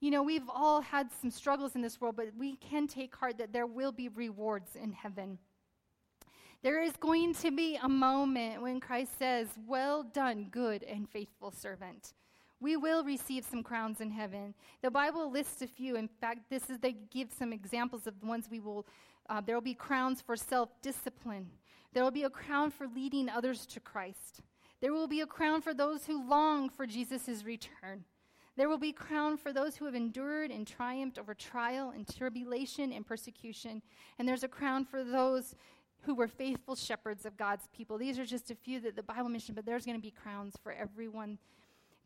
You 0.00 0.10
know, 0.10 0.22
we've 0.22 0.48
all 0.48 0.82
had 0.82 1.10
some 1.10 1.30
struggles 1.30 1.74
in 1.74 1.82
this 1.82 2.00
world, 2.00 2.16
but 2.16 2.28
we 2.36 2.56
can 2.56 2.86
take 2.86 3.14
heart 3.16 3.38
that 3.38 3.52
there 3.52 3.66
will 3.66 3.92
be 3.92 4.08
rewards 4.08 4.76
in 4.76 4.92
heaven. 4.92 5.38
There 6.62 6.82
is 6.82 6.92
going 6.96 7.34
to 7.34 7.50
be 7.50 7.78
a 7.82 7.88
moment 7.88 8.62
when 8.62 8.80
Christ 8.80 9.18
says, 9.18 9.48
Well 9.66 10.02
done, 10.02 10.48
good 10.50 10.82
and 10.82 11.08
faithful 11.08 11.50
servant. 11.50 12.12
We 12.60 12.76
will 12.76 13.04
receive 13.04 13.44
some 13.44 13.62
crowns 13.62 14.00
in 14.00 14.10
heaven. 14.10 14.54
The 14.82 14.90
Bible 14.90 15.30
lists 15.30 15.62
a 15.62 15.66
few. 15.66 15.96
In 15.96 16.08
fact, 16.08 16.50
this 16.50 16.70
is 16.70 16.78
they 16.78 16.96
give 17.10 17.30
some 17.30 17.52
examples 17.52 18.06
of 18.06 18.18
the 18.20 18.26
ones 18.26 18.48
we 18.50 18.60
will 18.60 18.86
Uh, 19.28 19.40
there 19.40 19.56
will 19.56 19.62
be 19.62 19.74
crowns 19.74 20.20
for 20.20 20.36
self 20.36 20.70
discipline. 20.82 21.50
There 21.92 22.04
will 22.04 22.12
be 22.12 22.24
a 22.24 22.30
crown 22.30 22.70
for 22.70 22.86
leading 22.86 23.28
others 23.28 23.66
to 23.66 23.80
Christ. 23.80 24.42
There 24.80 24.92
will 24.92 25.08
be 25.08 25.20
a 25.20 25.26
crown 25.26 25.62
for 25.62 25.74
those 25.74 26.06
who 26.06 26.28
long 26.28 26.68
for 26.68 26.86
Jesus' 26.86 27.44
return. 27.44 28.04
There 28.56 28.68
will 28.68 28.78
be 28.78 28.92
crown 28.92 29.36
for 29.36 29.52
those 29.52 29.76
who 29.76 29.84
have 29.84 29.94
endured 29.94 30.50
and 30.50 30.66
triumphed 30.66 31.18
over 31.18 31.34
trial 31.34 31.92
and 31.94 32.06
tribulation 32.08 32.92
and 32.92 33.06
persecution. 33.06 33.82
And 34.18 34.26
there's 34.26 34.44
a 34.44 34.48
crown 34.48 34.86
for 34.86 35.04
those 35.04 35.54
who 36.00 36.14
were 36.14 36.28
faithful 36.28 36.74
shepherds 36.74 37.26
of 37.26 37.36
God's 37.36 37.68
people. 37.76 37.98
These 37.98 38.18
are 38.18 38.24
just 38.24 38.50
a 38.50 38.54
few 38.54 38.80
that 38.80 38.96
the 38.96 39.02
Bible 39.02 39.28
mentioned, 39.28 39.56
but 39.56 39.66
there's 39.66 39.84
going 39.84 39.98
to 39.98 40.02
be 40.02 40.10
crowns 40.10 40.54
for 40.62 40.72
everyone. 40.72 41.38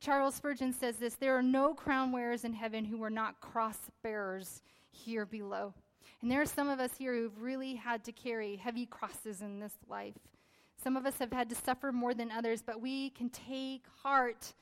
Charles 0.01 0.35
Spurgeon 0.35 0.73
says 0.73 0.97
this 0.97 1.15
There 1.15 1.37
are 1.37 1.43
no 1.43 1.75
crown 1.75 2.11
wearers 2.11 2.45
in 2.45 2.55
heaven 2.55 2.85
who 2.85 2.99
were 2.99 3.11
not 3.11 3.41
cross 3.41 3.79
bearers 4.03 4.63
here 4.91 5.27
below. 5.27 5.75
And 6.23 6.31
there 6.31 6.41
are 6.41 6.47
some 6.47 6.69
of 6.69 6.81
us 6.81 6.93
here 6.99 7.15
who've 7.15 7.41
really 7.41 7.75
had 7.77 8.03
to 8.05 8.13
carry 8.13 8.57
heavy 8.57 8.87
crosses 8.87 9.41
in 9.41 9.61
this 9.61 9.75
life. 9.89 10.19
Some 10.83 10.97
of 10.97 11.07
us 11.07 11.19
have 11.19 11.33
had 11.33 11.49
to 11.51 11.55
suffer 11.55 11.93
more 11.93 12.15
than 12.15 12.31
others, 12.31 12.63
but 12.63 12.81
we 12.81 13.11
can 13.11 13.29
take 13.29 13.85
heart 14.03 14.55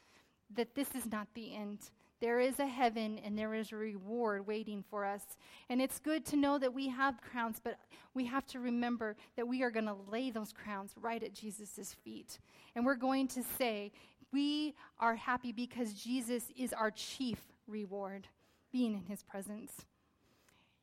that 0.57 0.75
this 0.75 0.95
is 0.95 1.11
not 1.11 1.29
the 1.35 1.55
end. 1.55 1.91
There 2.21 2.41
is 2.41 2.59
a 2.59 2.67
heaven 2.67 3.21
and 3.25 3.39
there 3.39 3.55
is 3.55 3.71
a 3.71 3.77
reward 3.77 4.47
waiting 4.47 4.83
for 4.91 5.05
us. 5.05 5.23
And 5.69 5.81
it's 5.81 6.01
good 6.01 6.25
to 6.27 6.37
know 6.37 6.59
that 6.59 6.75
we 6.75 6.89
have 6.89 7.21
crowns, 7.21 7.61
but 7.63 7.79
we 8.15 8.27
have 8.27 8.47
to 8.49 8.61
remember 8.61 9.17
that 9.37 9.47
we 9.47 9.63
are 9.63 9.71
going 9.71 9.87
to 9.87 9.97
lay 10.11 10.31
those 10.31 10.53
crowns 10.53 10.93
right 11.01 11.23
at 11.23 11.33
Jesus' 11.33 11.95
feet. 12.05 12.39
And 12.75 12.85
we're 12.85 12.97
going 12.97 13.29
to 13.29 13.43
say, 13.57 13.93
We 14.33 14.75
are 14.99 15.15
happy 15.15 15.53
because 15.53 15.95
Jesus 15.95 16.51
is 16.57 16.73
our 16.73 16.91
chief 16.91 17.39
reward, 17.69 18.27
being 18.73 18.95
in 18.95 19.05
his 19.05 19.23
presence. 19.23 19.73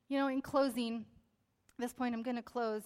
You 0.08 0.18
know, 0.18 0.28
in 0.28 0.40
closing, 0.40 1.04
this 1.78 1.92
point 1.92 2.14
I'm 2.14 2.22
going 2.22 2.36
to 2.36 2.42
close, 2.42 2.82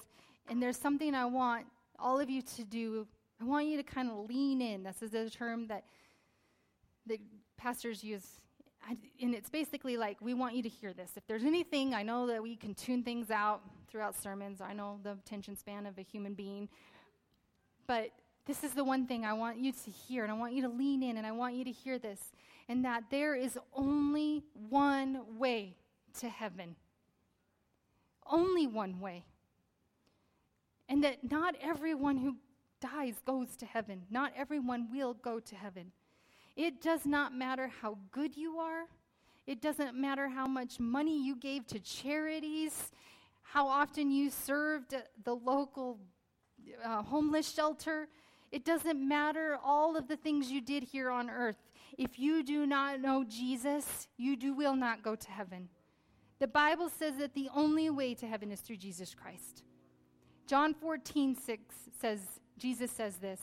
and 0.48 0.60
there's 0.60 0.76
something 0.76 1.14
I 1.14 1.26
want 1.26 1.66
all 1.98 2.18
of 2.18 2.28
you 2.28 2.42
to 2.42 2.64
do. 2.64 3.06
I 3.40 3.44
want 3.44 3.66
you 3.66 3.76
to 3.76 3.82
kind 3.82 4.10
of 4.10 4.28
lean 4.28 4.60
in. 4.60 4.82
This 4.82 5.02
is 5.02 5.14
a 5.14 5.30
term 5.30 5.68
that 5.68 5.84
pastors 7.56 8.04
use. 8.04 8.26
And 9.20 9.34
it's 9.34 9.50
basically 9.50 9.96
like, 9.96 10.18
we 10.20 10.34
want 10.34 10.54
you 10.54 10.62
to 10.62 10.68
hear 10.68 10.92
this. 10.92 11.12
If 11.16 11.26
there's 11.26 11.44
anything, 11.44 11.94
I 11.94 12.02
know 12.02 12.26
that 12.28 12.42
we 12.42 12.56
can 12.56 12.74
tune 12.74 13.02
things 13.02 13.30
out 13.30 13.60
throughout 13.88 14.16
sermons. 14.16 14.60
I 14.60 14.72
know 14.72 14.98
the 15.02 15.12
attention 15.12 15.56
span 15.56 15.86
of 15.86 15.98
a 15.98 16.02
human 16.02 16.34
being. 16.34 16.68
But 17.86 18.10
this 18.46 18.64
is 18.64 18.72
the 18.72 18.84
one 18.84 19.06
thing 19.06 19.24
I 19.24 19.34
want 19.34 19.58
you 19.58 19.72
to 19.72 19.90
hear, 19.90 20.22
and 20.22 20.32
I 20.32 20.34
want 20.34 20.54
you 20.54 20.62
to 20.62 20.68
lean 20.68 21.02
in, 21.02 21.18
and 21.18 21.26
I 21.26 21.32
want 21.32 21.54
you 21.54 21.64
to 21.64 21.70
hear 21.70 21.98
this, 21.98 22.20
and 22.68 22.84
that 22.84 23.04
there 23.10 23.34
is 23.34 23.58
only 23.74 24.44
one 24.68 25.38
way 25.38 25.76
to 26.20 26.28
heaven. 26.28 26.76
Only 28.26 28.66
one 28.66 28.98
way. 29.00 29.24
And 30.88 31.04
that 31.04 31.30
not 31.30 31.54
everyone 31.60 32.16
who 32.16 32.36
dies 32.80 33.16
goes 33.26 33.56
to 33.56 33.66
heaven. 33.66 34.02
Not 34.10 34.32
everyone 34.36 34.88
will 34.90 35.14
go 35.14 35.38
to 35.38 35.54
heaven. 35.54 35.92
It 36.60 36.82
does 36.82 37.06
not 37.06 37.34
matter 37.34 37.70
how 37.80 37.96
good 38.10 38.36
you 38.36 38.58
are. 38.58 38.82
It 39.46 39.62
doesn't 39.62 39.94
matter 39.94 40.28
how 40.28 40.46
much 40.46 40.78
money 40.78 41.18
you 41.24 41.34
gave 41.34 41.66
to 41.68 41.78
charities, 41.78 42.92
how 43.40 43.66
often 43.66 44.10
you 44.10 44.28
served 44.28 44.94
the 45.24 45.34
local 45.34 45.98
uh, 46.84 47.00
homeless 47.00 47.50
shelter. 47.50 48.08
It 48.52 48.66
doesn't 48.66 49.00
matter 49.00 49.56
all 49.64 49.96
of 49.96 50.06
the 50.06 50.18
things 50.18 50.50
you 50.50 50.60
did 50.60 50.82
here 50.82 51.08
on 51.08 51.30
earth. 51.30 51.56
If 51.96 52.18
you 52.18 52.42
do 52.42 52.66
not 52.66 53.00
know 53.00 53.24
Jesus, 53.24 54.08
you 54.18 54.36
do, 54.36 54.52
will 54.52 54.76
not 54.76 55.02
go 55.02 55.14
to 55.14 55.30
heaven. 55.30 55.70
The 56.40 56.46
Bible 56.46 56.90
says 56.90 57.16
that 57.16 57.32
the 57.32 57.48
only 57.54 57.88
way 57.88 58.12
to 58.16 58.26
heaven 58.26 58.52
is 58.52 58.60
through 58.60 58.76
Jesus 58.76 59.14
Christ. 59.14 59.62
John 60.46 60.74
14, 60.74 61.36
6 61.36 61.74
says, 61.98 62.20
Jesus 62.58 62.90
says 62.90 63.16
this 63.16 63.40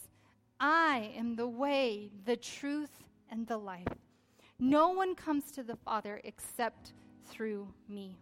I 0.60 1.12
am 1.16 1.36
the 1.36 1.48
way, 1.48 2.12
the 2.26 2.36
truth, 2.36 2.92
and 3.32 3.48
the 3.48 3.58
life. 3.58 3.88
No 4.60 4.90
one 4.90 5.16
comes 5.16 5.52
to 5.52 5.64
the 5.64 5.76
Father 5.76 6.20
except 6.24 6.94
through 7.26 7.68
me. 7.88 8.18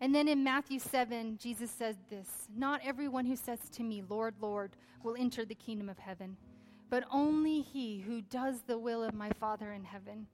And 0.00 0.14
then 0.14 0.28
in 0.28 0.42
Matthew 0.42 0.78
7, 0.78 1.38
Jesus 1.38 1.70
says 1.70 1.96
this 2.08 2.48
Not 2.56 2.80
everyone 2.84 3.26
who 3.26 3.36
says 3.36 3.58
to 3.72 3.82
me, 3.82 4.02
Lord, 4.08 4.34
Lord, 4.40 4.76
will 5.02 5.16
enter 5.18 5.44
the 5.44 5.54
kingdom 5.54 5.88
of 5.88 5.98
heaven, 5.98 6.36
but 6.88 7.04
only 7.10 7.60
he 7.60 8.00
who 8.00 8.22
does 8.22 8.62
the 8.62 8.78
will 8.78 9.02
of 9.02 9.14
my 9.14 9.30
Father 9.38 9.72
in 9.72 9.84
heaven. 9.84 10.26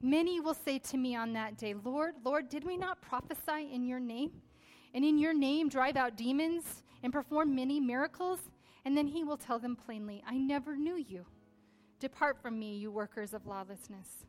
Many 0.00 0.40
will 0.40 0.54
say 0.54 0.78
to 0.78 0.96
me 0.96 1.16
on 1.16 1.32
that 1.32 1.56
day, 1.56 1.74
Lord, 1.74 2.14
Lord, 2.24 2.48
did 2.48 2.64
we 2.64 2.76
not 2.76 3.02
prophesy 3.02 3.72
in 3.72 3.84
your 3.84 4.00
name? 4.00 4.30
And 4.94 5.04
in 5.04 5.18
your 5.18 5.34
name 5.34 5.68
drive 5.68 5.96
out 5.96 6.16
demons 6.16 6.82
and 7.02 7.12
perform 7.12 7.54
many 7.54 7.80
miracles? 7.80 8.38
And 8.84 8.96
then 8.96 9.08
he 9.08 9.24
will 9.24 9.36
tell 9.36 9.58
them 9.58 9.76
plainly, 9.76 10.22
I 10.26 10.38
never 10.38 10.76
knew 10.76 10.96
you. 10.96 11.26
Depart 12.00 12.40
from 12.40 12.58
me, 12.58 12.76
you 12.76 12.90
workers 12.90 13.34
of 13.34 13.46
lawlessness. 13.46 14.24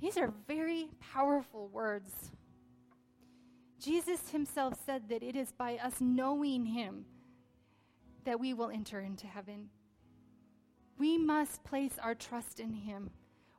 These 0.00 0.18
are 0.18 0.32
very 0.46 0.88
powerful 1.00 1.68
words. 1.68 2.30
Jesus 3.80 4.30
himself 4.30 4.74
said 4.84 5.08
that 5.08 5.22
it 5.22 5.36
is 5.36 5.52
by 5.52 5.76
us 5.76 5.94
knowing 6.00 6.66
him 6.66 7.06
that 8.24 8.40
we 8.40 8.52
will 8.52 8.70
enter 8.70 9.00
into 9.00 9.26
heaven. 9.26 9.68
We 10.98 11.16
must 11.16 11.64
place 11.64 11.92
our 12.02 12.14
trust 12.14 12.60
in 12.60 12.72
him. 12.72 13.10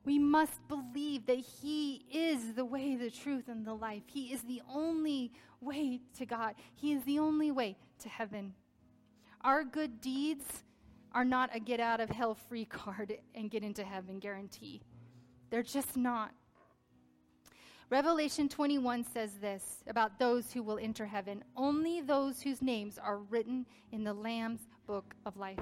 We 0.04 0.20
must 0.20 0.68
believe 0.68 1.26
that 1.26 1.40
he 1.40 2.06
is 2.12 2.54
the 2.54 2.66
way, 2.66 2.96
the 2.96 3.12
truth, 3.12 3.48
and 3.48 3.66
the 3.66 3.74
life. 3.74 4.04
He 4.08 4.32
is 4.32 4.42
the 4.44 4.62
only 4.72 5.32
way 5.60 6.02
to 6.18 6.26
God, 6.26 6.56
he 6.76 6.94
is 6.94 7.04
the 7.04 7.20
only 7.20 7.52
way 7.52 7.78
to 8.00 8.10
heaven. 8.10 8.54
Our 9.42 9.64
good 9.64 10.02
deeds 10.02 10.64
are 11.18 11.26
not 11.26 11.50
a 11.52 11.60
get 11.60 11.80
out 11.80 12.00
of 12.00 12.12
hell 12.12 12.36
free 12.36 12.66
card 12.84 13.18
and 13.34 13.50
get 13.50 13.64
into 13.64 13.84
heaven 13.84 14.20
guarantee. 14.20 14.84
They're 15.50 15.64
just 15.64 15.98
not. 15.98 16.32
Revelation 17.90 18.48
21 18.48 19.04
says 19.04 19.32
this 19.42 19.64
about 19.88 20.20
those 20.20 20.52
who 20.52 20.62
will 20.62 20.78
enter 20.78 21.08
heaven 21.08 21.44
only 21.56 22.02
those 22.02 22.44
whose 22.44 22.62
names 22.62 23.00
are 23.00 23.18
written 23.18 23.66
in 23.92 24.04
the 24.04 24.14
Lamb's 24.14 24.68
book 24.86 25.16
of 25.26 25.36
life. 25.38 25.58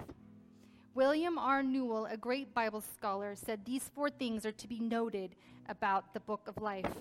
William 0.93 1.37
R. 1.37 1.63
Newell, 1.63 2.05
a 2.07 2.17
great 2.17 2.53
Bible 2.53 2.81
scholar, 2.81 3.33
said 3.33 3.63
these 3.63 3.89
four 3.95 4.09
things 4.09 4.45
are 4.45 4.51
to 4.51 4.67
be 4.67 4.81
noted 4.81 5.35
about 5.69 6.13
the 6.13 6.19
book 6.19 6.49
of 6.49 6.61
life. 6.61 6.91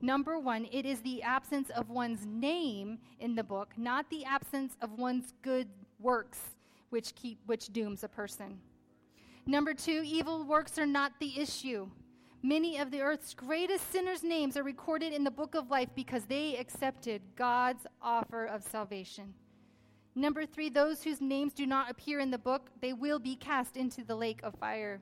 Number 0.00 0.38
one, 0.38 0.66
it 0.72 0.86
is 0.86 1.02
the 1.02 1.22
absence 1.22 1.68
of 1.68 1.90
one's 1.90 2.24
name 2.24 2.98
in 3.18 3.34
the 3.34 3.44
book, 3.44 3.74
not 3.76 4.08
the 4.08 4.24
absence 4.24 4.74
of 4.80 4.98
one's 4.98 5.34
good 5.42 5.68
works 5.98 6.38
which, 6.90 7.14
keep, 7.14 7.38
which 7.46 7.72
dooms 7.72 8.04
a 8.04 8.08
person. 8.08 8.60
Number 9.46 9.74
two, 9.74 10.02
evil 10.04 10.44
works 10.44 10.78
are 10.78 10.86
not 10.86 11.12
the 11.18 11.40
issue. 11.40 11.88
Many 12.42 12.78
of 12.78 12.90
the 12.90 13.02
earth's 13.02 13.34
greatest 13.34 13.90
sinners' 13.90 14.22
names 14.22 14.56
are 14.56 14.62
recorded 14.62 15.12
in 15.12 15.24
the 15.24 15.30
book 15.30 15.54
of 15.54 15.70
life 15.70 15.88
because 15.94 16.24
they 16.24 16.56
accepted 16.56 17.20
God's 17.36 17.86
offer 18.00 18.46
of 18.46 18.62
salvation. 18.62 19.34
Number 20.14 20.46
three, 20.46 20.70
those 20.70 21.02
whose 21.02 21.20
names 21.20 21.52
do 21.52 21.66
not 21.66 21.90
appear 21.90 22.18
in 22.18 22.30
the 22.30 22.38
book, 22.38 22.70
they 22.80 22.92
will 22.92 23.18
be 23.18 23.36
cast 23.36 23.76
into 23.76 24.04
the 24.04 24.16
lake 24.16 24.40
of 24.42 24.54
fire. 24.54 25.00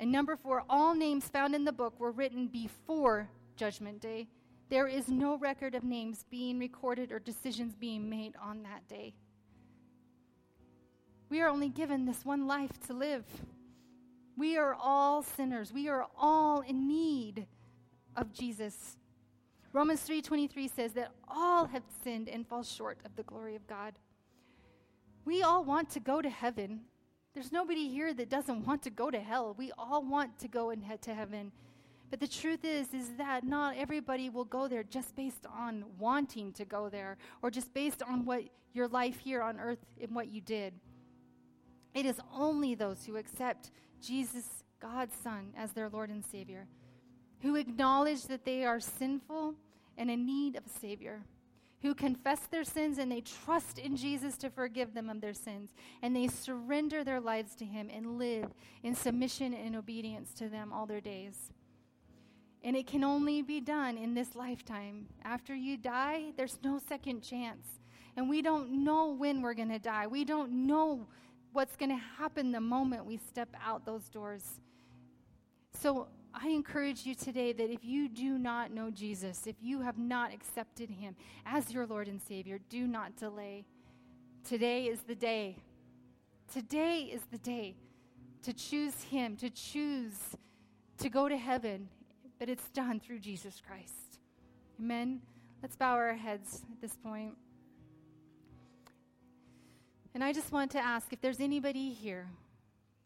And 0.00 0.10
number 0.10 0.36
four, 0.36 0.64
all 0.68 0.94
names 0.94 1.28
found 1.28 1.54
in 1.54 1.64
the 1.64 1.72
book 1.72 1.98
were 1.98 2.12
written 2.12 2.46
before 2.46 3.28
Judgment 3.56 4.00
Day. 4.00 4.28
There 4.70 4.86
is 4.86 5.08
no 5.08 5.36
record 5.36 5.74
of 5.74 5.84
names 5.84 6.24
being 6.30 6.58
recorded 6.58 7.10
or 7.10 7.18
decisions 7.18 7.74
being 7.74 8.08
made 8.08 8.34
on 8.42 8.62
that 8.62 8.86
day. 8.88 9.14
We 11.30 11.40
are 11.42 11.48
only 11.48 11.68
given 11.68 12.06
this 12.06 12.24
one 12.24 12.46
life 12.46 12.80
to 12.86 12.94
live. 12.94 13.24
We 14.36 14.56
are 14.56 14.74
all 14.74 15.22
sinners. 15.22 15.72
We 15.72 15.88
are 15.88 16.06
all 16.16 16.60
in 16.60 16.88
need 16.88 17.46
of 18.16 18.32
Jesus. 18.32 18.96
Romans 19.72 20.00
3:23 20.02 20.68
says 20.68 20.94
that 20.94 21.12
all 21.28 21.66
have 21.66 21.82
sinned 22.02 22.28
and 22.28 22.46
fall 22.46 22.62
short 22.62 22.98
of 23.04 23.14
the 23.16 23.22
glory 23.22 23.54
of 23.54 23.66
God. 23.66 23.98
We 25.24 25.42
all 25.42 25.64
want 25.64 25.90
to 25.90 26.00
go 26.00 26.22
to 26.22 26.30
heaven. 26.30 26.86
There's 27.34 27.52
nobody 27.52 27.88
here 27.88 28.14
that 28.14 28.30
doesn't 28.30 28.64
want 28.64 28.82
to 28.84 28.90
go 28.90 29.10
to 29.10 29.20
hell. 29.20 29.54
We 29.58 29.70
all 29.76 30.02
want 30.02 30.38
to 30.38 30.48
go 30.48 30.70
and 30.70 30.82
head 30.82 31.02
to 31.02 31.14
heaven. 31.14 31.52
But 32.10 32.20
the 32.20 32.28
truth 32.28 32.64
is 32.64 32.94
is 32.94 33.10
that 33.18 33.44
not 33.44 33.76
everybody 33.76 34.30
will 34.30 34.46
go 34.46 34.66
there 34.66 34.82
just 34.82 35.14
based 35.14 35.44
on 35.46 35.84
wanting 35.98 36.52
to 36.54 36.64
go 36.64 36.88
there 36.88 37.18
or 37.42 37.50
just 37.50 37.74
based 37.74 38.02
on 38.02 38.24
what 38.24 38.44
your 38.72 38.88
life 38.88 39.18
here 39.18 39.42
on 39.42 39.60
earth 39.60 39.84
and 40.00 40.14
what 40.14 40.28
you 40.28 40.40
did. 40.40 40.72
It 41.94 42.06
is 42.06 42.20
only 42.34 42.74
those 42.74 43.04
who 43.04 43.16
accept 43.16 43.70
Jesus, 44.00 44.64
God's 44.80 45.16
Son, 45.16 45.52
as 45.56 45.72
their 45.72 45.88
Lord 45.88 46.10
and 46.10 46.24
Savior, 46.24 46.68
who 47.40 47.56
acknowledge 47.56 48.24
that 48.24 48.44
they 48.44 48.64
are 48.64 48.80
sinful 48.80 49.54
and 49.96 50.10
in 50.10 50.24
need 50.24 50.56
of 50.56 50.66
a 50.66 50.80
Savior, 50.80 51.22
who 51.82 51.94
confess 51.94 52.40
their 52.40 52.64
sins 52.64 52.98
and 52.98 53.10
they 53.10 53.20
trust 53.20 53.78
in 53.78 53.96
Jesus 53.96 54.36
to 54.38 54.50
forgive 54.50 54.94
them 54.94 55.08
of 55.08 55.20
their 55.20 55.34
sins, 55.34 55.70
and 56.02 56.14
they 56.14 56.28
surrender 56.28 57.04
their 57.04 57.20
lives 57.20 57.54
to 57.56 57.64
Him 57.64 57.88
and 57.92 58.18
live 58.18 58.52
in 58.82 58.94
submission 58.94 59.54
and 59.54 59.76
obedience 59.76 60.32
to 60.34 60.48
them 60.48 60.72
all 60.72 60.86
their 60.86 61.00
days. 61.00 61.50
And 62.62 62.76
it 62.76 62.86
can 62.86 63.04
only 63.04 63.42
be 63.42 63.60
done 63.60 63.96
in 63.96 64.14
this 64.14 64.34
lifetime. 64.34 65.06
After 65.24 65.54
you 65.54 65.76
die, 65.76 66.32
there's 66.36 66.58
no 66.62 66.80
second 66.88 67.22
chance. 67.22 67.66
And 68.16 68.28
we 68.28 68.42
don't 68.42 68.84
know 68.84 69.12
when 69.12 69.42
we're 69.42 69.54
going 69.54 69.68
to 69.68 69.78
die. 69.78 70.08
We 70.08 70.24
don't 70.24 70.66
know 70.66 71.06
what's 71.52 71.76
going 71.76 71.90
to 71.90 72.02
happen 72.18 72.52
the 72.52 72.60
moment 72.60 73.04
we 73.04 73.16
step 73.16 73.48
out 73.64 73.84
those 73.84 74.08
doors. 74.08 74.60
So 75.80 76.08
I 76.34 76.48
encourage 76.48 77.06
you 77.06 77.14
today 77.14 77.52
that 77.52 77.70
if 77.70 77.84
you 77.84 78.08
do 78.08 78.38
not 78.38 78.72
know 78.72 78.90
Jesus, 78.90 79.46
if 79.46 79.56
you 79.60 79.80
have 79.80 79.98
not 79.98 80.32
accepted 80.32 80.90
him 80.90 81.16
as 81.46 81.72
your 81.72 81.86
Lord 81.86 82.08
and 82.08 82.20
Savior, 82.20 82.58
do 82.68 82.86
not 82.86 83.16
delay. 83.16 83.64
Today 84.44 84.86
is 84.86 85.00
the 85.00 85.14
day. 85.14 85.56
Today 86.52 87.00
is 87.02 87.22
the 87.30 87.38
day 87.38 87.76
to 88.42 88.52
choose 88.52 89.02
him, 89.02 89.36
to 89.36 89.50
choose 89.50 90.36
to 90.98 91.08
go 91.08 91.28
to 91.28 91.36
heaven, 91.36 91.88
but 92.38 92.48
it's 92.48 92.68
done 92.70 93.00
through 93.00 93.18
Jesus 93.18 93.60
Christ. 93.66 94.20
Amen. 94.80 95.20
Let's 95.62 95.76
bow 95.76 95.94
our 95.94 96.14
heads 96.14 96.62
at 96.72 96.80
this 96.80 96.96
point. 96.96 97.34
And 100.18 100.24
I 100.24 100.32
just 100.32 100.50
want 100.50 100.72
to 100.72 100.80
ask 100.80 101.12
if 101.12 101.20
there's 101.20 101.38
anybody 101.38 101.90
here 101.90 102.26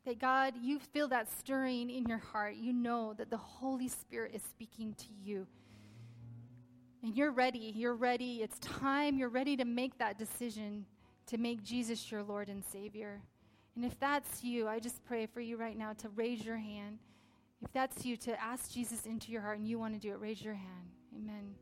that 0.06 0.18
God, 0.18 0.54
you 0.62 0.78
feel 0.78 1.08
that 1.08 1.28
stirring 1.38 1.90
in 1.90 2.06
your 2.06 2.16
heart. 2.16 2.54
You 2.54 2.72
know 2.72 3.12
that 3.18 3.28
the 3.28 3.36
Holy 3.36 3.88
Spirit 3.88 4.32
is 4.34 4.40
speaking 4.42 4.94
to 4.94 5.08
you. 5.22 5.46
And 7.02 7.14
you're 7.14 7.30
ready. 7.30 7.70
You're 7.76 7.96
ready. 7.96 8.40
It's 8.42 8.58
time. 8.60 9.18
You're 9.18 9.28
ready 9.28 9.58
to 9.58 9.66
make 9.66 9.98
that 9.98 10.16
decision 10.18 10.86
to 11.26 11.36
make 11.36 11.62
Jesus 11.62 12.10
your 12.10 12.22
Lord 12.22 12.48
and 12.48 12.64
Savior. 12.64 13.20
And 13.76 13.84
if 13.84 14.00
that's 14.00 14.42
you, 14.42 14.66
I 14.66 14.78
just 14.78 15.04
pray 15.04 15.26
for 15.26 15.42
you 15.42 15.58
right 15.58 15.76
now 15.76 15.92
to 15.98 16.08
raise 16.08 16.42
your 16.42 16.56
hand. 16.56 16.98
If 17.60 17.70
that's 17.74 18.06
you, 18.06 18.16
to 18.16 18.42
ask 18.42 18.72
Jesus 18.72 19.04
into 19.04 19.30
your 19.30 19.42
heart 19.42 19.58
and 19.58 19.68
you 19.68 19.78
want 19.78 19.92
to 19.92 20.00
do 20.00 20.14
it, 20.14 20.18
raise 20.18 20.42
your 20.42 20.54
hand. 20.54 20.88
Amen. 21.14 21.56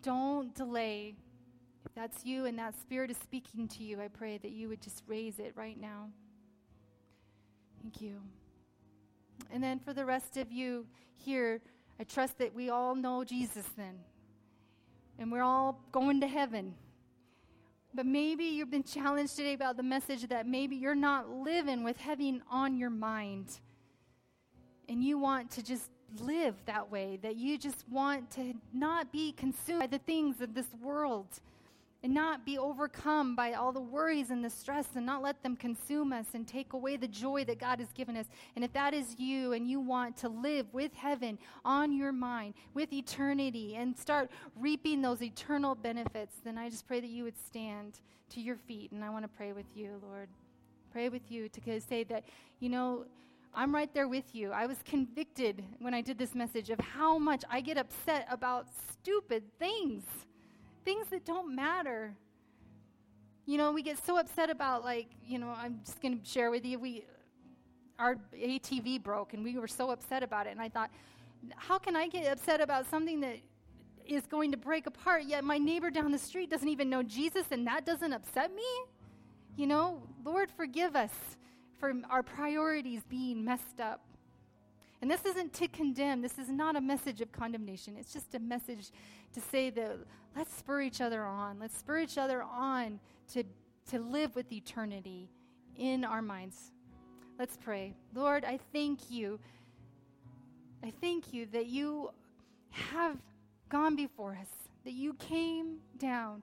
Don't 0.00 0.54
delay 0.54 1.16
that's 1.96 2.26
you 2.26 2.44
and 2.44 2.58
that 2.58 2.78
Spirit 2.78 3.10
is 3.10 3.16
speaking 3.16 3.66
to 3.68 3.82
you, 3.82 4.00
I 4.00 4.08
pray 4.08 4.38
that 4.38 4.50
you 4.50 4.68
would 4.68 4.82
just 4.82 5.02
raise 5.06 5.38
it 5.38 5.52
right 5.56 5.80
now. 5.80 6.10
Thank 7.82 8.02
you. 8.02 8.20
And 9.50 9.62
then 9.62 9.78
for 9.78 9.94
the 9.94 10.04
rest 10.04 10.36
of 10.36 10.52
you 10.52 10.86
here, 11.16 11.62
I 11.98 12.04
trust 12.04 12.38
that 12.38 12.54
we 12.54 12.68
all 12.68 12.94
know 12.94 13.24
Jesus 13.24 13.64
then. 13.78 13.94
And 15.18 15.32
we're 15.32 15.42
all 15.42 15.80
going 15.90 16.20
to 16.20 16.26
heaven. 16.26 16.74
But 17.94 18.04
maybe 18.04 18.44
you've 18.44 18.70
been 18.70 18.84
challenged 18.84 19.36
today 19.36 19.54
about 19.54 19.78
the 19.78 19.82
message 19.82 20.28
that 20.28 20.46
maybe 20.46 20.76
you're 20.76 20.94
not 20.94 21.30
living 21.30 21.82
with 21.82 21.96
heaven 21.96 22.42
on 22.50 22.76
your 22.76 22.90
mind. 22.90 23.58
And 24.90 25.02
you 25.02 25.18
want 25.18 25.50
to 25.52 25.64
just 25.64 25.90
live 26.20 26.54
that 26.66 26.90
way, 26.90 27.18
that 27.22 27.36
you 27.36 27.56
just 27.56 27.88
want 27.88 28.30
to 28.32 28.52
not 28.74 29.10
be 29.10 29.32
consumed 29.32 29.80
by 29.80 29.86
the 29.86 29.98
things 29.98 30.42
of 30.42 30.52
this 30.52 30.68
world 30.82 31.40
and 32.06 32.14
not 32.14 32.46
be 32.46 32.56
overcome 32.56 33.34
by 33.34 33.54
all 33.54 33.72
the 33.72 33.80
worries 33.80 34.30
and 34.30 34.44
the 34.44 34.48
stress 34.48 34.86
and 34.94 35.04
not 35.04 35.22
let 35.22 35.42
them 35.42 35.56
consume 35.56 36.12
us 36.12 36.26
and 36.34 36.46
take 36.46 36.72
away 36.72 36.96
the 36.96 37.08
joy 37.08 37.44
that 37.44 37.58
God 37.58 37.80
has 37.80 37.88
given 37.94 38.16
us. 38.16 38.26
And 38.54 38.64
if 38.64 38.72
that 38.74 38.94
is 38.94 39.18
you 39.18 39.54
and 39.54 39.68
you 39.68 39.80
want 39.80 40.16
to 40.18 40.28
live 40.28 40.72
with 40.72 40.94
heaven 40.94 41.36
on 41.64 41.92
your 41.92 42.12
mind, 42.12 42.54
with 42.74 42.92
eternity, 42.92 43.74
and 43.74 43.98
start 43.98 44.30
reaping 44.54 45.02
those 45.02 45.20
eternal 45.20 45.74
benefits, 45.74 46.36
then 46.44 46.56
I 46.56 46.70
just 46.70 46.86
pray 46.86 47.00
that 47.00 47.10
you 47.10 47.24
would 47.24 47.36
stand 47.44 47.98
to 48.30 48.40
your 48.40 48.54
feet. 48.54 48.92
And 48.92 49.02
I 49.02 49.10
want 49.10 49.24
to 49.24 49.28
pray 49.36 49.52
with 49.52 49.66
you, 49.74 50.00
Lord. 50.00 50.28
Pray 50.92 51.08
with 51.08 51.28
you 51.28 51.48
to 51.48 51.80
say 51.80 52.04
that, 52.04 52.22
you 52.60 52.68
know, 52.68 53.06
I'm 53.52 53.74
right 53.74 53.92
there 53.92 54.06
with 54.06 54.32
you. 54.32 54.52
I 54.52 54.66
was 54.66 54.78
convicted 54.84 55.64
when 55.80 55.92
I 55.92 56.02
did 56.02 56.18
this 56.18 56.36
message 56.36 56.70
of 56.70 56.78
how 56.78 57.18
much 57.18 57.42
I 57.50 57.60
get 57.60 57.76
upset 57.76 58.28
about 58.30 58.68
stupid 58.92 59.42
things 59.58 60.04
things 60.86 61.08
that 61.08 61.26
don't 61.26 61.54
matter. 61.54 62.14
You 63.44 63.58
know, 63.58 63.72
we 63.72 63.82
get 63.82 63.98
so 64.06 64.16
upset 64.18 64.48
about 64.48 64.84
like, 64.84 65.08
you 65.26 65.38
know, 65.38 65.52
I'm 65.54 65.80
just 65.84 66.00
going 66.00 66.18
to 66.18 66.24
share 66.24 66.50
with 66.50 66.64
you 66.64 66.78
we 66.78 67.04
our 67.98 68.16
ATV 68.34 69.02
broke 69.02 69.34
and 69.34 69.42
we 69.42 69.58
were 69.58 69.68
so 69.68 69.90
upset 69.90 70.22
about 70.22 70.46
it 70.46 70.50
and 70.50 70.60
I 70.60 70.68
thought 70.68 70.90
how 71.56 71.78
can 71.78 71.96
I 71.96 72.08
get 72.08 72.30
upset 72.30 72.60
about 72.60 72.88
something 72.88 73.20
that 73.20 73.38
is 74.04 74.26
going 74.26 74.52
to 74.52 74.56
break 74.56 74.86
apart 74.86 75.24
yet 75.24 75.44
my 75.44 75.58
neighbor 75.58 75.90
down 75.90 76.12
the 76.12 76.18
street 76.18 76.50
doesn't 76.50 76.68
even 76.68 76.88
know 76.88 77.02
Jesus 77.02 77.46
and 77.50 77.66
that 77.66 77.84
doesn't 77.84 78.12
upset 78.12 78.54
me? 78.54 78.62
You 79.56 79.66
know, 79.66 80.02
Lord 80.24 80.50
forgive 80.56 80.94
us 80.94 81.12
for 81.80 81.92
our 82.10 82.22
priorities 82.22 83.02
being 83.08 83.44
messed 83.44 83.80
up. 83.80 84.02
And 85.06 85.10
this 85.12 85.24
isn't 85.24 85.52
to 85.52 85.68
condemn. 85.68 86.20
This 86.20 86.36
is 86.36 86.48
not 86.48 86.74
a 86.74 86.80
message 86.80 87.20
of 87.20 87.30
condemnation. 87.30 87.94
It's 87.96 88.12
just 88.12 88.34
a 88.34 88.40
message 88.40 88.90
to 89.34 89.40
say 89.40 89.70
that 89.70 89.98
let's 90.34 90.52
spur 90.52 90.80
each 90.80 91.00
other 91.00 91.24
on. 91.24 91.60
Let's 91.60 91.78
spur 91.78 92.00
each 92.00 92.18
other 92.18 92.42
on 92.42 92.98
to, 93.32 93.44
to 93.92 94.00
live 94.00 94.34
with 94.34 94.50
eternity 94.50 95.28
in 95.76 96.04
our 96.04 96.22
minds. 96.22 96.72
Let's 97.38 97.56
pray. 97.56 97.94
Lord, 98.16 98.44
I 98.44 98.58
thank 98.72 99.08
you. 99.08 99.38
I 100.82 100.92
thank 101.00 101.32
you 101.32 101.46
that 101.52 101.66
you 101.66 102.10
have 102.70 103.16
gone 103.68 103.94
before 103.94 104.36
us, 104.40 104.50
that 104.84 104.94
you 104.94 105.14
came 105.14 105.76
down 105.98 106.42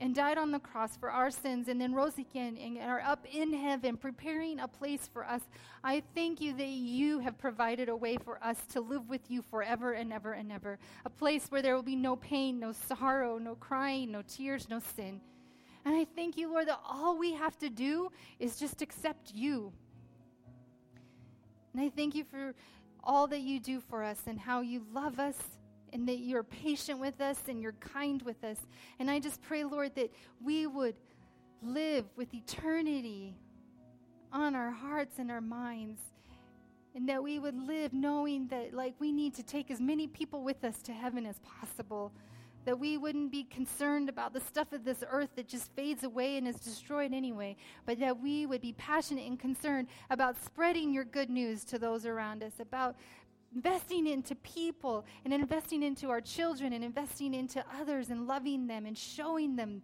and 0.00 0.14
died 0.14 0.38
on 0.38 0.50
the 0.50 0.58
cross 0.58 0.96
for 0.96 1.10
our 1.10 1.30
sins 1.30 1.68
and 1.68 1.80
then 1.80 1.94
rose 1.94 2.18
again 2.18 2.56
and 2.56 2.78
are 2.78 3.00
up 3.00 3.26
in 3.32 3.52
heaven 3.52 3.96
preparing 3.96 4.58
a 4.58 4.68
place 4.68 5.08
for 5.12 5.24
us. 5.24 5.42
I 5.82 6.02
thank 6.14 6.40
you 6.40 6.52
that 6.54 6.68
you 6.68 7.20
have 7.20 7.38
provided 7.38 7.88
a 7.88 7.96
way 7.96 8.16
for 8.16 8.42
us 8.42 8.58
to 8.72 8.80
live 8.80 9.08
with 9.08 9.30
you 9.30 9.42
forever 9.42 9.92
and 9.92 10.12
ever 10.12 10.32
and 10.32 10.50
ever. 10.50 10.78
A 11.04 11.10
place 11.10 11.46
where 11.48 11.62
there 11.62 11.74
will 11.74 11.82
be 11.82 11.96
no 11.96 12.16
pain, 12.16 12.58
no 12.58 12.72
sorrow, 12.72 13.38
no 13.38 13.54
crying, 13.54 14.10
no 14.10 14.22
tears, 14.26 14.68
no 14.68 14.80
sin. 14.96 15.20
And 15.84 15.94
I 15.94 16.06
thank 16.16 16.36
you, 16.36 16.50
Lord, 16.50 16.68
that 16.68 16.80
all 16.88 17.16
we 17.18 17.34
have 17.34 17.58
to 17.58 17.68
do 17.68 18.10
is 18.38 18.58
just 18.58 18.82
accept 18.82 19.32
you. 19.32 19.72
And 21.72 21.82
I 21.82 21.90
thank 21.90 22.14
you 22.14 22.24
for 22.24 22.54
all 23.02 23.26
that 23.28 23.40
you 23.40 23.60
do 23.60 23.80
for 23.80 24.02
us 24.02 24.22
and 24.26 24.40
how 24.40 24.60
you 24.62 24.84
love 24.92 25.20
us 25.20 25.36
and 25.94 26.08
that 26.08 26.18
you're 26.18 26.42
patient 26.42 26.98
with 26.98 27.20
us 27.20 27.38
and 27.48 27.62
you're 27.62 27.72
kind 27.74 28.20
with 28.22 28.42
us. 28.42 28.58
And 28.98 29.08
I 29.10 29.20
just 29.20 29.40
pray, 29.40 29.62
Lord, 29.64 29.94
that 29.94 30.12
we 30.42 30.66
would 30.66 30.96
live 31.62 32.04
with 32.16 32.34
eternity 32.34 33.36
on 34.32 34.56
our 34.56 34.72
hearts 34.72 35.20
and 35.20 35.30
our 35.30 35.40
minds. 35.40 36.00
And 36.96 37.08
that 37.08 37.22
we 37.22 37.38
would 37.38 37.56
live 37.56 37.92
knowing 37.92 38.48
that, 38.48 38.74
like, 38.74 38.94
we 38.98 39.10
need 39.10 39.34
to 39.34 39.42
take 39.42 39.70
as 39.70 39.80
many 39.80 40.06
people 40.06 40.42
with 40.42 40.62
us 40.64 40.82
to 40.82 40.92
heaven 40.92 41.26
as 41.26 41.40
possible. 41.40 42.12
That 42.66 42.78
we 42.78 42.96
wouldn't 42.96 43.30
be 43.30 43.44
concerned 43.44 44.08
about 44.08 44.32
the 44.32 44.40
stuff 44.40 44.72
of 44.72 44.84
this 44.84 45.02
earth 45.08 45.30
that 45.36 45.48
just 45.48 45.72
fades 45.74 46.02
away 46.02 46.38
and 46.38 46.48
is 46.48 46.56
destroyed 46.56 47.12
anyway, 47.12 47.56
but 47.84 47.98
that 48.00 48.20
we 48.20 48.46
would 48.46 48.60
be 48.60 48.72
passionate 48.72 49.26
and 49.26 49.38
concerned 49.38 49.88
about 50.08 50.42
spreading 50.42 50.92
your 50.92 51.04
good 51.04 51.30
news 51.30 51.64
to 51.64 51.78
those 51.78 52.06
around 52.06 52.42
us, 52.42 52.54
about 52.60 52.96
investing 53.54 54.06
into 54.06 54.34
people 54.36 55.04
and 55.24 55.32
investing 55.32 55.82
into 55.82 56.10
our 56.10 56.20
children 56.20 56.72
and 56.72 56.84
investing 56.84 57.34
into 57.34 57.64
others 57.80 58.10
and 58.10 58.26
loving 58.26 58.66
them 58.66 58.86
and 58.86 58.96
showing 58.96 59.56
them 59.56 59.82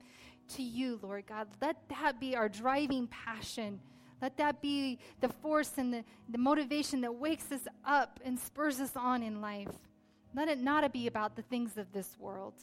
to 0.57 0.63
you, 0.63 0.99
Lord 1.03 1.27
God. 1.27 1.49
Let 1.61 1.77
that 1.89 2.21
be 2.21 2.37
our 2.37 2.49
driving 2.49 3.07
passion. 3.07 3.81
Let 4.21 4.37
that 4.39 4.61
be 4.61 4.99
the 5.21 5.29
force 5.29 5.73
and 5.79 5.95
the, 5.95 6.05
the 6.29 6.39
motivation 6.39 7.01
that 7.03 7.15
wakes 7.15 7.51
us 7.53 7.67
up 7.85 8.21
and 8.25 8.39
spurs 8.39 8.81
us 8.81 8.93
on 8.97 9.23
in 9.23 9.41
life. 9.41 9.69
Let 10.35 10.49
it 10.49 10.59
not 10.59 10.93
be 10.93 11.07
about 11.07 11.37
the 11.37 11.43
things 11.43 11.79
of 11.79 11.93
this 11.93 12.17
world. 12.19 12.55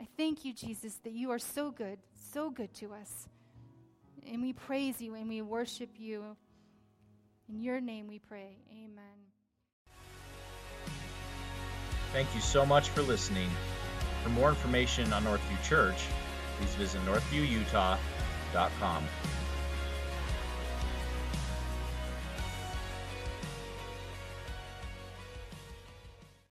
I 0.00 0.06
thank 0.16 0.44
you, 0.44 0.52
Jesus, 0.52 0.94
that 1.04 1.12
you 1.12 1.30
are 1.30 1.38
so 1.38 1.70
good, 1.70 1.98
so 2.32 2.50
good 2.50 2.72
to 2.74 2.92
us. 2.94 3.28
And 4.26 4.42
we 4.42 4.52
praise 4.52 5.00
you 5.00 5.14
and 5.14 5.28
we 5.28 5.42
worship 5.42 5.90
you. 5.98 6.36
In 7.48 7.60
your 7.60 7.80
name 7.80 8.06
we 8.08 8.18
pray. 8.18 8.56
Amen. 8.72 9.33
Thank 12.14 12.32
you 12.32 12.40
so 12.40 12.64
much 12.64 12.90
for 12.90 13.02
listening. 13.02 13.50
For 14.22 14.28
more 14.28 14.48
information 14.48 15.12
on 15.12 15.24
Northview 15.24 15.60
Church, 15.64 16.06
please 16.56 16.72
visit 16.76 17.04
northviewutah.com. 17.04 19.04